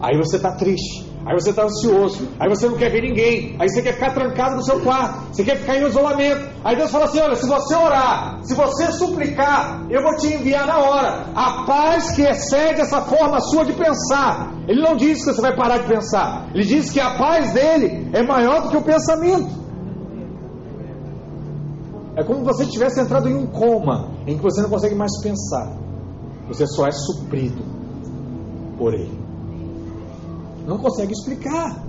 Aí 0.00 0.16
você 0.16 0.36
está 0.36 0.52
triste. 0.52 1.07
Aí 1.28 1.34
você 1.38 1.50
está 1.50 1.64
ansioso, 1.64 2.26
aí 2.40 2.48
você 2.48 2.66
não 2.66 2.78
quer 2.78 2.90
ver 2.90 3.02
ninguém, 3.02 3.54
aí 3.58 3.68
você 3.68 3.82
quer 3.82 3.92
ficar 3.92 4.14
trancado 4.14 4.56
no 4.56 4.64
seu 4.64 4.80
quarto, 4.80 5.26
você 5.30 5.44
quer 5.44 5.58
ficar 5.58 5.76
em 5.76 5.86
isolamento. 5.86 6.48
Aí 6.64 6.74
Deus 6.74 6.90
fala 6.90 7.04
assim: 7.04 7.20
olha, 7.20 7.36
se 7.36 7.46
você 7.46 7.74
orar, 7.74 8.38
se 8.42 8.54
você 8.54 8.90
suplicar, 8.92 9.86
eu 9.90 10.02
vou 10.02 10.16
te 10.16 10.28
enviar 10.28 10.66
na 10.66 10.78
hora. 10.78 11.26
A 11.34 11.64
paz 11.66 12.12
que 12.12 12.22
excede 12.22 12.80
essa 12.80 13.02
forma 13.02 13.38
sua 13.42 13.62
de 13.66 13.74
pensar. 13.74 14.54
Ele 14.66 14.80
não 14.80 14.96
diz 14.96 15.22
que 15.22 15.34
você 15.34 15.42
vai 15.42 15.54
parar 15.54 15.78
de 15.78 15.86
pensar, 15.86 16.48
ele 16.54 16.64
diz 16.64 16.90
que 16.90 16.98
a 16.98 17.18
paz 17.18 17.52
dele 17.52 18.08
é 18.14 18.22
maior 18.22 18.62
do 18.62 18.70
que 18.70 18.78
o 18.78 18.82
pensamento. 18.82 19.68
É 22.16 22.24
como 22.24 22.38
se 22.38 22.44
você 22.46 22.64
tivesse 22.64 23.02
entrado 23.02 23.28
em 23.28 23.34
um 23.34 23.46
coma 23.46 24.12
em 24.26 24.38
que 24.38 24.42
você 24.42 24.62
não 24.62 24.70
consegue 24.70 24.94
mais 24.94 25.12
pensar, 25.20 25.76
você 26.48 26.66
só 26.66 26.86
é 26.86 26.90
suprido 26.90 27.62
por 28.78 28.94
ele 28.94 29.27
não 30.68 30.76
consegue 30.76 31.12
explicar. 31.12 31.82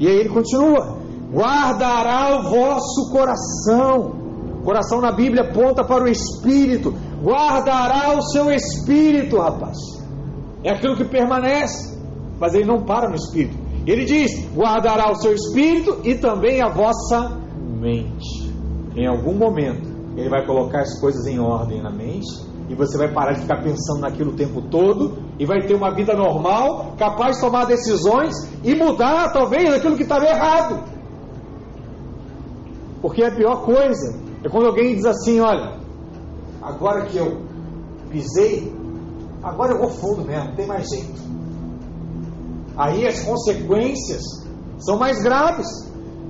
E 0.00 0.08
aí 0.08 0.16
ele 0.16 0.28
continua: 0.28 0.98
guardará 1.32 2.40
o 2.40 2.50
vosso 2.50 3.12
coração. 3.12 4.24
Coração 4.64 5.00
na 5.00 5.12
Bíblia 5.12 5.44
aponta 5.44 5.84
para 5.84 6.02
o 6.02 6.08
espírito. 6.08 6.92
Guardará 7.22 8.16
o 8.18 8.22
seu 8.22 8.50
espírito, 8.50 9.38
rapaz. 9.38 9.76
É 10.64 10.70
aquilo 10.70 10.96
que 10.96 11.04
permanece, 11.04 11.96
mas 12.40 12.54
ele 12.54 12.64
não 12.64 12.82
para 12.82 13.08
no 13.08 13.14
espírito. 13.14 13.56
Ele 13.86 14.04
diz: 14.04 14.48
guardará 14.52 15.12
o 15.12 15.14
seu 15.14 15.32
espírito 15.32 16.00
e 16.02 16.16
também 16.16 16.60
a 16.60 16.68
vossa 16.68 17.38
mente. 17.80 18.52
Em 18.96 19.06
algum 19.06 19.34
momento, 19.34 19.88
ele 20.16 20.28
vai 20.28 20.44
colocar 20.44 20.80
as 20.80 20.98
coisas 21.00 21.26
em 21.26 21.38
ordem 21.38 21.80
na 21.80 21.90
mente 21.90 22.53
e 22.68 22.74
você 22.74 22.96
vai 22.96 23.12
parar 23.12 23.32
de 23.32 23.40
ficar 23.40 23.62
pensando 23.62 24.00
naquilo 24.00 24.32
o 24.32 24.36
tempo 24.36 24.62
todo 24.62 25.18
e 25.38 25.44
vai 25.44 25.60
ter 25.66 25.74
uma 25.74 25.94
vida 25.94 26.14
normal, 26.14 26.94
capaz 26.98 27.36
de 27.36 27.42
tomar 27.42 27.66
decisões 27.66 28.34
e 28.62 28.74
mudar 28.74 29.32
talvez 29.32 29.72
aquilo 29.72 29.96
que 29.96 30.02
estava 30.02 30.24
errado. 30.24 30.82
Porque 33.02 33.22
a 33.22 33.30
pior 33.30 33.64
coisa 33.64 34.18
é 34.42 34.48
quando 34.48 34.66
alguém 34.66 34.94
diz 34.94 35.04
assim: 35.04 35.40
olha, 35.40 35.78
agora 36.62 37.04
que 37.04 37.18
eu 37.18 37.42
pisei, 38.10 38.74
agora 39.42 39.74
eu 39.74 39.78
vou 39.78 39.90
fundo 39.90 40.24
mesmo, 40.24 40.48
não 40.48 40.54
tem 40.54 40.66
mais 40.66 40.88
jeito. 40.88 41.22
Aí 42.76 43.06
as 43.06 43.22
consequências 43.22 44.22
são 44.78 44.98
mais 44.98 45.22
graves. 45.22 45.66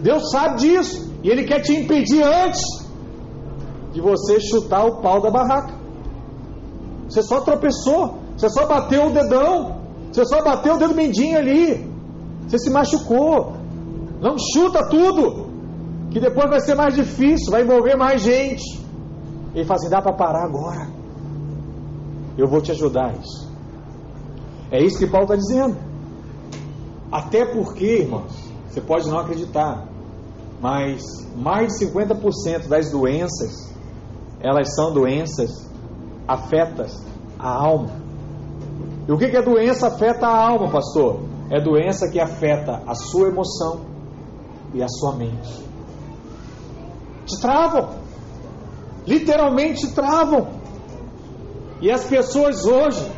Deus 0.02 0.30
sabe 0.30 0.56
disso 0.56 1.14
e 1.22 1.30
Ele 1.30 1.44
quer 1.44 1.60
te 1.60 1.72
impedir 1.72 2.22
antes 2.22 2.62
de 3.92 4.00
você 4.00 4.40
chutar 4.40 4.84
o 4.84 5.00
pau 5.00 5.22
da 5.22 5.30
barraca. 5.30 5.83
Você 7.14 7.22
só 7.22 7.40
tropeçou. 7.42 8.18
Você 8.36 8.48
só 8.50 8.66
bateu 8.66 9.06
o 9.06 9.12
dedão. 9.12 9.76
Você 10.10 10.24
só 10.24 10.42
bateu 10.42 10.74
o 10.74 10.78
dedo 10.78 10.94
mendinho 10.96 11.38
ali. 11.38 11.88
Você 12.48 12.58
se 12.58 12.70
machucou. 12.70 13.52
Não 14.20 14.36
chuta 14.36 14.88
tudo. 14.88 15.46
Que 16.10 16.18
depois 16.18 16.50
vai 16.50 16.60
ser 16.60 16.74
mais 16.74 16.94
difícil, 16.94 17.52
vai 17.52 17.62
envolver 17.62 17.96
mais 17.96 18.20
gente. 18.20 18.64
Ele 19.54 19.64
fala 19.64 19.78
assim: 19.78 19.88
dá 19.88 20.02
para 20.02 20.12
parar 20.12 20.44
agora. 20.44 20.88
Eu 22.36 22.48
vou 22.48 22.60
te 22.60 22.72
ajudar 22.72 23.14
isso. 23.14 23.48
É 24.72 24.82
isso 24.82 24.98
que 24.98 25.06
Paulo 25.06 25.26
está 25.26 25.36
dizendo. 25.36 25.76
Até 27.12 27.46
porque, 27.46 28.00
irmãos, 28.02 28.32
você 28.68 28.80
pode 28.80 29.08
não 29.08 29.20
acreditar, 29.20 29.86
mas 30.60 31.00
mais 31.36 31.74
de 31.74 31.86
50% 31.86 32.66
das 32.66 32.90
doenças, 32.90 33.72
elas 34.40 34.74
são 34.74 34.92
doenças 34.92 35.72
afetas 36.26 37.04
a 37.38 37.48
alma. 37.48 37.90
E 39.06 39.12
o 39.12 39.18
que, 39.18 39.28
que 39.28 39.36
a 39.36 39.42
doença 39.42 39.88
afeta 39.88 40.26
a 40.26 40.48
alma, 40.48 40.70
pastor? 40.70 41.20
É 41.50 41.60
doença 41.60 42.08
que 42.10 42.18
afeta 42.18 42.82
a 42.86 42.94
sua 42.94 43.28
emoção 43.28 43.80
e 44.72 44.82
a 44.82 44.88
sua 44.88 45.14
mente. 45.14 45.62
Te 47.26 47.40
travam. 47.40 47.90
Literalmente 49.06 49.92
travam. 49.94 50.48
E 51.80 51.90
as 51.90 52.04
pessoas 52.04 52.64
hoje, 52.64 53.12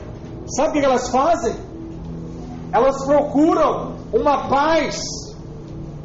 sabe 0.46 0.78
o 0.78 0.80
que 0.80 0.86
elas 0.86 1.08
fazem? 1.08 1.54
Elas 2.72 3.04
procuram 3.04 3.94
uma 4.12 4.48
paz 4.48 5.00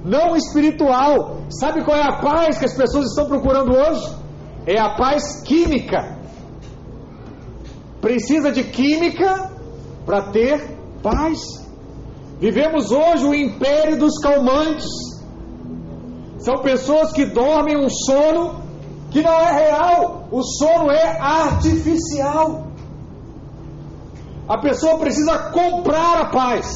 não 0.06 0.36
espiritual. 0.36 1.38
Sabe 1.49 1.84
qual 1.84 1.97
é 1.97 2.04
a 2.04 2.22
paz 2.22 2.60
que 2.60 2.66
as 2.66 2.76
pessoas 2.76 3.08
estão 3.08 3.26
procurando 3.26 3.74
hoje? 3.74 4.16
É 4.68 4.80
a 4.80 4.95
paz 4.95 5.41
química 5.41 6.20
precisa 8.02 8.52
de 8.52 8.64
química 8.64 9.52
para 10.06 10.32
ter 10.32 10.78
paz. 11.04 11.39
Vivemos 12.39 12.91
hoje 12.91 13.26
o 13.26 13.34
império 13.34 13.97
dos 13.97 14.18
calmantes. 14.18 14.89
São 16.39 16.58
pessoas 16.64 17.12
que 17.12 17.26
dormem 17.28 17.78
um 17.78 17.89
sono 17.89 18.62
que 19.12 19.22
não 19.22 19.32
é 19.32 19.52
real, 19.52 20.28
o 20.32 20.41
sono 20.41 20.89
é 20.89 21.20
artificial. 21.20 22.68
A 24.47 24.58
pessoa 24.58 24.97
precisa 24.97 25.52
comprar 25.52 26.22
a 26.22 26.26
paz. 26.30 26.74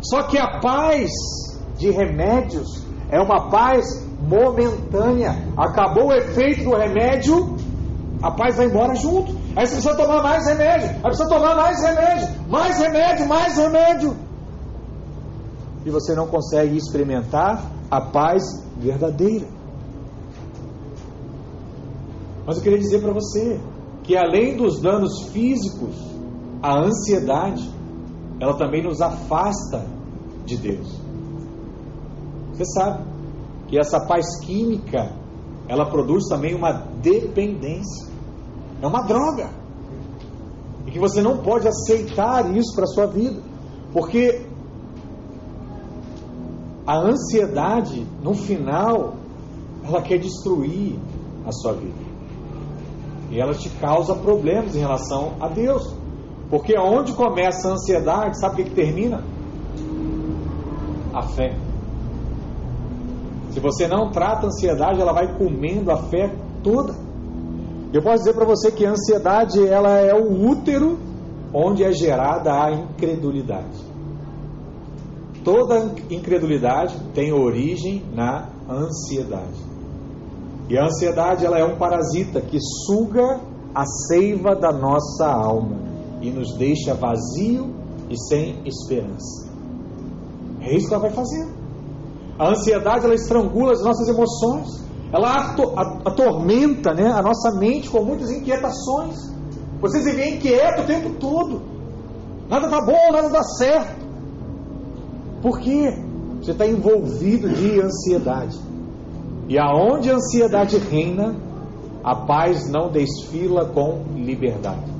Só 0.00 0.22
que 0.24 0.38
a 0.38 0.58
paz 0.60 1.10
de 1.78 1.90
remédios 1.90 2.84
é 3.10 3.20
uma 3.20 3.50
paz 3.50 3.84
momentânea. 4.20 5.36
Acabou 5.56 6.08
o 6.08 6.12
efeito 6.12 6.64
do 6.64 6.76
remédio, 6.76 7.56
a 8.22 8.30
paz 8.30 8.56
vai 8.56 8.66
embora 8.66 8.94
junto. 8.94 9.35
Aí 9.56 9.66
você 9.66 9.76
precisa 9.76 9.94
tomar 9.96 10.22
mais 10.22 10.46
remédio. 10.46 10.88
Aí 10.90 11.00
precisa 11.00 11.28
tomar 11.28 11.56
mais 11.56 11.82
remédio. 11.82 12.28
Mais 12.48 12.78
remédio, 12.78 13.26
mais 13.26 13.56
remédio. 13.56 14.16
E 15.84 15.90
você 15.90 16.14
não 16.14 16.26
consegue 16.26 16.76
experimentar 16.76 17.64
a 17.90 18.00
paz 18.00 18.42
verdadeira. 18.76 19.46
Mas 22.46 22.58
eu 22.58 22.62
queria 22.62 22.78
dizer 22.78 23.00
para 23.00 23.12
você 23.12 23.58
que 24.02 24.16
além 24.16 24.56
dos 24.56 24.80
danos 24.80 25.28
físicos, 25.30 25.96
a 26.62 26.78
ansiedade, 26.78 27.68
ela 28.38 28.56
também 28.58 28.82
nos 28.82 29.00
afasta 29.00 29.86
de 30.44 30.56
Deus. 30.56 31.00
Você 32.52 32.64
sabe 32.66 33.04
que 33.68 33.78
essa 33.78 34.00
paz 34.06 34.38
química 34.44 35.12
ela 35.68 35.90
produz 35.90 36.28
também 36.28 36.54
uma 36.54 36.72
dependência. 37.02 38.15
É 38.80 38.86
uma 38.86 39.02
droga. 39.02 39.50
E 40.86 40.90
que 40.90 40.98
você 40.98 41.22
não 41.22 41.38
pode 41.38 41.66
aceitar 41.66 42.54
isso 42.56 42.74
para 42.74 42.84
a 42.84 42.88
sua 42.88 43.06
vida. 43.06 43.40
Porque 43.92 44.46
a 46.86 46.98
ansiedade, 46.98 48.06
no 48.22 48.34
final, 48.34 49.14
ela 49.84 50.02
quer 50.02 50.18
destruir 50.18 50.98
a 51.46 51.52
sua 51.52 51.72
vida. 51.72 52.06
E 53.30 53.40
ela 53.40 53.54
te 53.54 53.68
causa 53.70 54.14
problemas 54.14 54.76
em 54.76 54.80
relação 54.80 55.32
a 55.40 55.48
Deus. 55.48 55.94
Porque 56.48 56.78
onde 56.78 57.12
começa 57.12 57.68
a 57.68 57.72
ansiedade, 57.72 58.38
sabe 58.38 58.54
o 58.54 58.56
que, 58.64 58.70
que 58.70 58.76
termina? 58.76 59.24
a 61.16 61.22
fé. 61.22 61.56
Se 63.50 63.60
você 63.60 63.88
não 63.88 64.10
trata 64.10 64.44
a 64.44 64.48
ansiedade, 64.48 65.00
ela 65.00 65.12
vai 65.12 65.34
comendo 65.38 65.90
a 65.90 65.96
fé 65.96 66.30
toda. 66.62 66.94
Eu 67.96 68.02
posso 68.02 68.18
dizer 68.18 68.34
para 68.34 68.44
você 68.44 68.70
que 68.70 68.84
a 68.84 68.90
ansiedade 68.90 69.66
ela 69.66 69.92
é 69.98 70.14
o 70.14 70.50
útero 70.50 70.98
onde 71.50 71.82
é 71.82 71.90
gerada 71.92 72.52
a 72.52 72.70
incredulidade. 72.70 73.82
Toda 75.42 75.94
incredulidade 76.10 76.94
tem 77.14 77.32
origem 77.32 78.04
na 78.12 78.50
ansiedade. 78.68 79.58
E 80.68 80.76
a 80.76 80.84
ansiedade 80.84 81.46
ela 81.46 81.58
é 81.58 81.64
um 81.64 81.78
parasita 81.78 82.38
que 82.42 82.58
suga 82.60 83.40
a 83.74 83.86
seiva 83.86 84.54
da 84.54 84.72
nossa 84.72 85.26
alma 85.26 85.78
e 86.20 86.30
nos 86.30 86.54
deixa 86.58 86.92
vazio 86.92 87.74
e 88.10 88.16
sem 88.28 88.60
esperança. 88.66 89.48
É 90.60 90.76
isso 90.76 90.86
que 90.86 90.92
ela 90.92 91.04
vai 91.04 91.12
fazer. 91.12 91.48
A 92.38 92.50
ansiedade 92.50 93.06
ela 93.06 93.14
estrangula 93.14 93.72
as 93.72 93.82
nossas 93.82 94.06
emoções, 94.06 94.85
ela 95.12 95.54
atormenta 96.04 96.92
né, 96.92 97.10
a 97.10 97.22
nossa 97.22 97.52
mente 97.58 97.88
com 97.88 98.02
muitas 98.02 98.30
inquietações. 98.30 99.16
Você 99.80 100.02
se 100.02 100.12
vê 100.12 100.30
inquieto 100.30 100.82
o 100.82 100.86
tempo 100.86 101.10
todo. 101.20 101.62
Nada 102.48 102.66
está 102.66 102.80
bom, 102.84 103.12
nada 103.12 103.28
dá 103.28 103.42
certo. 103.42 104.06
Por 105.42 105.58
quê? 105.60 105.92
Você 106.40 106.52
está 106.52 106.66
envolvido 106.66 107.48
de 107.48 107.80
ansiedade. 107.80 108.58
E 109.48 109.58
aonde 109.58 110.10
a 110.10 110.14
ansiedade 110.14 110.76
reina, 110.76 111.36
a 112.02 112.14
paz 112.14 112.68
não 112.68 112.90
desfila 112.90 113.66
com 113.66 114.02
liberdade. 114.16 114.90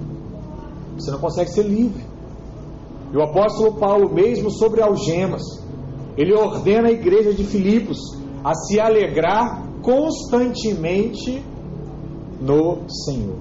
Você 0.96 1.11
não 1.11 1.18
consegue 1.18 1.50
ser 1.50 1.64
livre. 1.64 2.04
E 3.12 3.16
o 3.16 3.22
apóstolo 3.22 3.74
Paulo, 3.74 4.12
mesmo 4.12 4.50
sobre 4.50 4.82
algemas, 4.82 5.42
ele 6.16 6.34
ordena 6.34 6.88
a 6.88 6.92
igreja 6.92 7.32
de 7.32 7.44
Filipos 7.44 7.98
a 8.44 8.54
se 8.54 8.80
alegrar 8.80 9.65
constantemente 9.87 11.45
no 12.41 12.89
Senhor. 13.05 13.39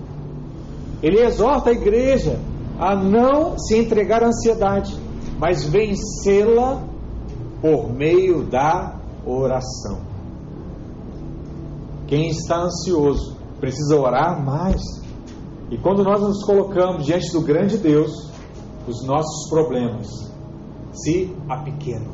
Ele 1.01 1.19
exorta 1.21 1.71
a 1.71 1.73
igreja 1.73 2.39
a 2.79 2.95
não 2.95 3.57
se 3.57 3.75
entregar 3.75 4.23
à 4.23 4.27
ansiedade, 4.27 4.95
mas 5.39 5.63
vencê-la 5.63 6.83
por 7.59 7.91
meio 7.91 8.43
da 8.43 8.95
oração. 9.25 10.01
Quem 12.05 12.27
está 12.27 12.61
ansioso 12.61 13.35
precisa 13.59 13.99
orar 13.99 14.39
mais. 14.45 14.81
E 15.71 15.77
quando 15.79 16.03
nós 16.03 16.21
nos 16.21 16.45
colocamos 16.45 17.05
diante 17.05 17.31
do 17.31 17.41
grande 17.41 17.79
Deus, 17.79 18.31
os 18.87 19.03
nossos 19.03 19.49
problemas 19.49 20.07
se 20.91 21.35
apequenam, 21.49 22.13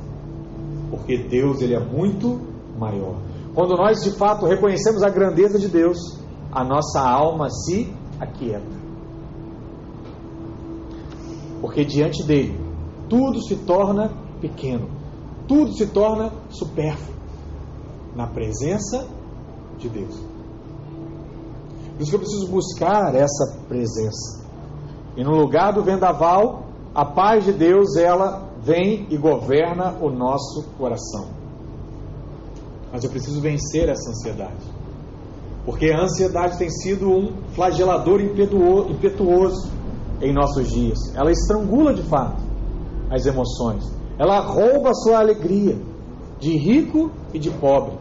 porque 0.89 1.17
Deus 1.17 1.61
ele 1.61 1.73
é 1.73 1.79
muito 1.79 2.39
maior. 2.79 3.30
Quando 3.53 3.75
nós 3.75 4.01
de 4.03 4.11
fato 4.11 4.45
reconhecemos 4.45 5.03
a 5.03 5.09
grandeza 5.09 5.59
de 5.59 5.67
Deus, 5.67 5.97
a 6.51 6.63
nossa 6.63 7.01
alma 7.01 7.49
se 7.49 7.93
aquieta. 8.19 8.81
Porque 11.59 11.83
diante 11.83 12.23
dele, 12.23 12.59
tudo 13.09 13.41
se 13.41 13.55
torna 13.57 14.11
pequeno, 14.39 14.89
tudo 15.47 15.73
se 15.73 15.87
torna 15.87 16.31
supérfluo 16.49 17.15
na 18.15 18.27
presença 18.27 19.07
de 19.77 19.89
Deus. 19.89 20.15
Por 20.15 22.01
isso 22.01 22.09
que 22.09 22.15
eu 22.15 22.19
preciso 22.19 22.47
buscar 22.47 23.13
essa 23.13 23.59
presença. 23.67 24.41
E 25.15 25.23
no 25.23 25.35
lugar 25.35 25.73
do 25.73 25.83
vendaval, 25.83 26.65
a 26.95 27.05
paz 27.05 27.43
de 27.43 27.53
Deus, 27.53 27.95
ela 27.95 28.49
vem 28.61 29.07
e 29.09 29.17
governa 29.17 29.97
o 30.01 30.09
nosso 30.09 30.63
coração. 30.77 31.40
Mas 32.91 33.03
eu 33.03 33.09
preciso 33.09 33.39
vencer 33.39 33.89
essa 33.89 34.09
ansiedade. 34.09 34.65
Porque 35.65 35.91
a 35.91 36.03
ansiedade 36.03 36.57
tem 36.57 36.69
sido 36.69 37.09
um 37.09 37.33
flagelador 37.53 38.19
impetuoso 38.21 39.71
em 40.21 40.33
nossos 40.33 40.69
dias. 40.69 40.97
Ela 41.15 41.31
estrangula 41.31 41.93
de 41.93 42.03
fato 42.03 42.41
as 43.09 43.25
emoções. 43.25 43.83
Ela 44.17 44.39
rouba 44.39 44.89
a 44.89 44.93
sua 44.93 45.19
alegria 45.19 45.77
de 46.39 46.57
rico 46.57 47.11
e 47.33 47.39
de 47.39 47.51
pobre, 47.51 47.93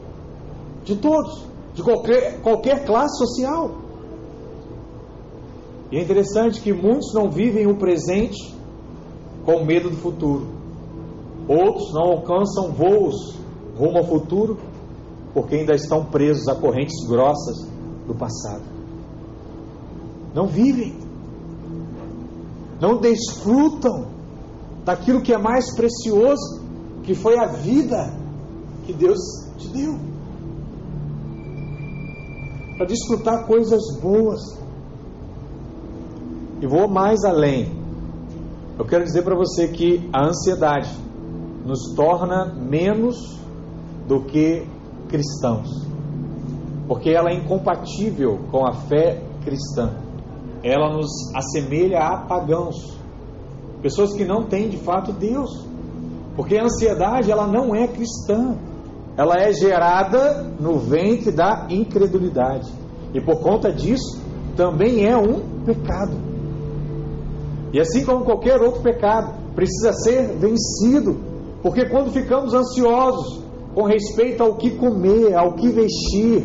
de 0.84 0.97
todos, 0.97 1.45
de 1.74 1.82
qualquer, 1.82 2.41
qualquer 2.41 2.84
classe 2.84 3.18
social. 3.18 3.72
E 5.91 5.99
é 5.99 6.03
interessante 6.03 6.61
que 6.61 6.72
muitos 6.72 7.12
não 7.12 7.30
vivem 7.30 7.66
o 7.66 7.76
presente 7.76 8.55
com 9.45 9.64
medo 9.64 9.91
do 9.91 9.97
futuro. 9.97 10.47
Outros 11.49 11.93
não 11.93 12.12
alcançam 12.12 12.72
voos 12.72 13.36
rumo 13.76 13.99
ao 13.99 14.05
futuro 14.05 14.59
porque 15.33 15.57
ainda 15.57 15.74
estão 15.74 16.05
presos 16.05 16.49
a 16.49 16.55
correntes 16.55 17.07
grossas 17.07 17.57
do 18.07 18.14
passado. 18.14 18.64
Não 20.35 20.47
vivem, 20.47 20.97
não 22.81 22.99
desfrutam 22.99 24.07
daquilo 24.85 25.22
que 25.22 25.33
é 25.33 25.39
mais 25.39 25.74
precioso, 25.74 26.62
que 27.03 27.14
foi 27.14 27.39
a 27.39 27.47
vida 27.47 28.12
que 28.87 28.93
Deus 28.93 29.18
te 29.59 29.68
deu. 29.68 29.99
Para 32.76 32.87
desfrutar 32.87 33.47
coisas 33.47 33.83
boas. 34.01 34.41
E 36.61 36.66
vou 36.66 36.89
mais 36.89 37.24
além. 37.24 37.81
Eu 38.78 38.87
quero 38.87 39.05
dizer 39.05 39.22
para 39.22 39.37
você 39.37 39.68
que 39.68 40.09
a 40.12 40.26
ansiedade 40.26 40.91
nos 41.64 41.95
torna 41.95 42.47
menos 42.55 43.39
do 44.09 44.24
que 44.24 44.66
cristãos, 45.11 45.68
porque 46.86 47.11
ela 47.11 47.30
é 47.30 47.34
incompatível 47.34 48.38
com 48.50 48.64
a 48.66 48.72
fé 48.72 49.20
cristã. 49.44 49.94
Ela 50.62 50.92
nos 50.92 51.11
assemelha 51.34 51.98
a 51.98 52.18
pagãos, 52.18 52.98
pessoas 53.82 54.14
que 54.14 54.24
não 54.24 54.44
têm 54.44 54.68
de 54.68 54.78
fato 54.78 55.12
Deus, 55.12 55.66
porque 56.36 56.56
a 56.56 56.64
ansiedade 56.64 57.30
ela 57.30 57.46
não 57.46 57.74
é 57.74 57.86
cristã, 57.88 58.56
ela 59.16 59.34
é 59.36 59.52
gerada 59.52 60.44
no 60.58 60.78
ventre 60.78 61.32
da 61.32 61.66
incredulidade 61.68 62.70
e 63.12 63.20
por 63.20 63.40
conta 63.40 63.72
disso 63.72 64.20
também 64.56 65.06
é 65.06 65.16
um 65.16 65.64
pecado. 65.64 66.16
E 67.72 67.80
assim 67.80 68.04
como 68.04 68.24
qualquer 68.24 68.61
outro 68.61 68.82
pecado, 68.82 69.34
precisa 69.54 69.92
ser 69.92 70.36
vencido, 70.38 71.20
porque 71.62 71.88
quando 71.88 72.11
ficamos 72.11 72.54
ansiosos, 72.54 73.44
com 73.75 73.85
respeito 73.85 74.43
ao 74.43 74.57
que 74.57 74.71
comer, 74.77 75.35
ao 75.35 75.55
que 75.55 75.68
vestir 75.68 76.45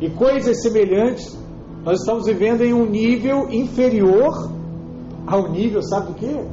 e 0.00 0.10
coisas 0.10 0.62
semelhantes, 0.62 1.36
nós 1.84 2.00
estamos 2.00 2.26
vivendo 2.26 2.62
em 2.62 2.72
um 2.72 2.86
nível 2.86 3.48
inferior 3.50 4.50
ao 5.26 5.50
nível, 5.50 5.82
sabe 5.82 6.08
do 6.08 6.14
que? 6.14 6.44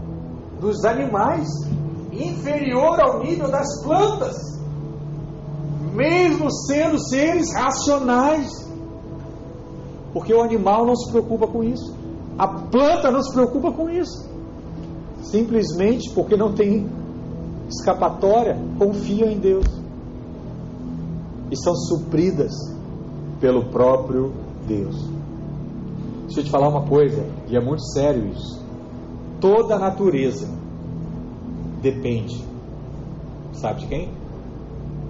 Dos 0.59 0.83
animais, 0.85 1.47
inferior 2.11 2.99
ao 2.99 3.23
nível 3.23 3.49
das 3.49 3.81
plantas, 3.83 4.35
mesmo 5.93 6.51
sendo 6.51 6.99
seres 6.99 7.53
racionais, 7.53 8.49
porque 10.13 10.33
o 10.33 10.41
animal 10.41 10.85
não 10.85 10.95
se 10.95 11.09
preocupa 11.11 11.47
com 11.47 11.63
isso, 11.63 11.95
a 12.37 12.47
planta 12.47 13.11
não 13.11 13.21
se 13.21 13.33
preocupa 13.33 13.71
com 13.71 13.89
isso, 13.89 14.29
simplesmente 15.21 16.09
porque 16.11 16.35
não 16.35 16.53
tem 16.53 16.87
escapatória, 17.69 18.57
confia 18.77 19.25
em 19.31 19.39
Deus 19.39 19.82
e 21.53 21.55
são 21.55 21.75
supridas 21.75 22.51
pelo 23.39 23.65
próprio 23.65 24.33
Deus. 24.67 24.95
Deixa 26.25 26.39
eu 26.39 26.43
te 26.45 26.49
falar 26.49 26.67
uma 26.67 26.81
coisa, 26.87 27.23
e 27.47 27.55
é 27.55 27.61
muito 27.61 27.83
sério 27.91 28.27
isso. 28.29 28.59
Toda 29.39 29.75
a 29.75 29.79
natureza 29.79 30.49
depende, 31.79 32.43
sabe 33.51 33.81
de 33.81 33.87
quem? 33.87 34.09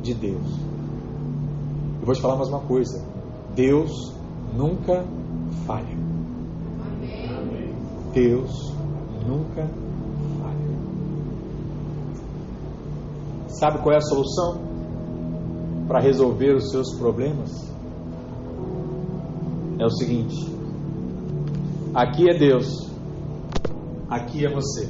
De 0.02 0.14
Deus. 0.14 0.60
Eu 2.02 2.06
vou 2.06 2.14
te 2.14 2.22
falar 2.22 2.36
mais 2.36 2.50
uma 2.50 2.60
coisa: 2.60 3.02
Deus 3.56 4.14
nunca 4.54 5.06
falha. 5.66 5.98
Deus 8.14 8.74
nunca 9.26 9.66
falha. 10.42 10.74
Sabe 13.48 13.82
qual 13.82 13.94
é 13.94 13.98
a 13.98 14.02
solução? 14.02 14.73
Para 15.88 16.00
resolver 16.00 16.56
os 16.56 16.72
seus 16.72 16.98
problemas 16.98 17.74
é 19.80 19.86
o 19.86 19.90
seguinte: 19.90 20.36
aqui 21.94 22.30
é 22.30 22.38
Deus, 22.38 22.90
aqui 24.10 24.46
é 24.46 24.50
você. 24.50 24.88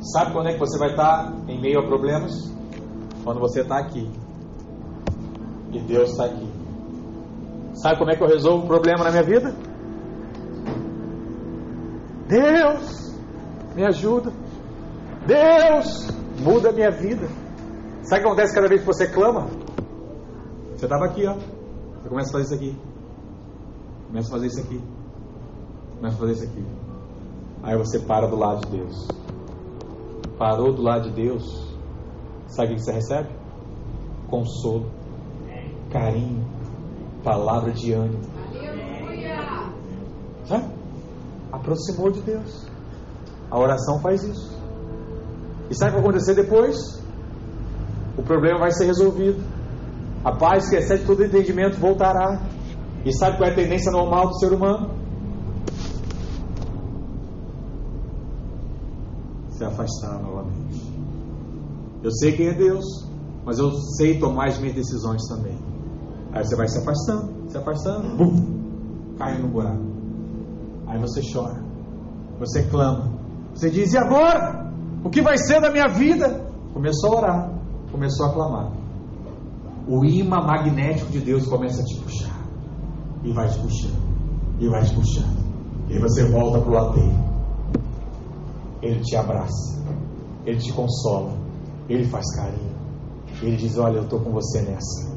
Sabe 0.00 0.32
quando 0.32 0.48
é 0.48 0.52
que 0.52 0.58
você 0.58 0.78
vai 0.78 0.90
estar 0.90 1.32
em 1.48 1.60
meio 1.60 1.80
a 1.80 1.86
problemas? 1.86 2.52
Quando 3.24 3.40
você 3.40 3.62
está 3.62 3.78
aqui 3.78 4.08
e 5.72 5.80
Deus 5.80 6.10
está 6.10 6.26
aqui. 6.26 6.48
Sabe 7.74 7.98
como 7.98 8.10
é 8.10 8.16
que 8.16 8.22
eu 8.22 8.28
resolvo 8.28 8.64
um 8.64 8.66
problema 8.66 9.04
na 9.04 9.10
minha 9.10 9.22
vida? 9.22 9.54
Deus 12.28 13.14
me 13.74 13.84
ajuda. 13.84 14.32
Deus, 15.26 16.08
muda 16.40 16.70
a 16.70 16.72
minha 16.72 16.90
vida. 16.90 17.26
Sabe 18.02 18.20
o 18.20 18.22
que 18.22 18.28
acontece 18.28 18.54
cada 18.54 18.68
vez 18.68 18.80
que 18.80 18.86
você 18.86 19.06
clama? 19.06 19.46
Você 20.76 20.84
estava 20.84 21.06
aqui, 21.06 21.26
ó. 21.26 21.34
Você 21.34 22.08
começa 22.08 22.28
a 22.28 22.32
fazer 22.32 22.44
isso 22.44 22.54
aqui. 22.54 22.78
Começa 24.08 24.28
a 24.28 24.30
fazer 24.30 24.46
isso 24.46 24.60
aqui. 24.60 24.82
Começa 25.96 26.16
a 26.16 26.18
fazer 26.18 26.32
isso 26.32 26.44
aqui. 26.44 26.64
Aí 27.62 27.76
você 27.78 27.98
para 28.00 28.26
do 28.26 28.36
lado 28.36 28.66
de 28.66 28.76
Deus. 28.76 29.08
Parou 30.38 30.72
do 30.72 30.82
lado 30.82 31.08
de 31.08 31.22
Deus. 31.22 31.74
Sabe 32.48 32.72
o 32.72 32.76
que 32.76 32.82
você 32.82 32.92
recebe? 32.92 33.28
Consolo, 34.28 34.90
carinho, 35.90 36.44
palavra 37.22 37.72
de 37.72 37.92
ânimo. 37.92 38.20
Sabe? 40.46 40.64
Aproximou 41.50 42.10
de 42.10 42.20
Deus. 42.20 42.66
A 43.50 43.58
oração 43.58 43.98
faz 44.00 44.22
isso. 44.22 44.53
E 45.70 45.74
sabe 45.74 45.92
o 45.92 45.94
que 45.94 46.00
vai 46.00 46.10
acontecer 46.10 46.34
depois? 46.34 47.02
O 48.16 48.22
problema 48.22 48.60
vai 48.60 48.70
ser 48.70 48.86
resolvido. 48.86 49.42
A 50.24 50.32
paz 50.32 50.68
que 50.68 50.76
excede 50.76 51.04
todo 51.04 51.24
entendimento 51.24 51.78
voltará. 51.78 52.40
E 53.04 53.12
sabe 53.12 53.36
qual 53.36 53.48
é 53.48 53.52
a 53.52 53.56
tendência 53.56 53.92
normal 53.92 54.28
do 54.28 54.38
ser 54.38 54.52
humano? 54.52 54.90
Se 59.50 59.64
afastar 59.64 60.22
novamente. 60.22 60.82
Eu 62.02 62.10
sei 62.10 62.32
quem 62.32 62.48
é 62.48 62.54
Deus, 62.54 62.84
mas 63.44 63.58
eu 63.58 63.70
sei 63.96 64.18
tomar 64.18 64.48
as 64.48 64.58
minhas 64.58 64.74
decisões 64.74 65.22
também. 65.28 65.58
Aí 66.32 66.44
você 66.44 66.56
vai 66.56 66.66
se 66.66 66.78
afastando, 66.78 67.50
se 67.50 67.56
afastando, 67.56 68.16
bum, 68.16 69.14
cai 69.16 69.38
no 69.40 69.48
buraco. 69.48 69.84
Aí 70.86 70.98
você 70.98 71.20
chora, 71.32 71.62
você 72.38 72.62
clama, 72.64 73.12
você 73.54 73.70
diz: 73.70 73.92
e 73.92 73.98
agora? 73.98 74.63
O 75.04 75.10
que 75.10 75.20
vai 75.20 75.36
ser 75.36 75.60
da 75.60 75.70
minha 75.70 75.86
vida? 75.86 76.48
Começou 76.72 77.12
a 77.12 77.16
orar, 77.18 77.52
começou 77.92 78.26
a 78.26 78.32
clamar. 78.32 78.72
O 79.86 80.02
imã 80.02 80.40
magnético 80.40 81.12
de 81.12 81.20
Deus 81.20 81.46
começa 81.46 81.82
a 81.82 81.84
te 81.84 82.00
puxar, 82.00 82.40
e 83.22 83.30
vai 83.32 83.46
te 83.46 83.58
puxando, 83.58 84.02
e 84.58 84.66
vai 84.66 84.82
te 84.82 84.94
puxando. 84.94 85.44
E 85.90 85.98
você 85.98 86.24
volta 86.30 86.58
para 86.62 86.82
o 86.82 86.92
dele. 86.92 87.24
Ele 88.80 89.00
te 89.00 89.14
abraça, 89.14 89.78
ele 90.46 90.58
te 90.58 90.72
consola, 90.72 91.32
ele 91.86 92.04
faz 92.06 92.24
carinho. 92.34 92.74
Ele 93.42 93.56
diz: 93.56 93.76
Olha, 93.76 93.98
eu 93.98 94.04
estou 94.04 94.20
com 94.20 94.32
você 94.32 94.62
nessa. 94.62 95.12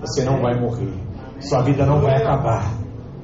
Você 0.00 0.24
não 0.24 0.40
vai 0.40 0.60
morrer. 0.60 0.94
Sua 1.40 1.62
vida 1.62 1.84
não 1.84 2.00
vai 2.00 2.22
acabar. 2.22 2.72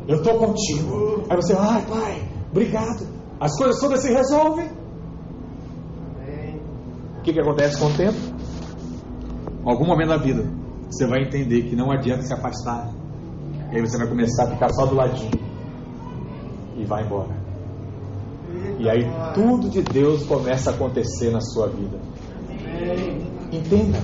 Eu 0.08 0.16
estou 0.16 0.38
contigo. 0.38 1.22
Aí 1.30 1.36
você, 1.36 1.54
ai, 1.54 1.84
pai, 1.86 2.28
obrigado. 2.50 3.06
As 3.38 3.56
coisas 3.56 3.80
todas 3.80 4.02
se 4.02 4.12
resolvem. 4.12 4.79
O 7.20 7.22
que, 7.22 7.34
que 7.34 7.40
acontece 7.40 7.78
com 7.78 7.84
o 7.84 7.92
tempo? 7.92 8.16
Em 9.62 9.70
algum 9.70 9.86
momento 9.86 10.08
da 10.08 10.16
vida, 10.16 10.42
você 10.88 11.06
vai 11.06 11.22
entender 11.22 11.64
que 11.64 11.76
não 11.76 11.92
adianta 11.92 12.22
se 12.22 12.32
afastar. 12.32 12.90
E 13.70 13.76
aí 13.76 13.80
você 13.82 13.98
vai 13.98 14.08
começar 14.08 14.44
a 14.44 14.50
ficar 14.52 14.70
só 14.70 14.86
do 14.86 14.94
ladinho. 14.94 15.38
E 16.78 16.84
vai 16.86 17.04
embora. 17.04 17.36
E 18.78 18.88
aí 18.88 19.04
tudo 19.34 19.68
de 19.68 19.82
Deus 19.82 20.24
começa 20.24 20.70
a 20.70 20.74
acontecer 20.74 21.30
na 21.30 21.42
sua 21.42 21.68
vida. 21.68 21.98
Entenda 23.52 23.98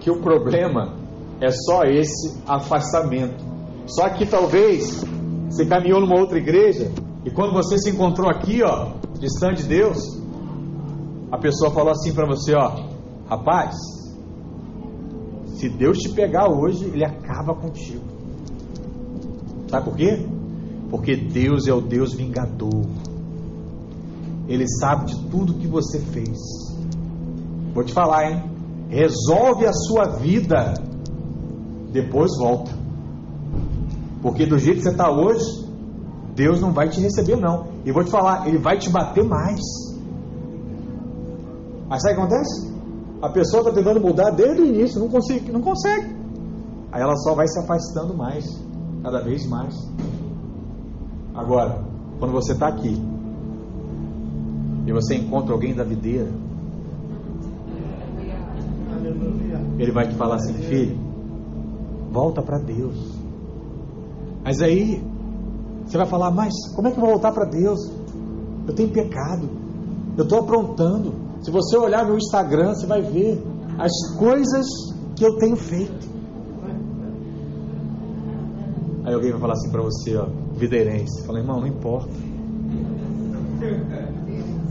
que 0.00 0.10
o 0.10 0.22
problema 0.22 0.96
é 1.42 1.50
só 1.50 1.82
esse 1.84 2.40
afastamento. 2.46 3.44
Só 3.86 4.08
que 4.08 4.24
talvez 4.24 5.04
você 5.50 5.66
caminhou 5.66 6.00
numa 6.00 6.18
outra 6.18 6.38
igreja 6.38 6.90
e 7.22 7.30
quando 7.30 7.52
você 7.52 7.76
se 7.76 7.90
encontrou 7.90 8.30
aqui, 8.30 8.62
ó, 8.62 8.92
distante 9.20 9.62
de 9.62 9.68
Deus, 9.68 10.15
a 11.36 11.38
pessoa 11.38 11.70
falou 11.70 11.92
assim 11.92 12.14
para 12.14 12.26
você, 12.26 12.54
ó, 12.54 12.72
rapaz, 13.28 13.76
se 15.54 15.68
Deus 15.68 15.98
te 15.98 16.08
pegar 16.08 16.48
hoje, 16.48 16.84
ele 16.86 17.04
acaba 17.04 17.54
contigo. 17.54 18.04
Sabe 19.68 19.84
por 19.84 19.96
quê? 19.96 20.26
Porque 20.88 21.14
Deus 21.14 21.66
é 21.66 21.74
o 21.74 21.80
Deus 21.80 22.14
vingador. 22.14 22.86
Ele 24.48 24.66
sabe 24.66 25.06
de 25.06 25.28
tudo 25.28 25.54
que 25.54 25.66
você 25.66 26.00
fez. 26.00 26.38
Vou 27.74 27.84
te 27.84 27.92
falar, 27.92 28.30
hein? 28.30 28.42
Resolve 28.88 29.66
a 29.66 29.72
sua 29.72 30.04
vida, 30.16 30.72
depois 31.92 32.30
volta. 32.38 32.70
Porque 34.22 34.46
do 34.46 34.58
jeito 34.58 34.78
que 34.78 34.84
você 34.84 34.90
está 34.90 35.10
hoje, 35.10 35.66
Deus 36.34 36.60
não 36.60 36.72
vai 36.72 36.88
te 36.88 37.00
receber, 37.00 37.36
não. 37.36 37.66
E 37.84 37.92
vou 37.92 38.04
te 38.04 38.10
falar, 38.10 38.48
Ele 38.48 38.58
vai 38.58 38.78
te 38.78 38.88
bater 38.88 39.24
mais. 39.24 39.60
Mas 41.88 42.02
sabe 42.02 42.14
o 42.14 42.16
que 42.16 42.22
acontece? 42.22 42.74
A 43.22 43.28
pessoa 43.30 43.60
está 43.62 43.72
tentando 43.72 44.00
mudar 44.00 44.30
desde 44.30 44.60
o 44.60 44.66
início, 44.66 45.00
não 45.00 45.08
consegue, 45.08 45.50
não 45.50 45.60
consegue. 45.60 46.14
Aí 46.92 47.02
ela 47.02 47.16
só 47.16 47.34
vai 47.34 47.46
se 47.48 47.58
afastando 47.58 48.14
mais, 48.14 48.44
cada 49.02 49.22
vez 49.22 49.46
mais. 49.48 49.74
Agora, 51.34 51.84
quando 52.18 52.32
você 52.32 52.52
está 52.52 52.68
aqui 52.68 52.96
e 54.86 54.92
você 54.92 55.16
encontra 55.16 55.52
alguém 55.52 55.74
da 55.74 55.84
videira, 55.84 56.30
ele 59.78 59.92
vai 59.92 60.08
te 60.08 60.14
falar 60.14 60.36
assim, 60.36 60.54
filho, 60.54 60.98
volta 62.10 62.42
para 62.42 62.58
Deus. 62.58 62.96
Mas 64.42 64.60
aí 64.62 65.02
você 65.84 65.98
vai 65.98 66.06
falar, 66.06 66.30
mas 66.30 66.52
como 66.74 66.88
é 66.88 66.90
que 66.90 66.96
eu 66.96 67.02
vou 67.02 67.10
voltar 67.10 67.32
para 67.32 67.44
Deus? 67.44 67.78
Eu 68.66 68.74
tenho 68.74 68.88
pecado, 68.90 69.48
eu 70.16 70.24
estou 70.24 70.40
aprontando. 70.40 71.25
Se 71.46 71.52
você 71.52 71.76
olhar 71.76 72.04
no 72.04 72.16
Instagram, 72.16 72.74
você 72.74 72.86
vai 72.88 73.00
ver 73.00 73.40
as 73.78 73.92
coisas 74.18 74.66
que 75.14 75.24
eu 75.24 75.36
tenho 75.36 75.54
feito. 75.54 76.08
Aí 79.04 79.14
alguém 79.14 79.30
vai 79.30 79.40
falar 79.40 79.52
assim 79.52 79.70
para 79.70 79.80
você, 79.80 80.16
ó, 80.16 80.26
videirense. 80.56 81.24
Fala, 81.24 81.38
irmão, 81.38 81.60
não 81.60 81.68
importa. 81.68 82.10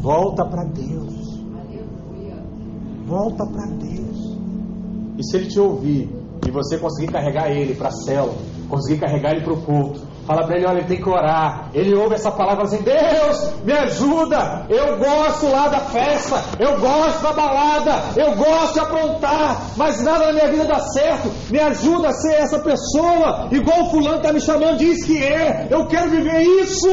Volta 0.01 0.43
para 0.43 0.65
Deus. 0.65 1.39
Volta 3.05 3.45
para 3.45 3.67
Deus. 3.67 4.37
E 5.17 5.23
se 5.23 5.37
ele 5.37 5.47
te 5.47 5.59
ouvir 5.61 6.09
e 6.45 6.51
você 6.51 6.77
conseguir 6.77 7.09
carregar 7.09 7.49
ele 7.51 7.73
para 7.73 7.87
a 7.87 7.91
cela, 8.05 8.35
conseguir 8.67 8.99
carregar 8.99 9.31
ele 9.31 9.45
para 9.45 9.53
o 9.53 9.61
culto, 9.61 10.01
fala 10.25 10.45
para 10.45 10.57
ele: 10.57 10.65
olha, 10.65 10.79
ele 10.79 10.87
tem 10.87 11.01
que 11.01 11.09
orar. 11.09 11.69
Ele 11.73 11.95
ouve 11.95 12.15
essa 12.15 12.31
palavra 12.31 12.63
assim: 12.63 12.81
Deus, 12.81 13.53
me 13.63 13.73
ajuda. 13.73 14.65
Eu 14.69 14.97
gosto 14.97 15.47
lá 15.49 15.67
da 15.67 15.79
festa, 15.79 16.43
eu 16.59 16.79
gosto 16.79 17.21
da 17.21 17.33
balada, 17.33 18.03
eu 18.15 18.35
gosto 18.35 18.73
de 18.73 18.79
aprontar, 18.79 19.61
mas 19.77 20.03
nada 20.03 20.27
na 20.27 20.33
minha 20.33 20.47
vida 20.49 20.65
dá 20.65 20.79
certo. 20.79 21.31
Me 21.51 21.59
ajuda 21.59 22.09
a 22.09 22.13
ser 22.13 22.33
essa 22.33 22.59
pessoa, 22.59 23.47
igual 23.51 23.83
o 23.83 23.89
fulano 23.91 24.17
está 24.17 24.33
me 24.33 24.41
chamando, 24.41 24.77
diz 24.77 25.05
que 25.05 25.23
é. 25.23 25.67
Eu 25.69 25.87
quero 25.87 26.09
viver 26.09 26.41
isso. 26.61 26.89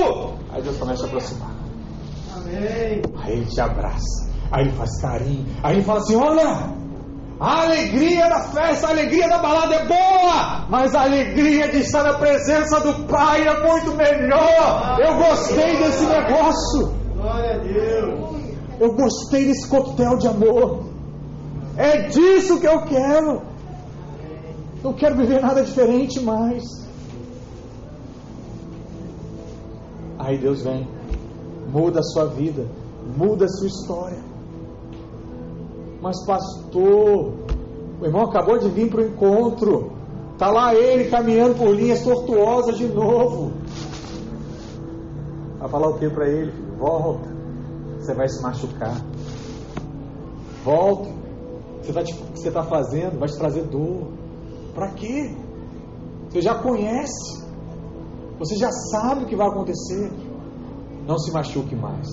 Aí 0.53 0.62
Deus 0.62 0.76
começa 0.76 1.05
a 1.05 1.07
aproximar. 1.07 1.51
Amém. 2.37 3.03
Aí 3.22 3.33
ele 3.33 3.47
te 3.47 3.61
abraça, 3.61 4.30
aí 4.51 4.66
ele 4.66 4.72
faz 4.72 5.01
carinho, 5.01 5.47
aí 5.62 5.76
ele 5.76 5.85
fala 5.85 6.01
assim: 6.01 6.16
olha. 6.16 6.82
A 7.43 7.62
alegria 7.62 8.28
da 8.28 8.40
festa, 8.53 8.86
a 8.86 8.90
alegria 8.90 9.28
da 9.28 9.38
balada 9.38 9.74
é 9.74 9.84
boa, 9.84 10.64
mas 10.70 10.95
a 10.95 11.03
alegria 11.03 11.72
de 11.72 11.78
estar 11.78 12.05
na 12.05 12.16
presença 12.16 12.78
do 12.78 13.05
Pai 13.09 13.43
é 13.45 13.66
muito 13.66 13.97
melhor. 13.97 14.97
Eu 15.01 15.16
gostei 15.16 15.76
desse 15.76 16.05
negócio. 16.07 16.95
Glória 17.16 17.57
a 17.57 17.59
Deus. 17.59 18.43
Eu 18.78 18.95
gostei 18.95 19.47
desse 19.47 19.68
coquetel 19.68 20.18
de 20.18 20.28
amor. 20.28 20.84
É 21.76 22.03
disso 22.03 22.61
que 22.61 22.68
eu 22.68 22.82
quero. 22.82 23.43
Não 24.80 24.93
quero 24.93 25.16
viver 25.16 25.43
nada 25.43 25.64
diferente 25.64 26.20
mais. 26.20 26.62
Aí 30.16 30.38
Deus 30.38 30.62
vem, 30.62 30.88
muda 31.72 31.99
a 31.99 32.05
sua 32.05 32.26
vida, 32.26 32.68
muda 33.16 33.47
a 33.47 33.49
sua 33.49 33.66
história. 33.66 34.32
Mas 36.03 36.27
pastor, 36.27 37.33
o 38.01 38.05
irmão 38.05 38.23
acabou 38.23 38.59
de 38.59 38.69
vir 38.69 38.91
para 38.91 39.03
o 39.03 39.07
encontro. 39.07 39.93
Está 40.33 40.51
lá 40.51 40.75
ele 40.75 41.09
caminhando 41.09 41.55
por 41.55 41.69
linhas 41.69 42.03
tortuosas 42.03 42.77
de 42.77 42.89
novo. 42.89 43.53
Vai 45.61 45.69
falar 45.69 45.89
o 45.91 45.99
que 46.01 46.11
para 46.11 46.29
ele? 46.29 46.53
Volta. 46.77 47.31
Você 48.01 48.13
vai 48.15 48.29
se 48.29 48.43
machucar. 48.43 49.01
Volta. 50.65 51.09
Você 51.81 51.93
te, 52.03 52.15
o 52.15 52.33
que 52.33 52.41
você 52.41 52.49
está 52.49 52.65
fazendo 52.65 53.21
vai 53.21 53.29
te 53.29 53.39
trazer 53.39 53.63
dor. 53.67 54.09
Para 54.75 54.89
quê? 54.89 55.33
Você 56.29 56.43
já 56.43 56.57
conhece. 56.57 57.47
Você 58.41 58.57
já 58.57 58.73
sabe 58.91 59.23
o 59.23 59.27
que 59.29 59.37
vai 59.37 59.47
acontecer. 59.47 60.11
Não 61.07 61.17
se 61.17 61.31
machuque 61.31 61.77
mais. 61.77 62.09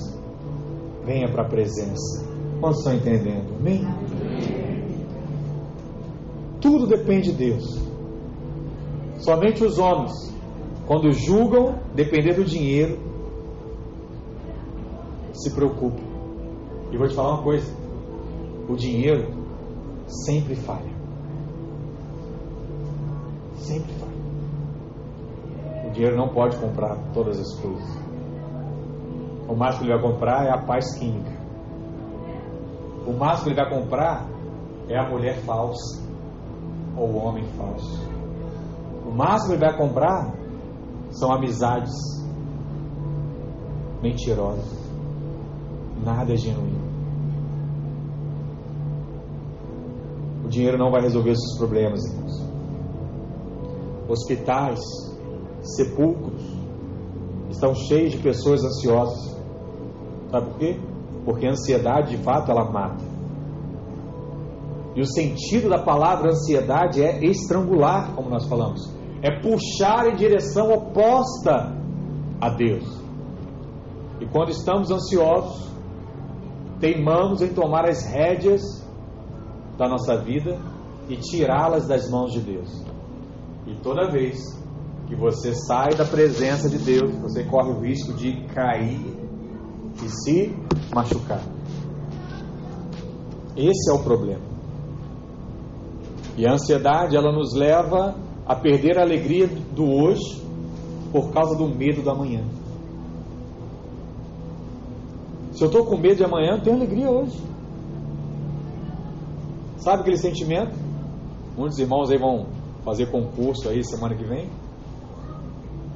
Venha 1.04 1.32
para 1.32 1.42
a 1.42 1.50
presença. 1.50 2.29
Quantos 2.60 2.80
estão 2.80 2.94
entendendo? 2.94 3.56
Amém? 3.58 3.88
Tudo 6.60 6.88
depende 6.88 7.32
de 7.32 7.38
Deus. 7.38 7.80
Somente 9.20 9.64
os 9.64 9.80
homens, 9.80 10.12
quando 10.86 11.12
julgam 11.12 11.80
depender 11.96 12.34
do 12.34 12.44
dinheiro, 12.44 13.00
se 15.34 15.52
preocupam. 15.52 16.04
E 16.92 16.98
vou 16.98 17.08
te 17.08 17.16
falar 17.16 17.36
uma 17.36 17.44
coisa: 17.44 17.74
o 18.68 18.76
dinheiro 18.76 19.32
sempre 20.26 20.56
falha. 20.56 20.92
Sempre 23.56 23.94
falha. 23.94 24.10
O 25.88 25.92
dinheiro 25.92 26.18
não 26.18 26.30
pode 26.30 26.58
comprar 26.58 26.98
todas 27.14 27.40
as 27.40 27.60
coisas. 27.62 28.00
O 29.48 29.56
máximo 29.56 29.86
que 29.86 29.92
ele 29.92 30.02
vai 30.02 30.12
comprar 30.12 30.46
é 30.46 30.52
a 30.52 30.58
paz 30.58 30.98
química. 30.98 31.39
O 33.10 33.14
máximo 33.14 33.46
que 33.46 33.50
ele 33.50 33.56
vai 33.56 33.70
comprar 33.72 34.30
é 34.88 34.96
a 34.96 35.10
mulher 35.10 35.40
falsa 35.42 36.00
ou 36.96 37.10
o 37.10 37.18
homem 37.18 37.44
falso. 37.58 38.08
O 39.04 39.12
máximo 39.12 39.58
que 39.58 39.64
ele 39.64 39.66
vai 39.66 39.76
comprar 39.76 40.32
são 41.10 41.32
amizades 41.32 41.92
mentirosas. 44.04 44.64
Nada 46.06 46.34
é 46.34 46.38
genuíno. 46.38 46.88
O 50.46 50.48
dinheiro 50.48 50.78
não 50.78 50.92
vai 50.92 51.02
resolver 51.02 51.32
esses 51.32 51.58
problemas, 51.58 52.06
irmãos. 52.06 52.48
Hospitais, 54.08 54.80
sepulcros 55.64 56.44
estão 57.50 57.74
cheios 57.74 58.12
de 58.12 58.20
pessoas 58.20 58.64
ansiosas. 58.64 59.36
Sabe 60.30 60.46
por 60.46 60.60
quê? 60.60 60.89
Porque 61.30 61.46
a 61.46 61.52
ansiedade, 61.52 62.18
de 62.18 62.24
fato, 62.24 62.50
ela 62.50 62.72
mata. 62.72 63.06
E 64.96 65.00
o 65.00 65.06
sentido 65.06 65.70
da 65.70 65.78
palavra 65.78 66.32
ansiedade 66.32 67.04
é 67.04 67.24
estrangular, 67.24 68.16
como 68.16 68.32
nós 68.32 68.48
falamos. 68.48 68.92
É 69.22 69.40
puxar 69.40 70.08
em 70.08 70.16
direção 70.16 70.74
oposta 70.74 71.72
a 72.42 72.50
Deus. 72.50 72.84
E 74.20 74.26
quando 74.26 74.50
estamos 74.50 74.90
ansiosos, 74.90 75.72
teimamos 76.80 77.44
em 77.44 77.54
tomar 77.54 77.88
as 77.88 78.04
rédeas 78.12 78.64
da 79.78 79.88
nossa 79.88 80.18
vida 80.18 80.58
e 81.08 81.16
tirá-las 81.16 81.88
das 81.88 82.10
mãos 82.10 82.32
de 82.32 82.40
Deus. 82.40 82.84
E 83.68 83.76
toda 83.84 84.10
vez 84.10 84.36
que 85.06 85.16
você 85.16 85.54
sai 85.54 85.94
da 85.96 86.06
presença 86.06 86.68
de 86.68 86.80
Deus, 86.80 87.16
você 87.18 87.44
corre 87.44 87.70
o 87.70 87.82
risco 87.82 88.14
de 88.14 88.48
cair 88.48 89.19
e 90.04 90.10
se 90.10 90.56
machucar. 90.94 91.42
Esse 93.56 93.92
é 93.92 93.94
o 93.94 94.04
problema. 94.04 94.42
E 96.38 96.48
a 96.48 96.54
ansiedade, 96.54 97.16
ela 97.18 97.32
nos 97.32 97.54
leva 97.54 98.16
a 98.46 98.56
perder 98.56 98.98
a 98.98 99.02
alegria 99.02 99.48
do 99.48 99.84
hoje 99.84 100.42
por 101.12 101.32
causa 101.32 101.58
do 101.58 101.68
medo 101.68 102.02
da 102.02 102.16
manhã. 102.16 102.44
Se 105.52 105.64
eu 105.64 105.68
estou 105.68 105.86
com 105.86 105.98
medo 105.98 106.16
de 106.16 106.24
amanhã, 106.24 106.52
eu 106.54 106.62
tenho 106.62 106.78
alegria 106.78 107.10
hoje. 107.10 107.38
Sabe 109.78 110.02
aquele 110.02 110.18
sentimento? 110.18 110.74
Muitos 111.58 111.78
irmãos 111.80 112.10
aí 112.10 112.18
vão 112.18 112.48
fazer 112.86 113.12
concurso 113.12 113.68
aí 113.68 113.84
semana 113.84 114.16
que 114.16 114.24
vem. 114.24 114.50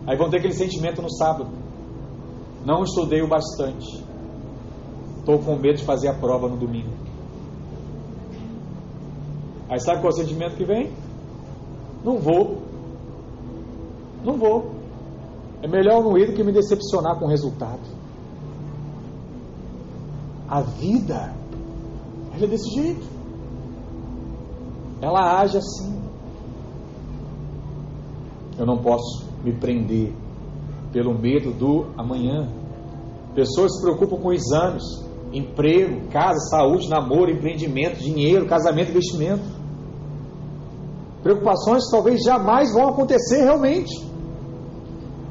Aí 0.05 0.17
vão 0.17 0.29
ter 0.29 0.39
aquele 0.39 0.53
sentimento 0.53 1.01
no 1.01 1.09
sábado. 1.09 1.62
Não 2.65 2.83
estudei 2.83 3.21
o 3.21 3.27
bastante. 3.27 4.03
Estou 5.19 5.39
com 5.39 5.55
medo 5.55 5.77
de 5.77 5.85
fazer 5.85 6.07
a 6.07 6.13
prova 6.13 6.47
no 6.47 6.57
domingo. 6.57 6.91
Aí 9.69 9.79
sabe 9.79 10.01
qual 10.01 10.11
é 10.11 10.13
o 10.13 10.17
sentimento 10.17 10.55
que 10.55 10.65
vem? 10.65 10.91
Não 12.03 12.17
vou. 12.19 12.61
Não 14.23 14.37
vou. 14.37 14.71
É 15.61 15.67
melhor 15.67 16.03
não 16.03 16.17
ir 16.17 16.27
do 16.27 16.33
que 16.33 16.43
me 16.43 16.51
decepcionar 16.51 17.17
com 17.17 17.25
o 17.25 17.29
resultado. 17.29 17.81
A 20.47 20.61
vida, 20.61 21.33
ela 22.33 22.43
é 22.43 22.47
desse 22.47 22.69
jeito. 22.75 23.05
Ela 25.01 25.41
age 25.41 25.57
assim. 25.57 26.01
Eu 28.57 28.65
não 28.65 28.77
posso 28.77 29.25
me 29.43 29.51
prender 29.53 30.13
pelo 30.93 31.17
medo 31.17 31.51
do 31.51 31.87
amanhã. 31.97 32.47
Pessoas 33.33 33.75
se 33.75 33.81
preocupam 33.81 34.21
com 34.21 34.31
exames, 34.31 34.83
emprego, 35.33 36.07
casa, 36.09 36.37
saúde, 36.51 36.87
namoro, 36.87 37.31
empreendimento, 37.31 37.97
dinheiro, 37.97 38.45
casamento, 38.45 38.91
investimento. 38.91 39.43
Preocupações 41.23 41.85
que 41.85 41.91
talvez 41.91 42.21
jamais 42.23 42.71
vão 42.71 42.89
acontecer 42.89 43.43
realmente. 43.43 43.91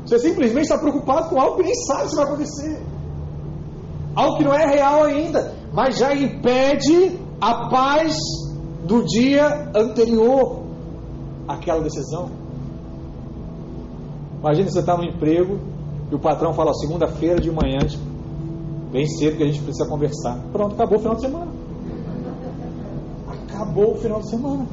Você 0.05 0.19
simplesmente 0.19 0.65
está 0.65 0.79
preocupado 0.79 1.29
com 1.29 1.41
algo 1.41 1.57
que 1.59 1.63
nem 1.63 1.75
sabe 1.75 2.11
se 2.11 2.17
vai 2.17 2.25
acontecer. 2.25 2.83
Algo 4.17 4.37
que 4.37 4.45
não 4.45 4.53
é 4.53 4.67
real 4.67 5.05
ainda, 5.05 5.55
mas 5.73 5.97
já 5.97 6.13
impede 6.13 7.19
a 7.41 7.69
paz 7.71 8.17
do 8.85 9.05
dia 9.05 9.71
anterior 9.75 10.65
àquela 11.47 11.81
decisão. 11.83 12.41
Imagina 14.43 14.68
você 14.68 14.80
está 14.80 14.97
no 14.97 15.05
emprego 15.05 15.57
e 16.11 16.14
o 16.14 16.18
patrão 16.18 16.53
fala: 16.53 16.74
segunda-feira 16.74 17.40
de 17.40 17.51
manhã, 17.51 17.78
bem 18.90 19.07
cedo 19.07 19.36
que 19.36 19.45
a 19.45 19.47
gente 19.47 19.62
precisa 19.62 19.88
conversar. 19.88 20.36
Pronto, 20.53 20.74
acabou 20.74 20.99
o 20.99 21.01
final 21.01 21.14
de 21.14 21.20
semana. 21.20 21.53
Acabou 23.28 23.93
o 23.93 23.97
final 23.97 24.20
de 24.20 24.28
semana. 24.28 24.66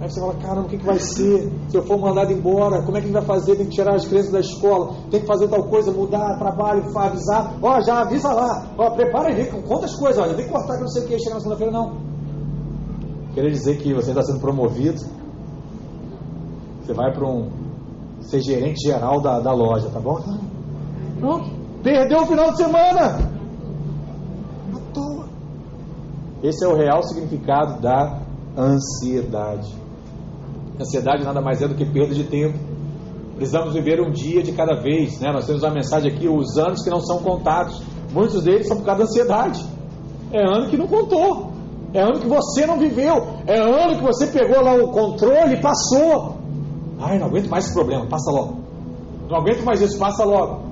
Aí 0.00 0.10
você 0.10 0.20
fala, 0.20 0.34
caramba, 0.34 0.66
o 0.66 0.68
que, 0.68 0.76
que 0.76 0.84
vai 0.84 0.98
ser? 0.98 1.50
Se 1.70 1.76
eu 1.76 1.82
for 1.82 1.98
mandado 1.98 2.30
embora, 2.30 2.82
como 2.82 2.96
é 2.96 3.00
que 3.00 3.08
a 3.08 3.10
gente 3.10 3.12
vai 3.12 3.24
fazer? 3.24 3.56
Tem 3.56 3.66
que 3.66 3.72
tirar 3.72 3.94
as 3.94 4.06
crianças 4.06 4.30
da 4.30 4.40
escola, 4.40 4.94
tem 5.10 5.20
que 5.20 5.26
fazer 5.26 5.48
tal 5.48 5.64
coisa, 5.64 5.90
mudar 5.90 6.38
trabalho, 6.38 6.84
avisar. 6.94 7.58
Ó, 7.62 7.80
já 7.80 8.02
avisa 8.02 8.30
lá, 8.30 8.72
ó, 8.76 8.90
prepara 8.90 9.30
aí, 9.30 9.46
conta 9.62 9.86
as 9.86 9.96
coisas, 9.96 10.22
ó, 10.22 10.28
tem 10.34 10.44
que 10.44 10.52
cortar 10.52 10.76
que 10.76 10.82
não 10.82 10.88
sei 10.88 11.02
o 11.02 11.06
que, 11.08 11.18
chegar 11.18 11.36
na 11.36 11.40
segunda-feira, 11.40 11.72
não. 11.72 11.96
Querer 13.32 13.50
dizer 13.50 13.78
que 13.78 13.94
você 13.94 14.10
está 14.10 14.22
sendo 14.22 14.38
promovido, 14.38 15.00
você 16.84 16.92
vai 16.92 17.10
para 17.12 17.26
um 17.26 17.65
ser 18.26 18.40
gerente 18.40 18.86
geral 18.86 19.20
da, 19.20 19.40
da 19.40 19.52
loja, 19.52 19.88
tá 19.88 20.00
bom? 20.00 20.20
Pronto, 21.18 21.50
perdeu 21.82 22.22
o 22.22 22.26
final 22.26 22.50
de 22.50 22.56
semana. 22.56 23.30
À 24.74 24.92
toa. 24.92 25.28
Esse 26.42 26.64
é 26.64 26.68
o 26.68 26.76
real 26.76 27.02
significado 27.02 27.80
da 27.80 28.20
ansiedade. 28.56 29.72
Ansiedade 30.80 31.24
nada 31.24 31.40
mais 31.40 31.62
é 31.62 31.68
do 31.68 31.74
que 31.74 31.84
perda 31.84 32.14
de 32.14 32.24
tempo. 32.24 32.58
Precisamos 33.36 33.74
viver 33.74 34.00
um 34.00 34.10
dia 34.10 34.42
de 34.42 34.52
cada 34.52 34.80
vez. 34.80 35.20
Né? 35.20 35.30
Nós 35.32 35.46
temos 35.46 35.62
uma 35.62 35.72
mensagem 35.72 36.10
aqui: 36.10 36.28
os 36.28 36.56
anos 36.58 36.82
que 36.82 36.90
não 36.90 37.00
são 37.00 37.18
contados. 37.18 37.82
Muitos 38.12 38.42
deles 38.42 38.66
são 38.66 38.78
por 38.78 38.84
causa 38.84 39.00
da 39.00 39.04
ansiedade. 39.04 39.64
É 40.32 40.42
ano 40.42 40.68
que 40.68 40.76
não 40.76 40.86
contou. 40.86 41.52
É 41.92 42.00
ano 42.00 42.18
que 42.18 42.26
você 42.26 42.66
não 42.66 42.78
viveu. 42.78 43.26
É 43.46 43.58
ano 43.58 43.96
que 43.96 44.02
você 44.02 44.26
pegou 44.26 44.62
lá 44.62 44.74
o 44.74 44.90
controle 44.90 45.54
e 45.54 45.60
passou. 45.60 46.35
Ai, 46.98 47.18
não 47.18 47.26
aguento 47.26 47.48
mais 47.48 47.64
esse 47.64 47.74
problema, 47.74 48.06
passa 48.06 48.30
logo. 48.30 48.58
Não 49.28 49.36
aguento 49.36 49.64
mais 49.64 49.80
isso, 49.80 49.98
passa 49.98 50.24
logo. 50.24 50.66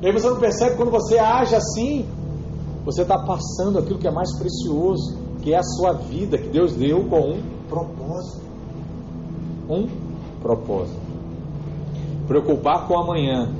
E 0.00 0.06
aí 0.06 0.12
você 0.12 0.28
não 0.28 0.38
percebe 0.38 0.76
quando 0.76 0.90
você 0.90 1.18
age 1.18 1.54
assim, 1.54 2.06
você 2.84 3.02
está 3.02 3.18
passando 3.18 3.78
aquilo 3.78 3.98
que 3.98 4.06
é 4.06 4.12
mais 4.12 4.36
precioso, 4.38 5.18
que 5.42 5.52
é 5.52 5.58
a 5.58 5.62
sua 5.62 5.92
vida, 5.92 6.38
que 6.38 6.48
Deus 6.48 6.74
deu 6.74 7.04
com 7.04 7.32
um 7.32 7.42
propósito 7.68 8.48
um 9.68 9.86
propósito. 10.40 10.98
Preocupar 12.26 12.86
com 12.86 12.98
amanhã 12.98 13.52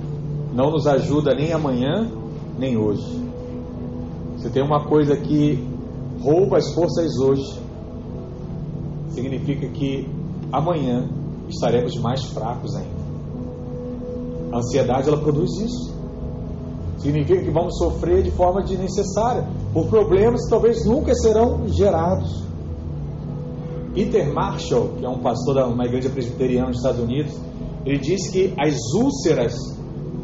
não 0.53 0.71
nos 0.71 0.87
ajuda 0.87 1.35
nem 1.35 1.53
amanhã, 1.53 2.11
nem 2.59 2.77
hoje. 2.77 3.23
Se 4.39 4.51
tem 4.51 4.63
uma 4.63 4.85
coisa 4.85 5.17
que 5.17 5.63
rouba 6.23 6.57
as 6.57 6.73
forças 6.73 7.19
hoje, 7.19 7.61
significa 9.11 9.69
que 9.69 10.09
amanhã 10.51 11.09
estaremos 11.49 11.97
mais 11.97 12.25
fracos 12.25 12.75
ainda. 12.77 12.99
A 14.53 14.59
ansiedade 14.59 15.09
ela 15.09 15.19
produz 15.19 15.51
isso. 15.59 15.99
Significa 16.99 17.43
que 17.43 17.51
vamos 17.51 17.79
sofrer 17.79 18.23
de 18.23 18.31
forma 18.31 18.63
desnecessária 18.63 19.47
por 19.73 19.87
problemas 19.87 20.45
que 20.45 20.51
talvez 20.51 20.85
nunca 20.85 21.15
serão 21.15 21.69
gerados. 21.69 22.43
Peter 23.95 24.33
Marshall, 24.33 24.91
que 24.99 25.05
é 25.05 25.09
um 25.09 25.19
pastor 25.19 25.55
de 25.55 25.73
uma 25.73 25.85
igreja 25.85 26.11
presbiteriana 26.11 26.69
nos 26.69 26.79
Estados 26.79 27.01
Unidos, 27.01 27.33
ele 27.85 27.99
disse 27.99 28.31
que 28.31 28.55
as 28.59 28.77
úlceras 28.95 29.55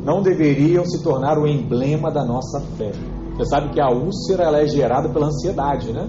não 0.05 0.20
deveriam 0.20 0.85
se 0.85 1.03
tornar 1.03 1.39
o 1.39 1.47
emblema 1.47 2.11
da 2.11 2.25
nossa 2.25 2.61
fé. 2.77 2.93
Você 3.37 3.47
sabe 3.47 3.70
que 3.70 3.81
a 3.81 3.91
úlcera 3.91 4.45
ela 4.45 4.61
é 4.61 4.66
gerada 4.66 5.09
pela 5.09 5.27
ansiedade, 5.27 5.93
né? 5.93 6.09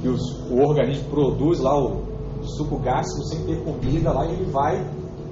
Que 0.00 0.08
os, 0.08 0.20
o 0.50 0.60
organismo 0.60 1.10
produz 1.10 1.60
lá 1.60 1.76
o 1.76 2.13
suco 2.46 2.78
gástrico 2.78 3.24
sem 3.24 3.44
ter 3.44 3.64
comida 3.64 4.12
lá 4.12 4.26
ele 4.26 4.44
vai 4.50 4.84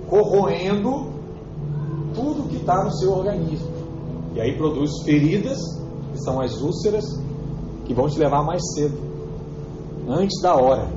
corroendo 0.09 1.11
tudo 2.15 2.49
que 2.49 2.57
está 2.57 2.85
no 2.85 2.93
seu 2.93 3.13
organismo. 3.13 3.69
E 4.35 4.41
aí 4.41 4.57
produz 4.57 4.91
feridas, 5.05 5.59
que 6.13 6.23
são 6.23 6.41
as 6.41 6.61
úlceras, 6.61 7.05
que 7.85 7.95
vão 7.95 8.07
te 8.07 8.19
levar 8.19 8.43
mais 8.45 8.63
cedo, 8.75 8.99
antes 10.09 10.41
da 10.43 10.55
hora. 10.55 10.89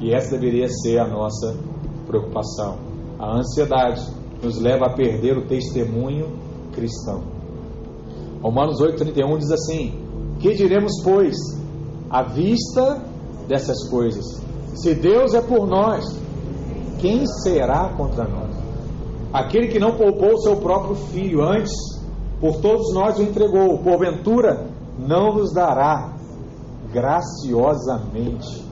E 0.00 0.12
essa 0.12 0.36
deveria 0.36 0.68
ser 0.68 0.98
a 0.98 1.08
nossa 1.08 1.56
preocupação. 2.06 2.78
A 3.18 3.38
ansiedade 3.38 4.04
nos 4.42 4.60
leva 4.60 4.86
a 4.86 4.94
perder 4.94 5.36
o 5.36 5.46
testemunho 5.46 6.36
cristão. 6.72 7.22
Romanos 8.42 8.80
8,31 8.80 9.38
diz 9.38 9.50
assim: 9.50 9.92
Que 10.38 10.54
diremos, 10.54 10.92
pois? 11.02 11.36
à 12.10 12.22
vista 12.22 13.02
dessas 13.46 13.88
coisas. 13.88 14.24
Se 14.74 14.94
Deus 14.94 15.34
é 15.34 15.40
por 15.40 15.66
nós, 15.66 16.04
quem 16.98 17.26
será 17.26 17.88
contra 17.96 18.24
nós? 18.24 18.56
Aquele 19.32 19.68
que 19.68 19.78
não 19.78 19.96
poupou 19.96 20.34
o 20.34 20.40
seu 20.40 20.56
próprio 20.56 20.94
filho, 20.94 21.42
antes 21.42 21.72
por 22.40 22.60
todos 22.60 22.92
nós 22.94 23.18
o 23.18 23.22
entregou, 23.22 23.78
porventura 23.78 24.66
não 24.98 25.34
nos 25.34 25.52
dará 25.52 26.12
graciosamente 26.92 28.66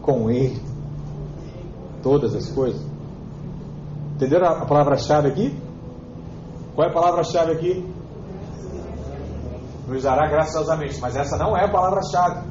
com 0.00 0.30
ele 0.30 0.60
todas 2.02 2.34
as 2.34 2.48
coisas. 2.50 2.80
Entenderam 4.14 4.48
a 4.48 4.66
palavra-chave 4.66 5.28
aqui? 5.28 5.58
Qual 6.74 6.86
é 6.86 6.90
a 6.90 6.94
palavra-chave 6.94 7.52
aqui? 7.52 7.94
Nos 9.86 10.02
dará 10.02 10.28
graciosamente, 10.28 11.00
mas 11.00 11.16
essa 11.16 11.36
não 11.36 11.56
é 11.56 11.64
a 11.64 11.70
palavra-chave. 11.70 12.48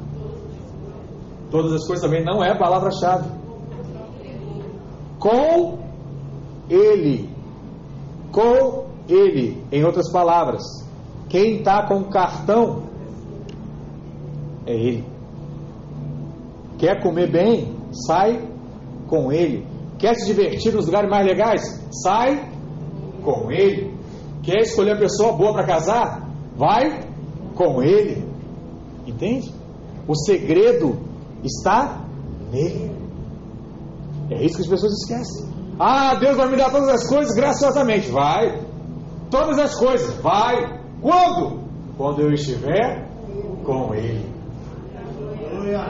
Todas 1.50 1.72
as 1.72 1.86
coisas 1.86 2.04
também 2.04 2.24
não 2.24 2.42
é 2.44 2.50
a 2.50 2.58
palavra-chave. 2.58 3.30
Com 5.18 5.78
ele. 6.68 7.28
Com 8.30 8.86
ele. 9.08 9.64
Em 9.72 9.84
outras 9.84 10.10
palavras, 10.12 10.62
quem 11.28 11.58
está 11.58 11.86
com 11.86 12.04
cartão 12.04 12.82
é 14.66 14.74
ele. 14.74 15.04
Quer 16.78 17.02
comer 17.02 17.30
bem? 17.30 17.74
Sai 18.06 18.46
com 19.08 19.32
ele. 19.32 19.66
Quer 19.98 20.14
se 20.14 20.26
divertir 20.26 20.72
nos 20.74 20.86
lugares 20.86 21.10
mais 21.10 21.26
legais? 21.26 21.62
Sai 22.02 22.52
com 23.24 23.50
ele. 23.50 23.96
Quer 24.42 24.60
escolher 24.60 24.92
a 24.92 24.98
pessoa 24.98 25.32
boa 25.32 25.52
para 25.52 25.66
casar? 25.66 26.28
Vai 26.54 27.00
com 27.54 27.82
ele. 27.82 28.24
Entende? 29.06 29.52
O 30.06 30.14
segredo 30.14 31.07
está 31.44 32.04
nele. 32.52 32.90
É 34.30 34.44
isso 34.44 34.56
que 34.56 34.62
as 34.62 34.68
pessoas 34.68 34.92
esquecem. 34.92 35.46
Ah, 35.78 36.14
Deus 36.16 36.36
vai 36.36 36.48
me 36.50 36.56
dar 36.56 36.70
todas 36.70 36.88
as 36.88 37.08
coisas 37.08 37.34
graciosamente. 37.34 38.10
Vai. 38.10 38.60
Todas 39.30 39.58
as 39.58 39.74
coisas. 39.74 40.14
Vai. 40.16 40.80
Quando? 41.00 41.60
Quando 41.96 42.20
eu 42.20 42.32
estiver 42.32 43.08
com 43.64 43.94
Ele. 43.94 44.26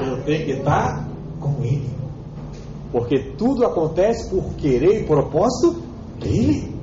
Eu 0.07 0.22
tenho 0.24 0.44
que 0.44 0.53
estar 0.53 1.09
com 1.40 1.62
Ele. 1.62 1.88
Porque 2.92 3.18
tudo 3.36 3.64
acontece 3.64 4.30
por 4.30 4.55
querer 4.55 5.03
e 5.03 5.07
propósito 5.07 5.82
dele. 6.20 6.74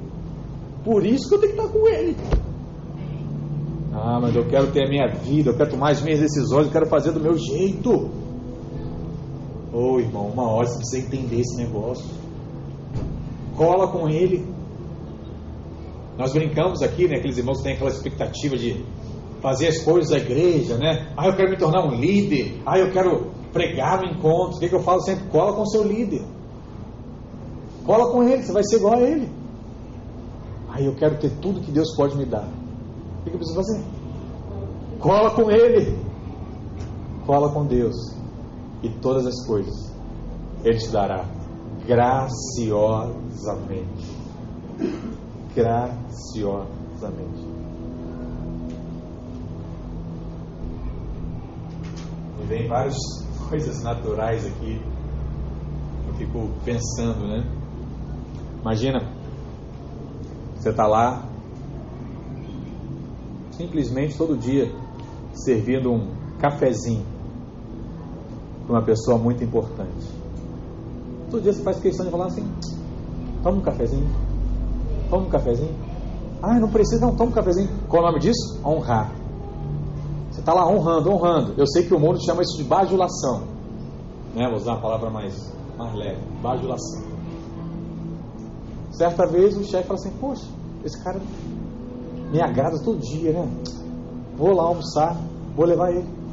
Por 0.84 1.06
isso 1.06 1.28
que 1.30 1.36
eu 1.36 1.40
tenho 1.42 1.54
que 1.54 1.60
estar 1.60 1.72
com 1.72 1.88
Ele. 1.88 2.16
Ah, 3.94 4.20
mas 4.22 4.36
eu 4.36 4.46
quero 4.46 4.72
ter 4.72 4.86
a 4.86 4.90
minha 4.90 5.08
vida, 5.08 5.52
eu 5.52 5.58
quero 5.58 5.72
tomar 5.72 5.92
as 5.92 6.02
minhas 6.02 6.20
decisões, 6.20 6.66
eu 6.66 6.72
quero 6.72 6.86
fazer 6.88 7.12
do 7.12 7.20
meu 7.20 7.38
jeito. 7.38 8.10
Ô 9.76 9.96
oh, 9.96 10.00
irmão, 10.00 10.28
uma 10.28 10.50
hora 10.50 10.68
você 10.68 10.78
precisa 10.78 11.06
entender 11.06 11.42
esse 11.42 11.58
negócio. 11.58 12.06
Cola 13.58 13.90
com 13.90 14.08
ele. 14.08 14.48
Nós 16.18 16.32
brincamos 16.32 16.82
aqui, 16.82 17.10
né? 17.10 17.18
Aqueles 17.18 17.38
irmãos 17.38 17.58
que 17.58 17.64
têm 17.64 17.74
aquela 17.74 17.90
expectativa 17.90 18.56
de 18.56 18.86
fazer 19.42 19.68
as 19.68 19.80
coisas 19.80 20.12
da 20.12 20.18
igreja, 20.18 20.78
né? 20.78 21.12
Ah, 21.18 21.28
eu 21.28 21.36
quero 21.36 21.50
me 21.50 21.58
tornar 21.58 21.86
um 21.86 21.94
líder. 21.94 22.62
Ah, 22.66 22.80
eu 22.80 22.90
quero 22.90 23.32
pregar 23.52 24.02
no 24.02 24.06
encontro. 24.14 24.56
O 24.56 24.60
que, 24.62 24.70
que 24.70 24.76
eu 24.76 24.80
falo 24.82 25.02
sempre? 25.02 25.28
Cola 25.28 25.52
com 25.52 25.64
o 25.64 25.70
seu 25.70 25.84
líder. 25.84 26.24
Cola 27.86 28.10
com 28.14 28.24
ele, 28.24 28.44
você 28.44 28.54
vai 28.54 28.64
ser 28.64 28.78
igual 28.78 28.94
a 28.94 29.02
ele. 29.02 29.30
Ah, 30.70 30.82
eu 30.82 30.96
quero 30.96 31.18
ter 31.18 31.32
tudo 31.42 31.60
que 31.60 31.72
Deus 31.72 31.94
pode 31.98 32.16
me 32.16 32.24
dar. 32.24 32.48
O 32.48 33.24
que, 33.26 33.30
que 33.30 33.36
eu 33.36 33.40
preciso 33.40 33.58
fazer? 33.58 33.84
Cola 35.02 35.32
com 35.32 35.52
ele. 35.52 36.00
Cola 37.26 37.52
com 37.52 37.66
Deus. 37.66 38.15
E 38.86 38.90
todas 39.02 39.26
as 39.26 39.44
coisas 39.48 39.92
Ele 40.64 40.78
te 40.78 40.90
dará 40.90 41.26
graciosamente. 41.88 44.16
Graciosamente. 45.56 47.44
Me 52.38 52.46
vem 52.46 52.68
várias 52.68 52.96
coisas 53.50 53.82
naturais 53.82 54.46
aqui. 54.46 54.80
Eu 56.08 56.14
fico 56.14 56.52
pensando, 56.64 57.28
né? 57.28 57.44
Imagina, 58.62 59.12
você 60.56 60.70
está 60.70 60.86
lá, 60.86 61.28
simplesmente 63.52 64.16
todo 64.16 64.38
dia, 64.38 64.72
servindo 65.34 65.92
um 65.92 66.14
cafezinho 66.40 67.15
para 68.66 68.76
uma 68.76 68.82
pessoa 68.82 69.18
muito 69.18 69.44
importante. 69.44 70.08
Todo 71.30 71.42
dia 71.42 71.54
você 71.54 71.64
faz 71.64 71.80
questão 71.80 72.06
de 72.06 72.12
falar 72.12 72.28
assim: 72.28 72.48
toma 73.44 73.58
um 73.58 73.62
cafezinho, 73.62 74.08
toma 75.10 75.24
um 75.24 75.30
cafezinho. 75.30 75.76
Ah, 76.42 76.60
não 76.60 76.70
precisa, 76.70 77.06
não, 77.06 77.16
toma 77.16 77.32
um 77.32 77.34
cafezinho. 77.34 77.70
Qual 77.88 78.02
é 78.02 78.06
o 78.06 78.08
nome 78.10 78.20
disso? 78.20 78.60
Honrar. 78.64 79.12
Você 80.32 80.40
está 80.40 80.54
lá 80.54 80.68
honrando, 80.68 81.12
honrando. 81.12 81.54
Eu 81.58 81.66
sei 81.68 81.86
que 81.86 81.94
o 81.94 82.00
mundo 82.00 82.24
chama 82.24 82.42
isso 82.42 82.58
de 82.58 82.64
bajulação. 82.64 83.44
Né? 84.36 84.46
Vou 84.48 84.58
usar 84.58 84.74
uma 84.74 84.82
palavra 84.82 85.10
mais, 85.10 85.54
mais 85.78 85.94
leve: 85.96 86.22
bajulação. 86.42 87.04
Certa 88.92 89.26
vez 89.26 89.58
o 89.58 89.64
chefe 89.64 89.88
fala 89.88 90.00
assim: 90.00 90.12
Poxa, 90.20 90.46
esse 90.84 91.02
cara 91.04 91.20
me 92.32 92.42
agrada 92.42 92.80
todo 92.80 93.00
dia, 93.00 93.32
né? 93.32 93.50
Vou 94.38 94.54
lá 94.54 94.64
almoçar, 94.64 95.18
vou 95.56 95.66
levar 95.66 95.92
ele. 95.92 96.25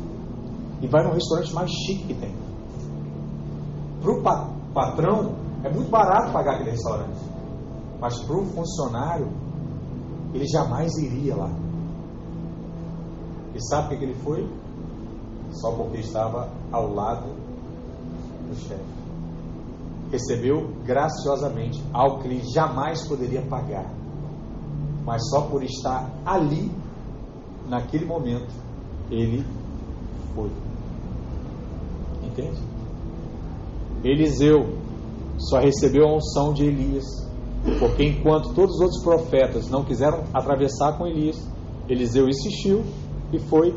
E 0.83 0.89
vai 0.89 1.05
no 1.05 1.15
restaurante 1.15 1.55
mais 1.55 1.71
chique 1.71 2.09
que 2.09 2.15
tem. 2.15 2.35
Para 4.03 4.13
o 4.13 4.23
pa 4.23 4.51
patrão, 4.75 5.37
é 5.63 5.71
muito 5.73 5.91
barato 5.91 6.33
pagar 6.33 6.55
aquele 6.55 6.73
restaurante. 6.73 7.19
Mas 8.01 8.21
para 8.25 8.37
o 8.37 8.45
funcionário, 8.47 9.29
ele 10.35 10.47
jamais 10.49 10.93
iria 10.99 11.37
lá. 11.37 11.51
E 13.55 13.63
sabe 13.69 13.89
por 13.89 13.99
que 13.99 14.05
ele 14.05 14.15
foi? 14.25 14.49
Só 15.53 15.71
porque 15.73 15.99
estava 15.99 16.51
ao 16.73 16.93
lado 16.93 17.27
do 18.49 18.57
chefe. 18.57 18.83
Recebeu 20.11 20.73
graciosamente 20.85 21.83
algo 21.93 22.23
que 22.23 22.29
ele 22.29 22.43
jamais 22.53 23.07
poderia 23.07 23.43
pagar. 23.43 23.89
Mas 25.05 25.23
só 25.31 25.43
por 25.43 25.63
estar 25.63 26.11
ali, 26.25 26.73
naquele 27.69 28.05
momento, 28.05 28.53
ele 29.11 29.45
foi. 30.35 30.51
Entende? 32.33 32.59
Eliseu 34.03 34.79
só 35.39 35.59
recebeu 35.59 36.09
a 36.09 36.17
unção 36.17 36.53
de 36.53 36.65
Elias, 36.65 37.05
porque 37.79 38.05
enquanto 38.05 38.55
todos 38.55 38.75
os 38.77 38.81
outros 38.81 39.03
profetas 39.03 39.69
não 39.69 39.85
quiseram 39.85 40.25
atravessar 40.33 40.97
com 40.97 41.07
Elias, 41.07 41.37
Eliseu 41.89 42.29
insistiu 42.29 42.83
e 43.33 43.39
foi. 43.39 43.75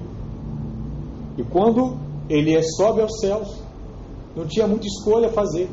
E 1.38 1.44
quando 1.44 1.98
Elias 2.30 2.76
sobe 2.78 3.02
aos 3.02 3.20
céus, 3.20 3.62
não 4.36 4.46
tinha 4.48 4.66
muita 4.66 4.88
escolha 4.88 5.28
a 5.28 5.32
fazer. 5.32 5.70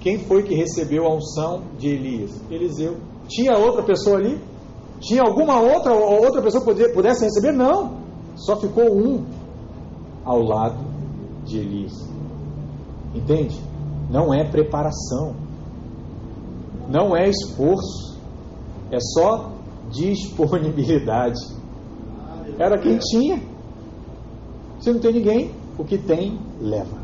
Quem 0.00 0.18
foi 0.18 0.42
que 0.42 0.54
recebeu 0.54 1.06
a 1.06 1.14
unção 1.14 1.62
de 1.78 1.88
Elias? 1.88 2.30
Eliseu. 2.50 2.96
Tinha 3.28 3.56
outra 3.56 3.82
pessoa 3.82 4.18
ali? 4.18 4.38
Tinha 5.00 5.22
alguma 5.22 5.60
outra 5.60 5.94
outra 5.94 6.42
pessoa 6.42 6.62
que 6.64 6.88
pudesse 6.90 7.24
receber? 7.24 7.52
Não. 7.52 7.98
Só 8.36 8.56
ficou 8.56 8.84
um 8.84 9.24
ao 10.24 10.42
lado 10.42 10.78
de 11.44 11.58
Elias. 11.58 11.92
Entende? 13.14 13.60
Não 14.10 14.32
é 14.32 14.44
preparação. 14.44 15.34
Não 16.88 17.16
é 17.16 17.28
esforço. 17.28 18.18
É 18.90 18.98
só 19.00 19.52
disponibilidade. 19.90 21.38
Era 22.58 22.78
quem 22.78 22.98
tinha. 22.98 23.42
Se 24.80 24.92
não 24.92 25.00
tem 25.00 25.12
ninguém, 25.12 25.54
o 25.78 25.84
que 25.84 25.98
tem, 25.98 26.38
leva. 26.60 26.98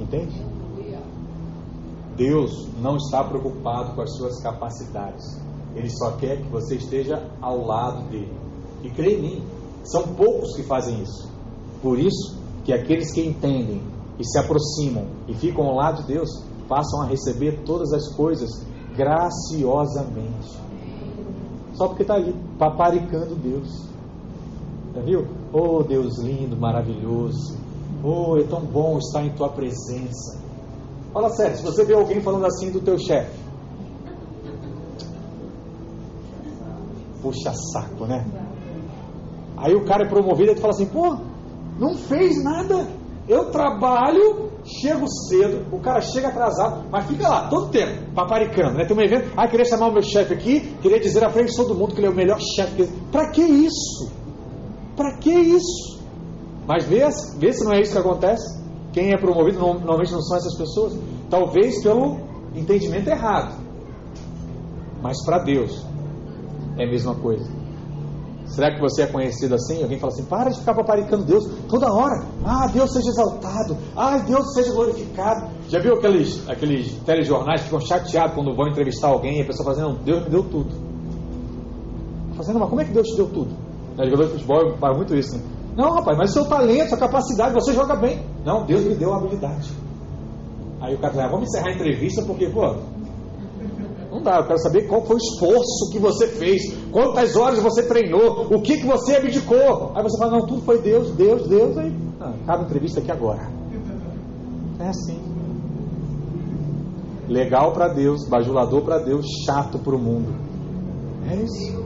Entende? 0.00 0.54
Deus 2.16 2.68
não 2.80 2.96
está 2.96 3.24
preocupado 3.24 3.94
com 3.94 4.02
as 4.02 4.16
suas 4.16 4.40
capacidades. 4.40 5.40
Ele 5.74 5.90
só 5.90 6.12
quer 6.12 6.40
que 6.40 6.48
você 6.48 6.76
esteja 6.76 7.28
ao 7.40 7.64
lado 7.66 8.08
dele. 8.08 8.32
E 8.82 8.90
creia 8.90 9.18
em 9.18 9.22
mim, 9.22 9.42
são 9.82 10.14
poucos 10.14 10.54
que 10.54 10.62
fazem 10.62 11.02
isso. 11.02 11.33
Por 11.84 11.98
isso 11.98 12.38
que 12.64 12.72
aqueles 12.72 13.12
que 13.12 13.20
entendem 13.20 13.82
e 14.18 14.24
se 14.24 14.38
aproximam 14.38 15.04
e 15.28 15.34
ficam 15.34 15.66
ao 15.66 15.74
lado 15.74 16.00
de 16.00 16.14
Deus, 16.14 16.30
passam 16.66 17.02
a 17.02 17.06
receber 17.06 17.62
todas 17.66 17.92
as 17.92 18.08
coisas 18.16 18.48
graciosamente. 18.96 20.58
Só 21.74 21.88
porque 21.88 22.00
está 22.00 22.14
ali, 22.14 22.34
paparicando 22.58 23.34
Deus. 23.34 23.68
Já 24.94 25.02
viu? 25.02 25.26
Oh 25.52 25.82
Deus 25.82 26.18
lindo, 26.20 26.56
maravilhoso. 26.56 27.58
Oh, 28.02 28.38
é 28.38 28.44
tão 28.44 28.62
bom 28.62 28.96
estar 28.96 29.22
em 29.22 29.34
tua 29.34 29.50
presença. 29.50 30.40
Fala 31.12 31.28
sério, 31.28 31.58
se 31.58 31.62
você 31.62 31.84
vê 31.84 31.92
alguém 31.92 32.22
falando 32.22 32.46
assim 32.46 32.70
do 32.70 32.80
teu 32.80 32.98
chefe, 32.98 33.38
puxa 37.20 37.52
saco, 37.72 38.06
né? 38.06 38.26
Aí 39.58 39.74
o 39.74 39.84
cara 39.84 40.04
é 40.04 40.08
promovido 40.08 40.52
e 40.52 40.54
tu 40.54 40.62
fala 40.62 40.72
assim, 40.72 40.86
pô, 40.86 41.16
não 41.78 41.94
fez 41.94 42.42
nada. 42.42 42.86
Eu 43.26 43.50
trabalho, 43.50 44.50
chego 44.64 45.06
cedo, 45.08 45.66
o 45.72 45.80
cara 45.80 46.00
chega 46.02 46.28
atrasado, 46.28 46.84
mas 46.90 47.06
fica 47.06 47.26
lá 47.26 47.48
todo 47.48 47.70
tempo, 47.70 48.12
paparicando, 48.14 48.76
né? 48.76 48.84
Tem 48.84 48.94
um 48.94 49.00
evento, 49.00 49.32
ah, 49.34 49.48
queria 49.48 49.64
chamar 49.64 49.88
o 49.88 49.92
meu 49.92 50.02
chefe 50.02 50.34
aqui, 50.34 50.60
queria 50.82 51.00
dizer 51.00 51.24
à 51.24 51.30
frente 51.30 51.50
de 51.50 51.56
todo 51.56 51.74
mundo 51.74 51.94
que 51.94 52.00
ele 52.00 52.06
é 52.06 52.10
o 52.10 52.14
melhor 52.14 52.38
chefe. 52.38 52.86
Para 53.10 53.30
que 53.30 53.40
isso? 53.40 54.12
Para 54.94 55.16
que 55.16 55.32
isso? 55.32 56.02
Mas 56.66 56.84
vê, 56.84 57.00
vê 57.38 57.52
se 57.52 57.64
não 57.64 57.72
é 57.72 57.80
isso 57.80 57.92
que 57.92 57.98
acontece. 57.98 58.62
Quem 58.92 59.12
é 59.12 59.16
promovido 59.16 59.58
normalmente 59.58 60.12
não 60.12 60.22
são 60.22 60.36
essas 60.36 60.56
pessoas. 60.56 60.96
Talvez 61.28 61.82
pelo 61.82 62.18
entendimento 62.54 63.08
errado. 63.08 63.60
Mas 65.02 65.16
para 65.24 65.38
Deus 65.38 65.84
é 66.78 66.84
a 66.84 66.86
mesma 66.86 67.14
coisa. 67.14 67.50
Será 68.54 68.72
que 68.72 68.80
você 68.80 69.02
é 69.02 69.06
conhecido 69.08 69.56
assim? 69.56 69.82
Alguém 69.82 69.98
fala 69.98 70.12
assim: 70.12 70.24
para 70.24 70.48
de 70.48 70.60
ficar 70.60 70.74
paparicando 70.74 71.24
Deus 71.24 71.44
toda 71.68 71.92
hora. 71.92 72.24
Ah, 72.44 72.68
Deus 72.68 72.92
seja 72.92 73.08
exaltado. 73.08 73.76
Ah, 73.96 74.18
Deus 74.18 74.54
seja 74.54 74.72
glorificado. 74.72 75.50
Já 75.68 75.80
viu 75.80 75.94
aqueles, 75.94 76.48
aqueles 76.48 76.92
telejornais 77.04 77.62
que 77.62 77.66
ficam 77.66 77.80
chateados 77.80 78.34
quando 78.34 78.54
vão 78.54 78.68
entrevistar 78.68 79.08
alguém 79.08 79.40
e 79.40 79.42
a 79.42 79.46
pessoa 79.46 79.74
fala 79.74 79.88
assim: 79.88 79.98
Deus 80.04 80.22
me 80.24 80.30
deu 80.30 80.44
tudo. 80.44 80.70
Fazendo, 82.36 82.60
mas 82.60 82.68
como 82.68 82.80
é 82.80 82.84
que 82.84 82.92
Deus 82.92 83.08
te 83.08 83.16
deu 83.16 83.28
tudo? 83.28 83.50
Na 83.96 84.04
jogador 84.04 84.26
de 84.26 84.32
futebol 84.34 84.76
fala 84.78 84.96
muito 84.96 85.16
isso. 85.16 85.36
Né? 85.36 85.42
Não, 85.76 85.90
rapaz, 85.94 86.16
mas 86.16 86.32
seu 86.32 86.44
talento, 86.44 86.90
sua 86.90 86.98
capacidade, 86.98 87.54
você 87.54 87.72
joga 87.72 87.96
bem. 87.96 88.24
Não, 88.44 88.64
Deus 88.64 88.84
me 88.84 88.94
deu 88.94 89.12
habilidade. 89.12 89.72
Aí 90.80 90.94
o 90.94 90.98
cara 90.98 91.12
fala: 91.12 91.26
ah, 91.26 91.30
vamos 91.30 91.48
encerrar 91.48 91.70
a 91.70 91.74
entrevista 91.74 92.22
porque, 92.22 92.48
pô, 92.50 92.76
dá, 94.24 94.38
eu 94.38 94.46
quero 94.46 94.58
saber 94.58 94.88
qual 94.88 95.04
foi 95.04 95.16
o 95.16 95.18
esforço 95.18 95.90
que 95.92 95.98
você 95.98 96.26
fez, 96.26 96.62
quantas 96.90 97.36
horas 97.36 97.62
você 97.62 97.82
treinou, 97.84 98.46
o 98.50 98.60
que, 98.60 98.78
que 98.78 98.86
você 98.86 99.16
abdicou. 99.16 99.92
Aí 99.94 100.02
você 100.02 100.18
fala, 100.18 100.38
não, 100.38 100.46
tudo 100.46 100.62
foi 100.62 100.80
Deus, 100.80 101.10
Deus, 101.12 101.46
Deus, 101.46 101.76
aí 101.78 101.94
ah, 102.20 102.32
acaba 102.42 102.62
a 102.62 102.64
entrevista 102.64 103.00
aqui 103.00 103.12
agora. 103.12 103.48
É 104.80 104.88
assim. 104.88 105.20
Legal 107.28 107.72
para 107.72 107.88
Deus, 107.88 108.28
bajulador 108.28 108.82
para 108.82 108.98
Deus, 108.98 109.26
chato 109.46 109.78
para 109.78 109.94
o 109.94 109.98
mundo. 109.98 110.34
É 111.30 111.36
isso. 111.36 111.84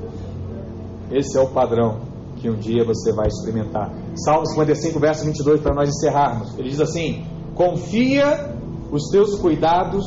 Esse 1.10 1.38
é 1.38 1.40
o 1.40 1.48
padrão 1.50 2.00
que 2.36 2.48
um 2.48 2.56
dia 2.56 2.84
você 2.84 3.12
vai 3.12 3.26
experimentar. 3.26 3.92
Salmo 4.16 4.46
55, 4.46 4.98
verso 4.98 5.24
22, 5.24 5.60
para 5.60 5.74
nós 5.74 5.88
encerrarmos. 5.88 6.56
Ele 6.58 6.70
diz 6.70 6.80
assim: 6.80 7.24
Confia 7.54 8.54
os 8.90 9.08
teus 9.10 9.38
cuidados 9.38 10.04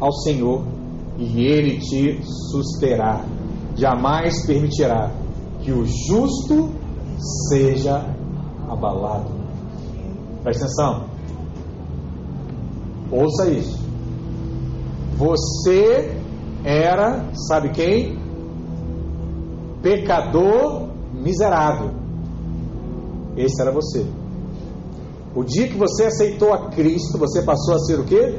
ao 0.00 0.12
Senhor 0.12 0.73
e 1.18 1.46
ele 1.46 1.78
te 1.78 2.20
susterá. 2.50 3.24
Jamais 3.76 4.46
permitirá 4.46 5.10
que 5.60 5.72
o 5.72 5.84
justo 5.86 6.70
seja 7.48 8.04
abalado. 8.68 9.30
Presta 10.42 10.64
atenção. 10.64 11.04
Ouça 13.10 13.48
isso. 13.48 13.78
Você 15.16 16.16
era, 16.64 17.24
sabe 17.48 17.70
quem? 17.70 18.18
Pecador 19.82 20.88
miserável. 21.12 21.90
Esse 23.36 23.60
era 23.60 23.70
você. 23.70 24.06
O 25.34 25.42
dia 25.42 25.68
que 25.68 25.76
você 25.76 26.04
aceitou 26.04 26.52
a 26.52 26.70
Cristo, 26.70 27.18
você 27.18 27.42
passou 27.42 27.74
a 27.74 27.78
ser 27.80 27.98
o 27.98 28.04
quê? 28.04 28.38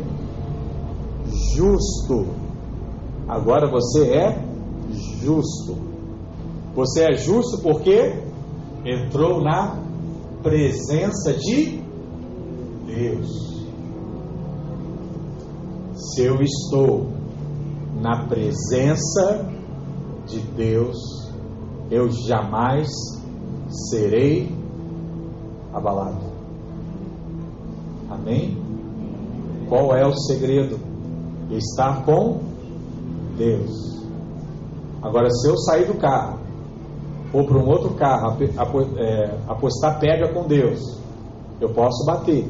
Justo. 1.55 2.44
Agora 3.27 3.69
você 3.69 4.11
é 4.11 4.45
justo. 5.21 5.75
Você 6.75 7.03
é 7.03 7.13
justo 7.13 7.61
porque 7.61 8.21
entrou 8.85 9.41
na 9.41 9.81
presença 10.43 11.33
de 11.33 11.81
Deus. 12.85 13.55
Se 15.95 16.21
eu 16.21 16.41
estou 16.41 17.07
na 17.99 18.27
presença 18.27 19.49
de 20.27 20.39
Deus, 20.39 20.97
eu 21.89 22.09
jamais 22.27 22.87
serei 23.89 24.53
abalado. 25.73 26.21
Amém? 28.09 28.57
Qual 29.67 29.95
é 29.95 30.05
o 30.05 30.13
segredo? 30.13 30.79
Estar 31.49 32.05
com 32.05 32.54
Deus. 33.35 33.95
Agora, 35.01 35.29
se 35.29 35.47
eu 35.47 35.57
sair 35.57 35.85
do 35.85 35.95
carro, 35.95 36.39
ou 37.31 37.45
para 37.45 37.57
um 37.57 37.67
outro 37.67 37.93
carro, 37.95 38.37
é, 38.97 39.37
apostar 39.47 39.99
pega 39.99 40.33
com 40.33 40.47
Deus, 40.47 40.79
eu 41.59 41.69
posso 41.69 42.05
bater, 42.05 42.47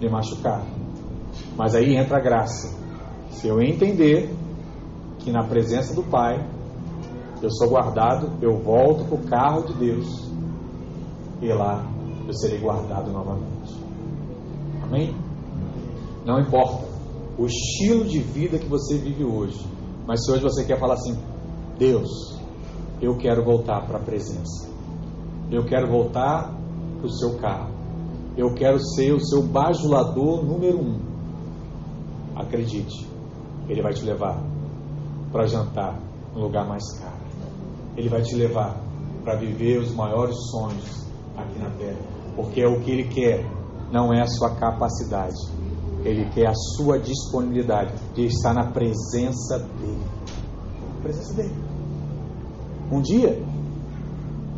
me 0.00 0.08
machucar. 0.08 0.64
Mas 1.56 1.74
aí 1.74 1.96
entra 1.96 2.18
a 2.18 2.20
graça. 2.20 2.76
Se 3.30 3.48
eu 3.48 3.60
entender 3.60 4.30
que 5.18 5.30
na 5.30 5.44
presença 5.44 5.94
do 5.94 6.02
Pai, 6.02 6.44
eu 7.42 7.50
sou 7.50 7.68
guardado, 7.68 8.30
eu 8.40 8.58
volto 8.58 9.04
para 9.04 9.14
o 9.14 9.28
carro 9.28 9.62
de 9.66 9.74
Deus, 9.74 10.30
e 11.42 11.52
lá 11.52 11.84
eu 12.26 12.32
serei 12.32 12.58
guardado 12.58 13.10
novamente. 13.10 13.76
Amém? 14.82 15.14
Não 16.24 16.38
importa 16.40 16.84
o 17.36 17.46
estilo 17.46 18.04
de 18.04 18.20
vida 18.20 18.58
que 18.58 18.66
você 18.66 18.96
vive 18.96 19.24
hoje 19.24 19.77
mas 20.08 20.24
se 20.24 20.32
hoje 20.32 20.42
você 20.42 20.64
quer 20.64 20.80
falar 20.80 20.94
assim, 20.94 21.14
Deus, 21.78 22.08
eu 22.98 23.18
quero 23.18 23.44
voltar 23.44 23.86
para 23.86 23.98
a 23.98 24.02
presença. 24.02 24.66
Eu 25.50 25.66
quero 25.66 25.86
voltar 25.86 26.50
para 26.96 27.06
o 27.06 27.10
seu 27.10 27.36
carro. 27.36 27.74
Eu 28.34 28.54
quero 28.54 28.80
ser 28.80 29.12
o 29.12 29.20
seu 29.20 29.42
bajulador 29.42 30.42
número 30.42 30.78
um. 30.78 30.98
Acredite, 32.34 33.06
ele 33.68 33.82
vai 33.82 33.92
te 33.92 34.02
levar 34.02 34.42
para 35.30 35.44
jantar 35.46 36.00
no 36.34 36.40
lugar 36.40 36.66
mais 36.66 36.84
caro. 36.98 37.26
Ele 37.94 38.08
vai 38.08 38.22
te 38.22 38.34
levar 38.34 38.80
para 39.22 39.36
viver 39.36 39.78
os 39.78 39.94
maiores 39.94 40.36
sonhos 40.50 41.06
aqui 41.36 41.58
na 41.58 41.68
terra. 41.72 41.98
Porque 42.34 42.62
é 42.62 42.66
o 42.66 42.80
que 42.80 42.90
ele 42.92 43.08
quer, 43.08 43.44
não 43.92 44.10
é 44.10 44.22
a 44.22 44.26
sua 44.26 44.54
capacidade 44.54 45.36
ele 46.04 46.28
quer 46.30 46.48
a 46.48 46.54
sua 46.54 46.98
disponibilidade 46.98 47.92
de 48.14 48.26
estar 48.26 48.54
na 48.54 48.70
presença 48.70 49.58
dele. 49.58 50.04
Na 50.94 51.02
presença 51.02 51.34
dele. 51.34 51.54
Um 52.90 53.00
dia 53.00 53.42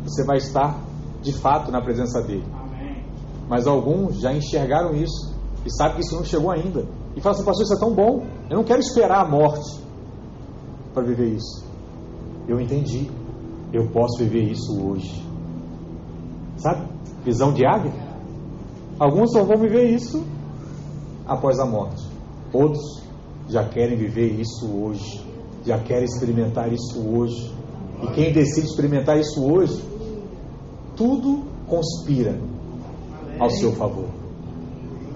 você 0.03 0.23
vai 0.25 0.37
estar 0.37 0.79
de 1.21 1.33
fato 1.33 1.71
na 1.71 1.81
presença 1.81 2.21
dele. 2.21 2.45
Mas 3.47 3.67
alguns 3.67 4.19
já 4.19 4.33
enxergaram 4.33 4.95
isso 4.95 5.35
e 5.65 5.71
sabem 5.71 5.95
que 5.95 6.01
isso 6.01 6.15
não 6.15 6.23
chegou 6.23 6.51
ainda. 6.51 6.85
E 7.15 7.21
falam 7.21 7.37
assim, 7.37 7.45
pastor, 7.45 7.63
isso 7.65 7.73
é 7.73 7.79
tão 7.79 7.93
bom. 7.93 8.25
Eu 8.49 8.57
não 8.57 8.63
quero 8.63 8.79
esperar 8.79 9.25
a 9.25 9.29
morte 9.29 9.79
para 10.93 11.03
viver 11.03 11.35
isso. 11.35 11.65
Eu 12.47 12.59
entendi. 12.59 13.09
Eu 13.73 13.89
posso 13.89 14.17
viver 14.17 14.51
isso 14.51 14.81
hoje. 14.81 15.25
Sabe? 16.57 16.87
Visão 17.23 17.53
de 17.53 17.65
águia. 17.65 17.93
Alguns 18.99 19.31
só 19.31 19.43
vão 19.43 19.57
viver 19.57 19.89
isso 19.89 20.23
após 21.31 21.59
a 21.59 21.65
morte. 21.65 22.05
Outros 22.51 23.01
já 23.47 23.63
querem 23.63 23.97
viver 23.97 24.27
isso 24.39 24.67
hoje, 24.67 25.25
já 25.65 25.79
querem 25.79 26.03
experimentar 26.03 26.71
isso 26.71 26.99
hoje. 26.99 27.55
E 28.03 28.07
quem 28.07 28.33
decide 28.33 28.67
experimentar 28.67 29.17
isso 29.17 29.41
hoje, 29.41 29.81
tudo 30.97 31.43
conspira 31.67 32.37
ao 33.39 33.49
seu 33.49 33.71
favor. 33.71 34.09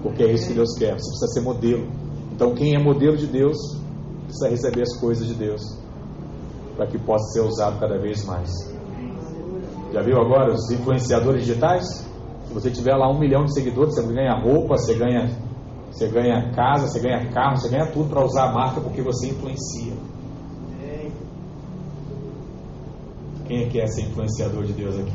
Porque 0.01 0.23
é 0.23 0.31
isso 0.31 0.47
que 0.47 0.53
Deus 0.53 0.73
quer. 0.77 0.93
Você 0.93 1.09
precisa 1.09 1.27
ser 1.33 1.41
modelo. 1.41 1.87
Então, 2.33 2.53
quem 2.53 2.75
é 2.75 2.79
modelo 2.79 3.17
de 3.17 3.27
Deus, 3.27 3.57
precisa 4.23 4.49
receber 4.49 4.83
as 4.83 4.97
coisas 4.99 5.27
de 5.27 5.33
Deus, 5.33 5.61
para 6.77 6.87
que 6.87 6.97
possa 6.97 7.25
ser 7.33 7.41
usado 7.41 7.79
cada 7.79 7.97
vez 7.97 8.23
mais. 8.25 8.49
Já 9.91 10.01
viu 10.01 10.17
agora 10.17 10.53
os 10.53 10.71
influenciadores 10.71 11.45
digitais? 11.45 11.85
Se 12.45 12.53
você 12.53 12.69
tiver 12.69 12.95
lá 12.95 13.09
um 13.09 13.19
milhão 13.19 13.45
de 13.45 13.53
seguidores, 13.53 13.95
você 13.95 14.03
ganha 14.13 14.39
roupa, 14.39 14.77
você 14.77 14.93
ganha 14.93 15.44
você 15.95 16.09
ganha 16.09 16.51
casa, 16.51 16.87
você 16.87 16.99
ganha 16.99 17.25
carro, 17.31 17.55
você 17.55 17.69
ganha 17.69 17.89
tudo 17.89 18.09
para 18.09 18.21
usar 18.21 18.49
a 18.49 18.53
marca 18.53 18.81
porque 18.81 19.01
você 19.01 19.27
influencia. 19.27 19.93
Quem 23.45 23.63
é 23.63 23.69
que 23.69 23.79
é 23.79 23.87
ser 23.87 24.01
influenciador 24.01 24.65
de 24.65 24.73
Deus 24.73 24.99
aqui? 24.99 25.13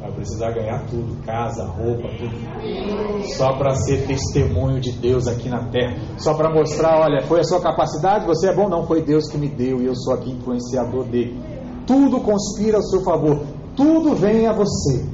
Vai 0.00 0.12
precisar 0.12 0.50
ganhar 0.52 0.86
tudo, 0.86 1.14
casa, 1.26 1.66
roupa, 1.66 2.08
tudo. 2.16 3.26
Só 3.36 3.58
para 3.58 3.74
ser 3.74 4.06
testemunho 4.06 4.80
de 4.80 4.92
Deus 4.92 5.26
aqui 5.26 5.50
na 5.50 5.68
terra. 5.68 5.96
Só 6.16 6.32
para 6.32 6.50
mostrar, 6.50 6.98
olha, 6.98 7.20
foi 7.26 7.40
a 7.40 7.44
sua 7.44 7.60
capacidade, 7.60 8.24
você 8.24 8.48
é 8.48 8.54
bom? 8.54 8.66
Não, 8.66 8.86
foi 8.86 9.02
Deus 9.02 9.28
que 9.28 9.36
me 9.36 9.48
deu 9.48 9.82
e 9.82 9.86
eu 9.86 9.94
sou 9.94 10.14
aqui 10.14 10.30
influenciador 10.30 11.04
dele. 11.04 11.38
Tudo 11.86 12.20
conspira 12.20 12.78
ao 12.78 12.82
seu 12.82 13.02
favor. 13.02 13.42
Tudo 13.76 14.14
vem 14.14 14.46
a 14.46 14.54
você 14.54 15.04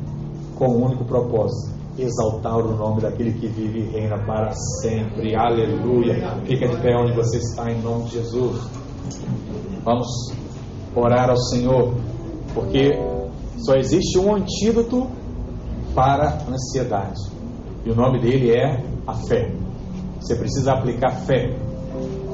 com 0.54 0.68
um 0.68 0.84
único 0.84 1.04
propósito 1.04 1.71
exaltar 1.98 2.59
o 2.59 2.77
nome 2.77 3.02
daquele 3.02 3.32
que 3.32 3.47
vive 3.47 3.81
e 3.81 3.90
reina 3.90 4.19
para 4.24 4.52
sempre. 4.81 5.35
Aleluia. 5.36 6.36
Fica 6.44 6.69
de 6.69 6.77
pé 6.81 6.97
onde 6.97 7.12
você 7.12 7.39
está, 7.39 7.70
em 7.70 7.81
nome 7.82 8.05
de 8.05 8.12
Jesus. 8.12 8.60
Vamos 9.85 10.09
orar 10.94 11.31
ao 11.31 11.36
Senhor, 11.36 11.94
porque 12.55 12.93
Só 13.59 13.74
existe 13.74 14.19
um 14.19 14.35
antídoto 14.35 15.06
para 15.94 16.31
a 16.31 16.51
ansiedade. 16.51 17.20
E 17.85 17.90
o 17.90 17.94
nome 17.94 18.20
dele 18.20 18.51
é 18.51 18.82
a 19.06 19.14
fé. 19.14 19.52
Você 20.20 20.35
precisa 20.35 20.73
aplicar 20.73 21.10
fé 21.10 21.55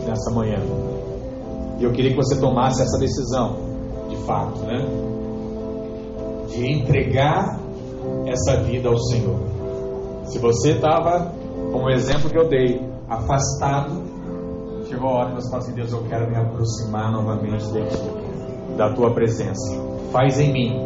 nessa 0.07 0.31
manhã. 0.31 0.59
E 1.79 1.85
eu 1.85 1.93
queria 1.93 2.11
que 2.11 2.17
você 2.17 2.39
tomasse 2.41 2.83
essa 2.83 2.99
decisão, 2.99 3.57
de 4.09 4.17
fato, 4.25 4.61
né? 4.61 4.87
De 6.49 6.73
entregar 6.73 7.61
essa 8.27 8.63
vida 8.63 8.89
ao 8.89 8.99
Senhor. 8.99 9.48
Se 10.29 10.39
você 10.39 10.73
estava, 10.73 11.33
como 11.73 11.89
exemplo 11.91 12.29
que 12.29 12.39
eu 12.39 12.49
dei, 12.49 12.87
afastado, 13.09 14.03
chegou 14.87 15.09
a 15.09 15.13
hora 15.15 15.29
de 15.31 15.37
você 15.37 15.51
falar 15.51 15.63
assim: 15.63 15.73
Deus, 15.73 15.93
eu 15.93 16.03
quero 16.05 16.31
me 16.31 16.37
aproximar 16.37 17.11
novamente 17.11 17.65
de 17.73 17.81
ti, 17.89 18.77
da 18.77 18.93
tua 18.93 19.15
presença. 19.15 19.75
Faz 20.13 20.39
em 20.39 20.53
mim 20.53 20.77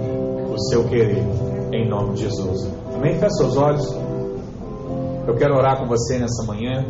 o 0.48 0.58
seu 0.70 0.84
querer, 0.84 1.24
em 1.72 1.88
nome 1.88 2.14
de 2.14 2.22
Jesus. 2.22 2.70
Amém? 2.94 3.18
Feche 3.18 3.34
seus 3.34 3.56
olhos. 3.56 3.92
Eu 5.26 5.34
quero 5.36 5.56
orar 5.56 5.78
com 5.78 5.86
você 5.86 6.18
nessa 6.18 6.44
manhã. 6.46 6.84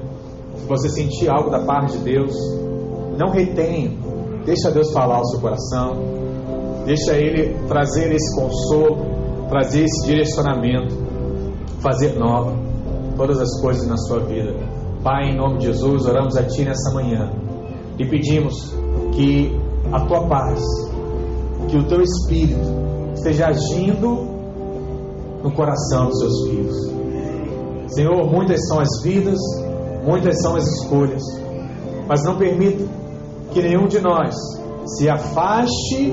Se 0.57 0.67
você 0.67 0.91
sentir 0.91 1.31
algo 1.31 1.49
da 1.49 1.65
parte 1.65 1.97
de 1.97 2.05
Deus, 2.05 2.35
não 3.19 3.31
retenha. 3.31 3.91
Deixa 4.45 4.71
Deus 4.71 4.93
falar 4.93 5.17
ao 5.17 5.25
seu 5.27 5.41
coração. 5.41 5.97
Deixa 6.85 7.17
Ele 7.17 7.55
trazer 7.67 8.13
esse 8.13 8.35
consolo, 8.35 8.99
trazer 9.49 9.85
esse 9.85 10.07
direcionamento, 10.07 11.02
fazer 11.81 12.19
nova 12.19 12.53
todas 13.17 13.41
as 13.41 13.61
coisas 13.61 13.87
na 13.87 13.97
sua 13.97 14.21
vida. 14.21 14.55
Pai, 15.03 15.31
em 15.31 15.37
nome 15.37 15.59
de 15.59 15.67
Jesus, 15.67 16.07
oramos 16.07 16.37
a 16.37 16.45
Ti 16.45 16.65
nessa 16.65 16.93
manhã 16.93 17.33
e 17.99 18.07
pedimos 18.07 18.55
que 19.13 19.55
a 19.93 20.01
Tua 20.07 20.27
paz, 20.27 20.63
que 21.69 21.77
o 21.77 21.85
Teu 21.85 22.01
Espírito 22.01 22.69
esteja 23.15 23.49
agindo 23.49 24.29
no 25.43 25.53
coração 25.53 26.07
dos 26.07 26.19
Seus 26.19 26.49
filhos. 26.49 26.93
Senhor, 27.89 28.31
muitas 28.31 28.67
são 28.69 28.81
as 28.81 29.03
vidas, 29.03 29.39
muitas 30.05 30.41
são 30.41 30.57
as 30.57 30.67
escolhas, 30.67 31.23
mas 32.09 32.25
não 32.25 32.37
permita 32.37 32.85
que 33.51 33.61
nenhum 33.61 33.87
de 33.87 34.01
nós 34.01 34.35
se 34.87 35.09
afaste 35.09 36.13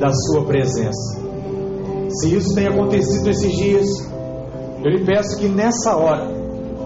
da 0.00 0.12
Sua 0.12 0.44
presença. 0.44 1.20
Se 2.08 2.34
isso 2.34 2.54
tem 2.54 2.66
acontecido 2.66 3.30
esses 3.30 3.52
dias, 3.56 4.09
eu 4.82 4.90
lhe 4.90 5.04
peço 5.04 5.38
que 5.38 5.48
nessa 5.48 5.96
hora 5.96 6.26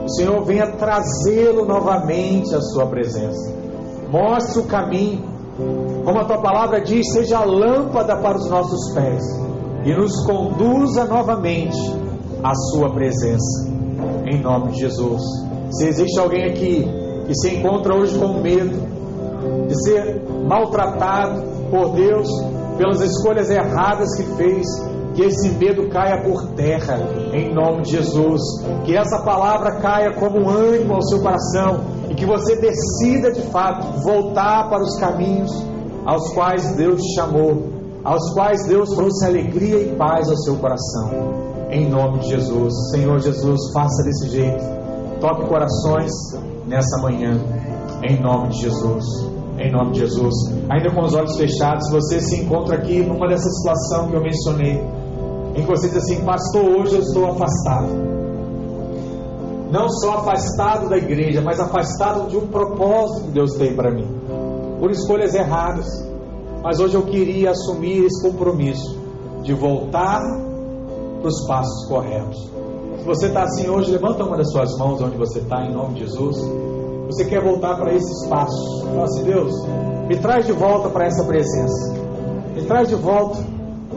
o 0.05 0.09
Senhor 0.09 0.45
venha 0.45 0.67
trazê-lo 0.73 1.65
novamente 1.65 2.55
à 2.55 2.61
Sua 2.61 2.87
presença. 2.87 3.55
Mostre 4.11 4.61
o 4.61 4.65
caminho, 4.65 5.25
como 6.05 6.19
a 6.19 6.25
Tua 6.25 6.43
palavra 6.43 6.81
diz, 6.81 7.13
seja 7.13 7.39
a 7.39 7.45
lâmpada 7.45 8.17
para 8.17 8.37
os 8.37 8.49
nossos 8.51 8.93
pés 8.95 9.23
e 9.85 9.95
nos 9.95 10.27
conduza 10.27 11.05
novamente 11.05 11.79
à 12.43 12.55
Sua 12.55 12.93
presença. 12.93 13.73
Em 14.27 14.41
nome 14.41 14.73
de 14.73 14.81
Jesus. 14.81 15.23
Se 15.71 15.87
existe 15.87 16.19
alguém 16.19 16.45
aqui 16.45 16.87
que 17.27 17.35
se 17.35 17.57
encontra 17.57 17.95
hoje 17.95 18.19
com 18.19 18.41
medo 18.41 18.95
de 19.69 19.85
ser 19.85 20.23
maltratado 20.47 21.43
por 21.71 21.91
Deus 21.95 22.29
pelas 22.77 23.01
escolhas 23.01 23.51
erradas 23.51 24.15
que 24.17 24.25
fez, 24.37 24.67
que 25.15 25.23
esse 25.23 25.49
medo 25.51 25.89
caia 25.89 26.23
por 26.23 26.49
terra, 26.55 26.99
em 27.33 27.55
nome 27.55 27.83
de 27.83 27.93
Jesus. 27.93 28.41
Que 28.85 28.97
essa 28.97 29.23
palavra 29.23 29.81
caia 29.81 30.13
como 30.13 30.49
ânimo 30.49 30.95
ao 30.95 31.03
seu 31.03 31.21
coração 31.21 31.85
e 32.11 32.15
que 32.15 32.27
você 32.27 32.57
decida 32.57 33.33
de 33.33 33.43
fato 33.51 34.01
voltar 34.03 34.69
para 34.69 34.83
os 34.83 34.99
caminhos 34.99 35.51
aos 36.05 36.33
quais 36.35 36.77
Deus 36.77 37.01
te 37.01 37.15
chamou, 37.15 37.71
aos 38.03 38.35
quais 38.35 38.67
Deus 38.67 38.91
trouxe 38.91 39.25
alegria 39.25 39.79
e 39.79 39.97
paz 39.97 40.29
ao 40.29 40.37
seu 40.39 40.57
coração. 40.57 41.11
Em 41.71 41.89
nome 41.89 42.19
de 42.19 42.29
Jesus, 42.29 42.73
Senhor 42.91 43.19
Jesus, 43.21 43.73
faça 43.73 44.03
desse 44.05 44.29
jeito. 44.31 44.63
Toque 45.21 45.47
corações 45.47 46.11
nessa 46.67 47.01
manhã, 47.01 47.41
em 48.03 48.21
nome 48.21 48.49
de 48.49 48.63
Jesus 48.63 49.35
em 49.59 49.71
nome 49.71 49.93
de 49.93 50.01
Jesus. 50.01 50.35
Ainda 50.69 50.91
com 50.91 51.03
os 51.03 51.15
olhos 51.15 51.37
fechados, 51.37 51.89
você 51.91 52.21
se 52.21 52.41
encontra 52.41 52.77
aqui 52.77 53.01
numa 53.01 53.29
dessa 53.29 53.49
situação 53.49 54.09
que 54.09 54.17
eu 54.17 54.21
mencionei, 54.21 54.83
em 55.55 55.63
que 55.63 55.67
você 55.67 55.89
diz 55.89 55.99
assim: 55.99 56.25
Pastor, 56.25 56.65
hoje 56.65 56.97
eu 56.97 57.01
estou 57.01 57.27
afastado. 57.27 57.89
Não 59.71 59.89
só 59.89 60.19
afastado 60.19 60.89
da 60.89 60.97
igreja, 60.97 61.41
mas 61.41 61.59
afastado 61.59 62.29
de 62.29 62.37
um 62.37 62.47
propósito 62.47 63.27
que 63.27 63.31
Deus 63.33 63.55
tem 63.55 63.75
para 63.75 63.91
mim, 63.91 64.07
por 64.79 64.91
escolhas 64.91 65.35
erradas. 65.35 65.87
Mas 66.63 66.81
hoje 66.81 66.95
eu 66.95 67.03
queria 67.03 67.51
assumir 67.51 68.05
esse 68.05 68.23
compromisso 68.23 68.99
de 69.43 69.53
voltar 69.53 70.23
para 71.21 71.29
os 71.29 71.47
passos 71.47 71.89
corretos. 71.89 72.51
Se 72.99 73.05
você 73.05 73.27
está 73.27 73.43
assim 73.43 73.69
hoje, 73.69 73.91
levanta 73.91 74.25
uma 74.25 74.37
das 74.37 74.51
suas 74.51 74.79
mãos 74.79 75.01
onde 75.03 75.17
você 75.17 75.41
está, 75.41 75.63
em 75.63 75.75
nome 75.75 75.95
de 75.95 76.01
Jesus. 76.01 76.37
Você 77.07 77.27
quer 77.27 77.43
voltar 77.43 77.77
para 77.77 77.93
esse 77.93 78.11
espaço. 78.23 78.83
Fala 78.87 79.05
assim, 79.05 79.25
Deus, 79.25 79.53
me 80.09 80.17
traz 80.17 80.47
de 80.47 80.53
volta 80.53 80.89
para 80.89 81.07
essa 81.07 81.23
presença. 81.25 81.93
Me 82.55 82.63
traz 82.63 82.89
de 82.89 82.95
volta 82.95 83.39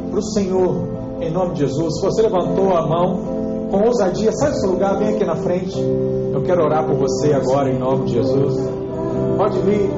para 0.09 0.19
o 0.19 0.23
Senhor, 0.23 0.96
em 1.21 1.31
nome 1.31 1.53
de 1.53 1.59
Jesus. 1.61 1.99
Se 1.99 2.05
você 2.05 2.21
levantou 2.21 2.75
a 2.75 2.87
mão 2.87 3.37
com 3.69 3.85
ousadia, 3.85 4.31
sai 4.31 4.51
do 4.51 4.59
seu 4.59 4.71
lugar, 4.71 4.97
vem 4.97 5.15
aqui 5.15 5.25
na 5.25 5.35
frente. 5.35 5.77
Eu 6.33 6.41
quero 6.43 6.63
orar 6.63 6.85
por 6.85 6.95
você 6.95 7.33
agora, 7.33 7.69
em 7.69 7.77
nome 7.77 8.05
de 8.05 8.13
Jesus. 8.13 8.55
Pode 9.37 9.59
vir. 9.59 9.89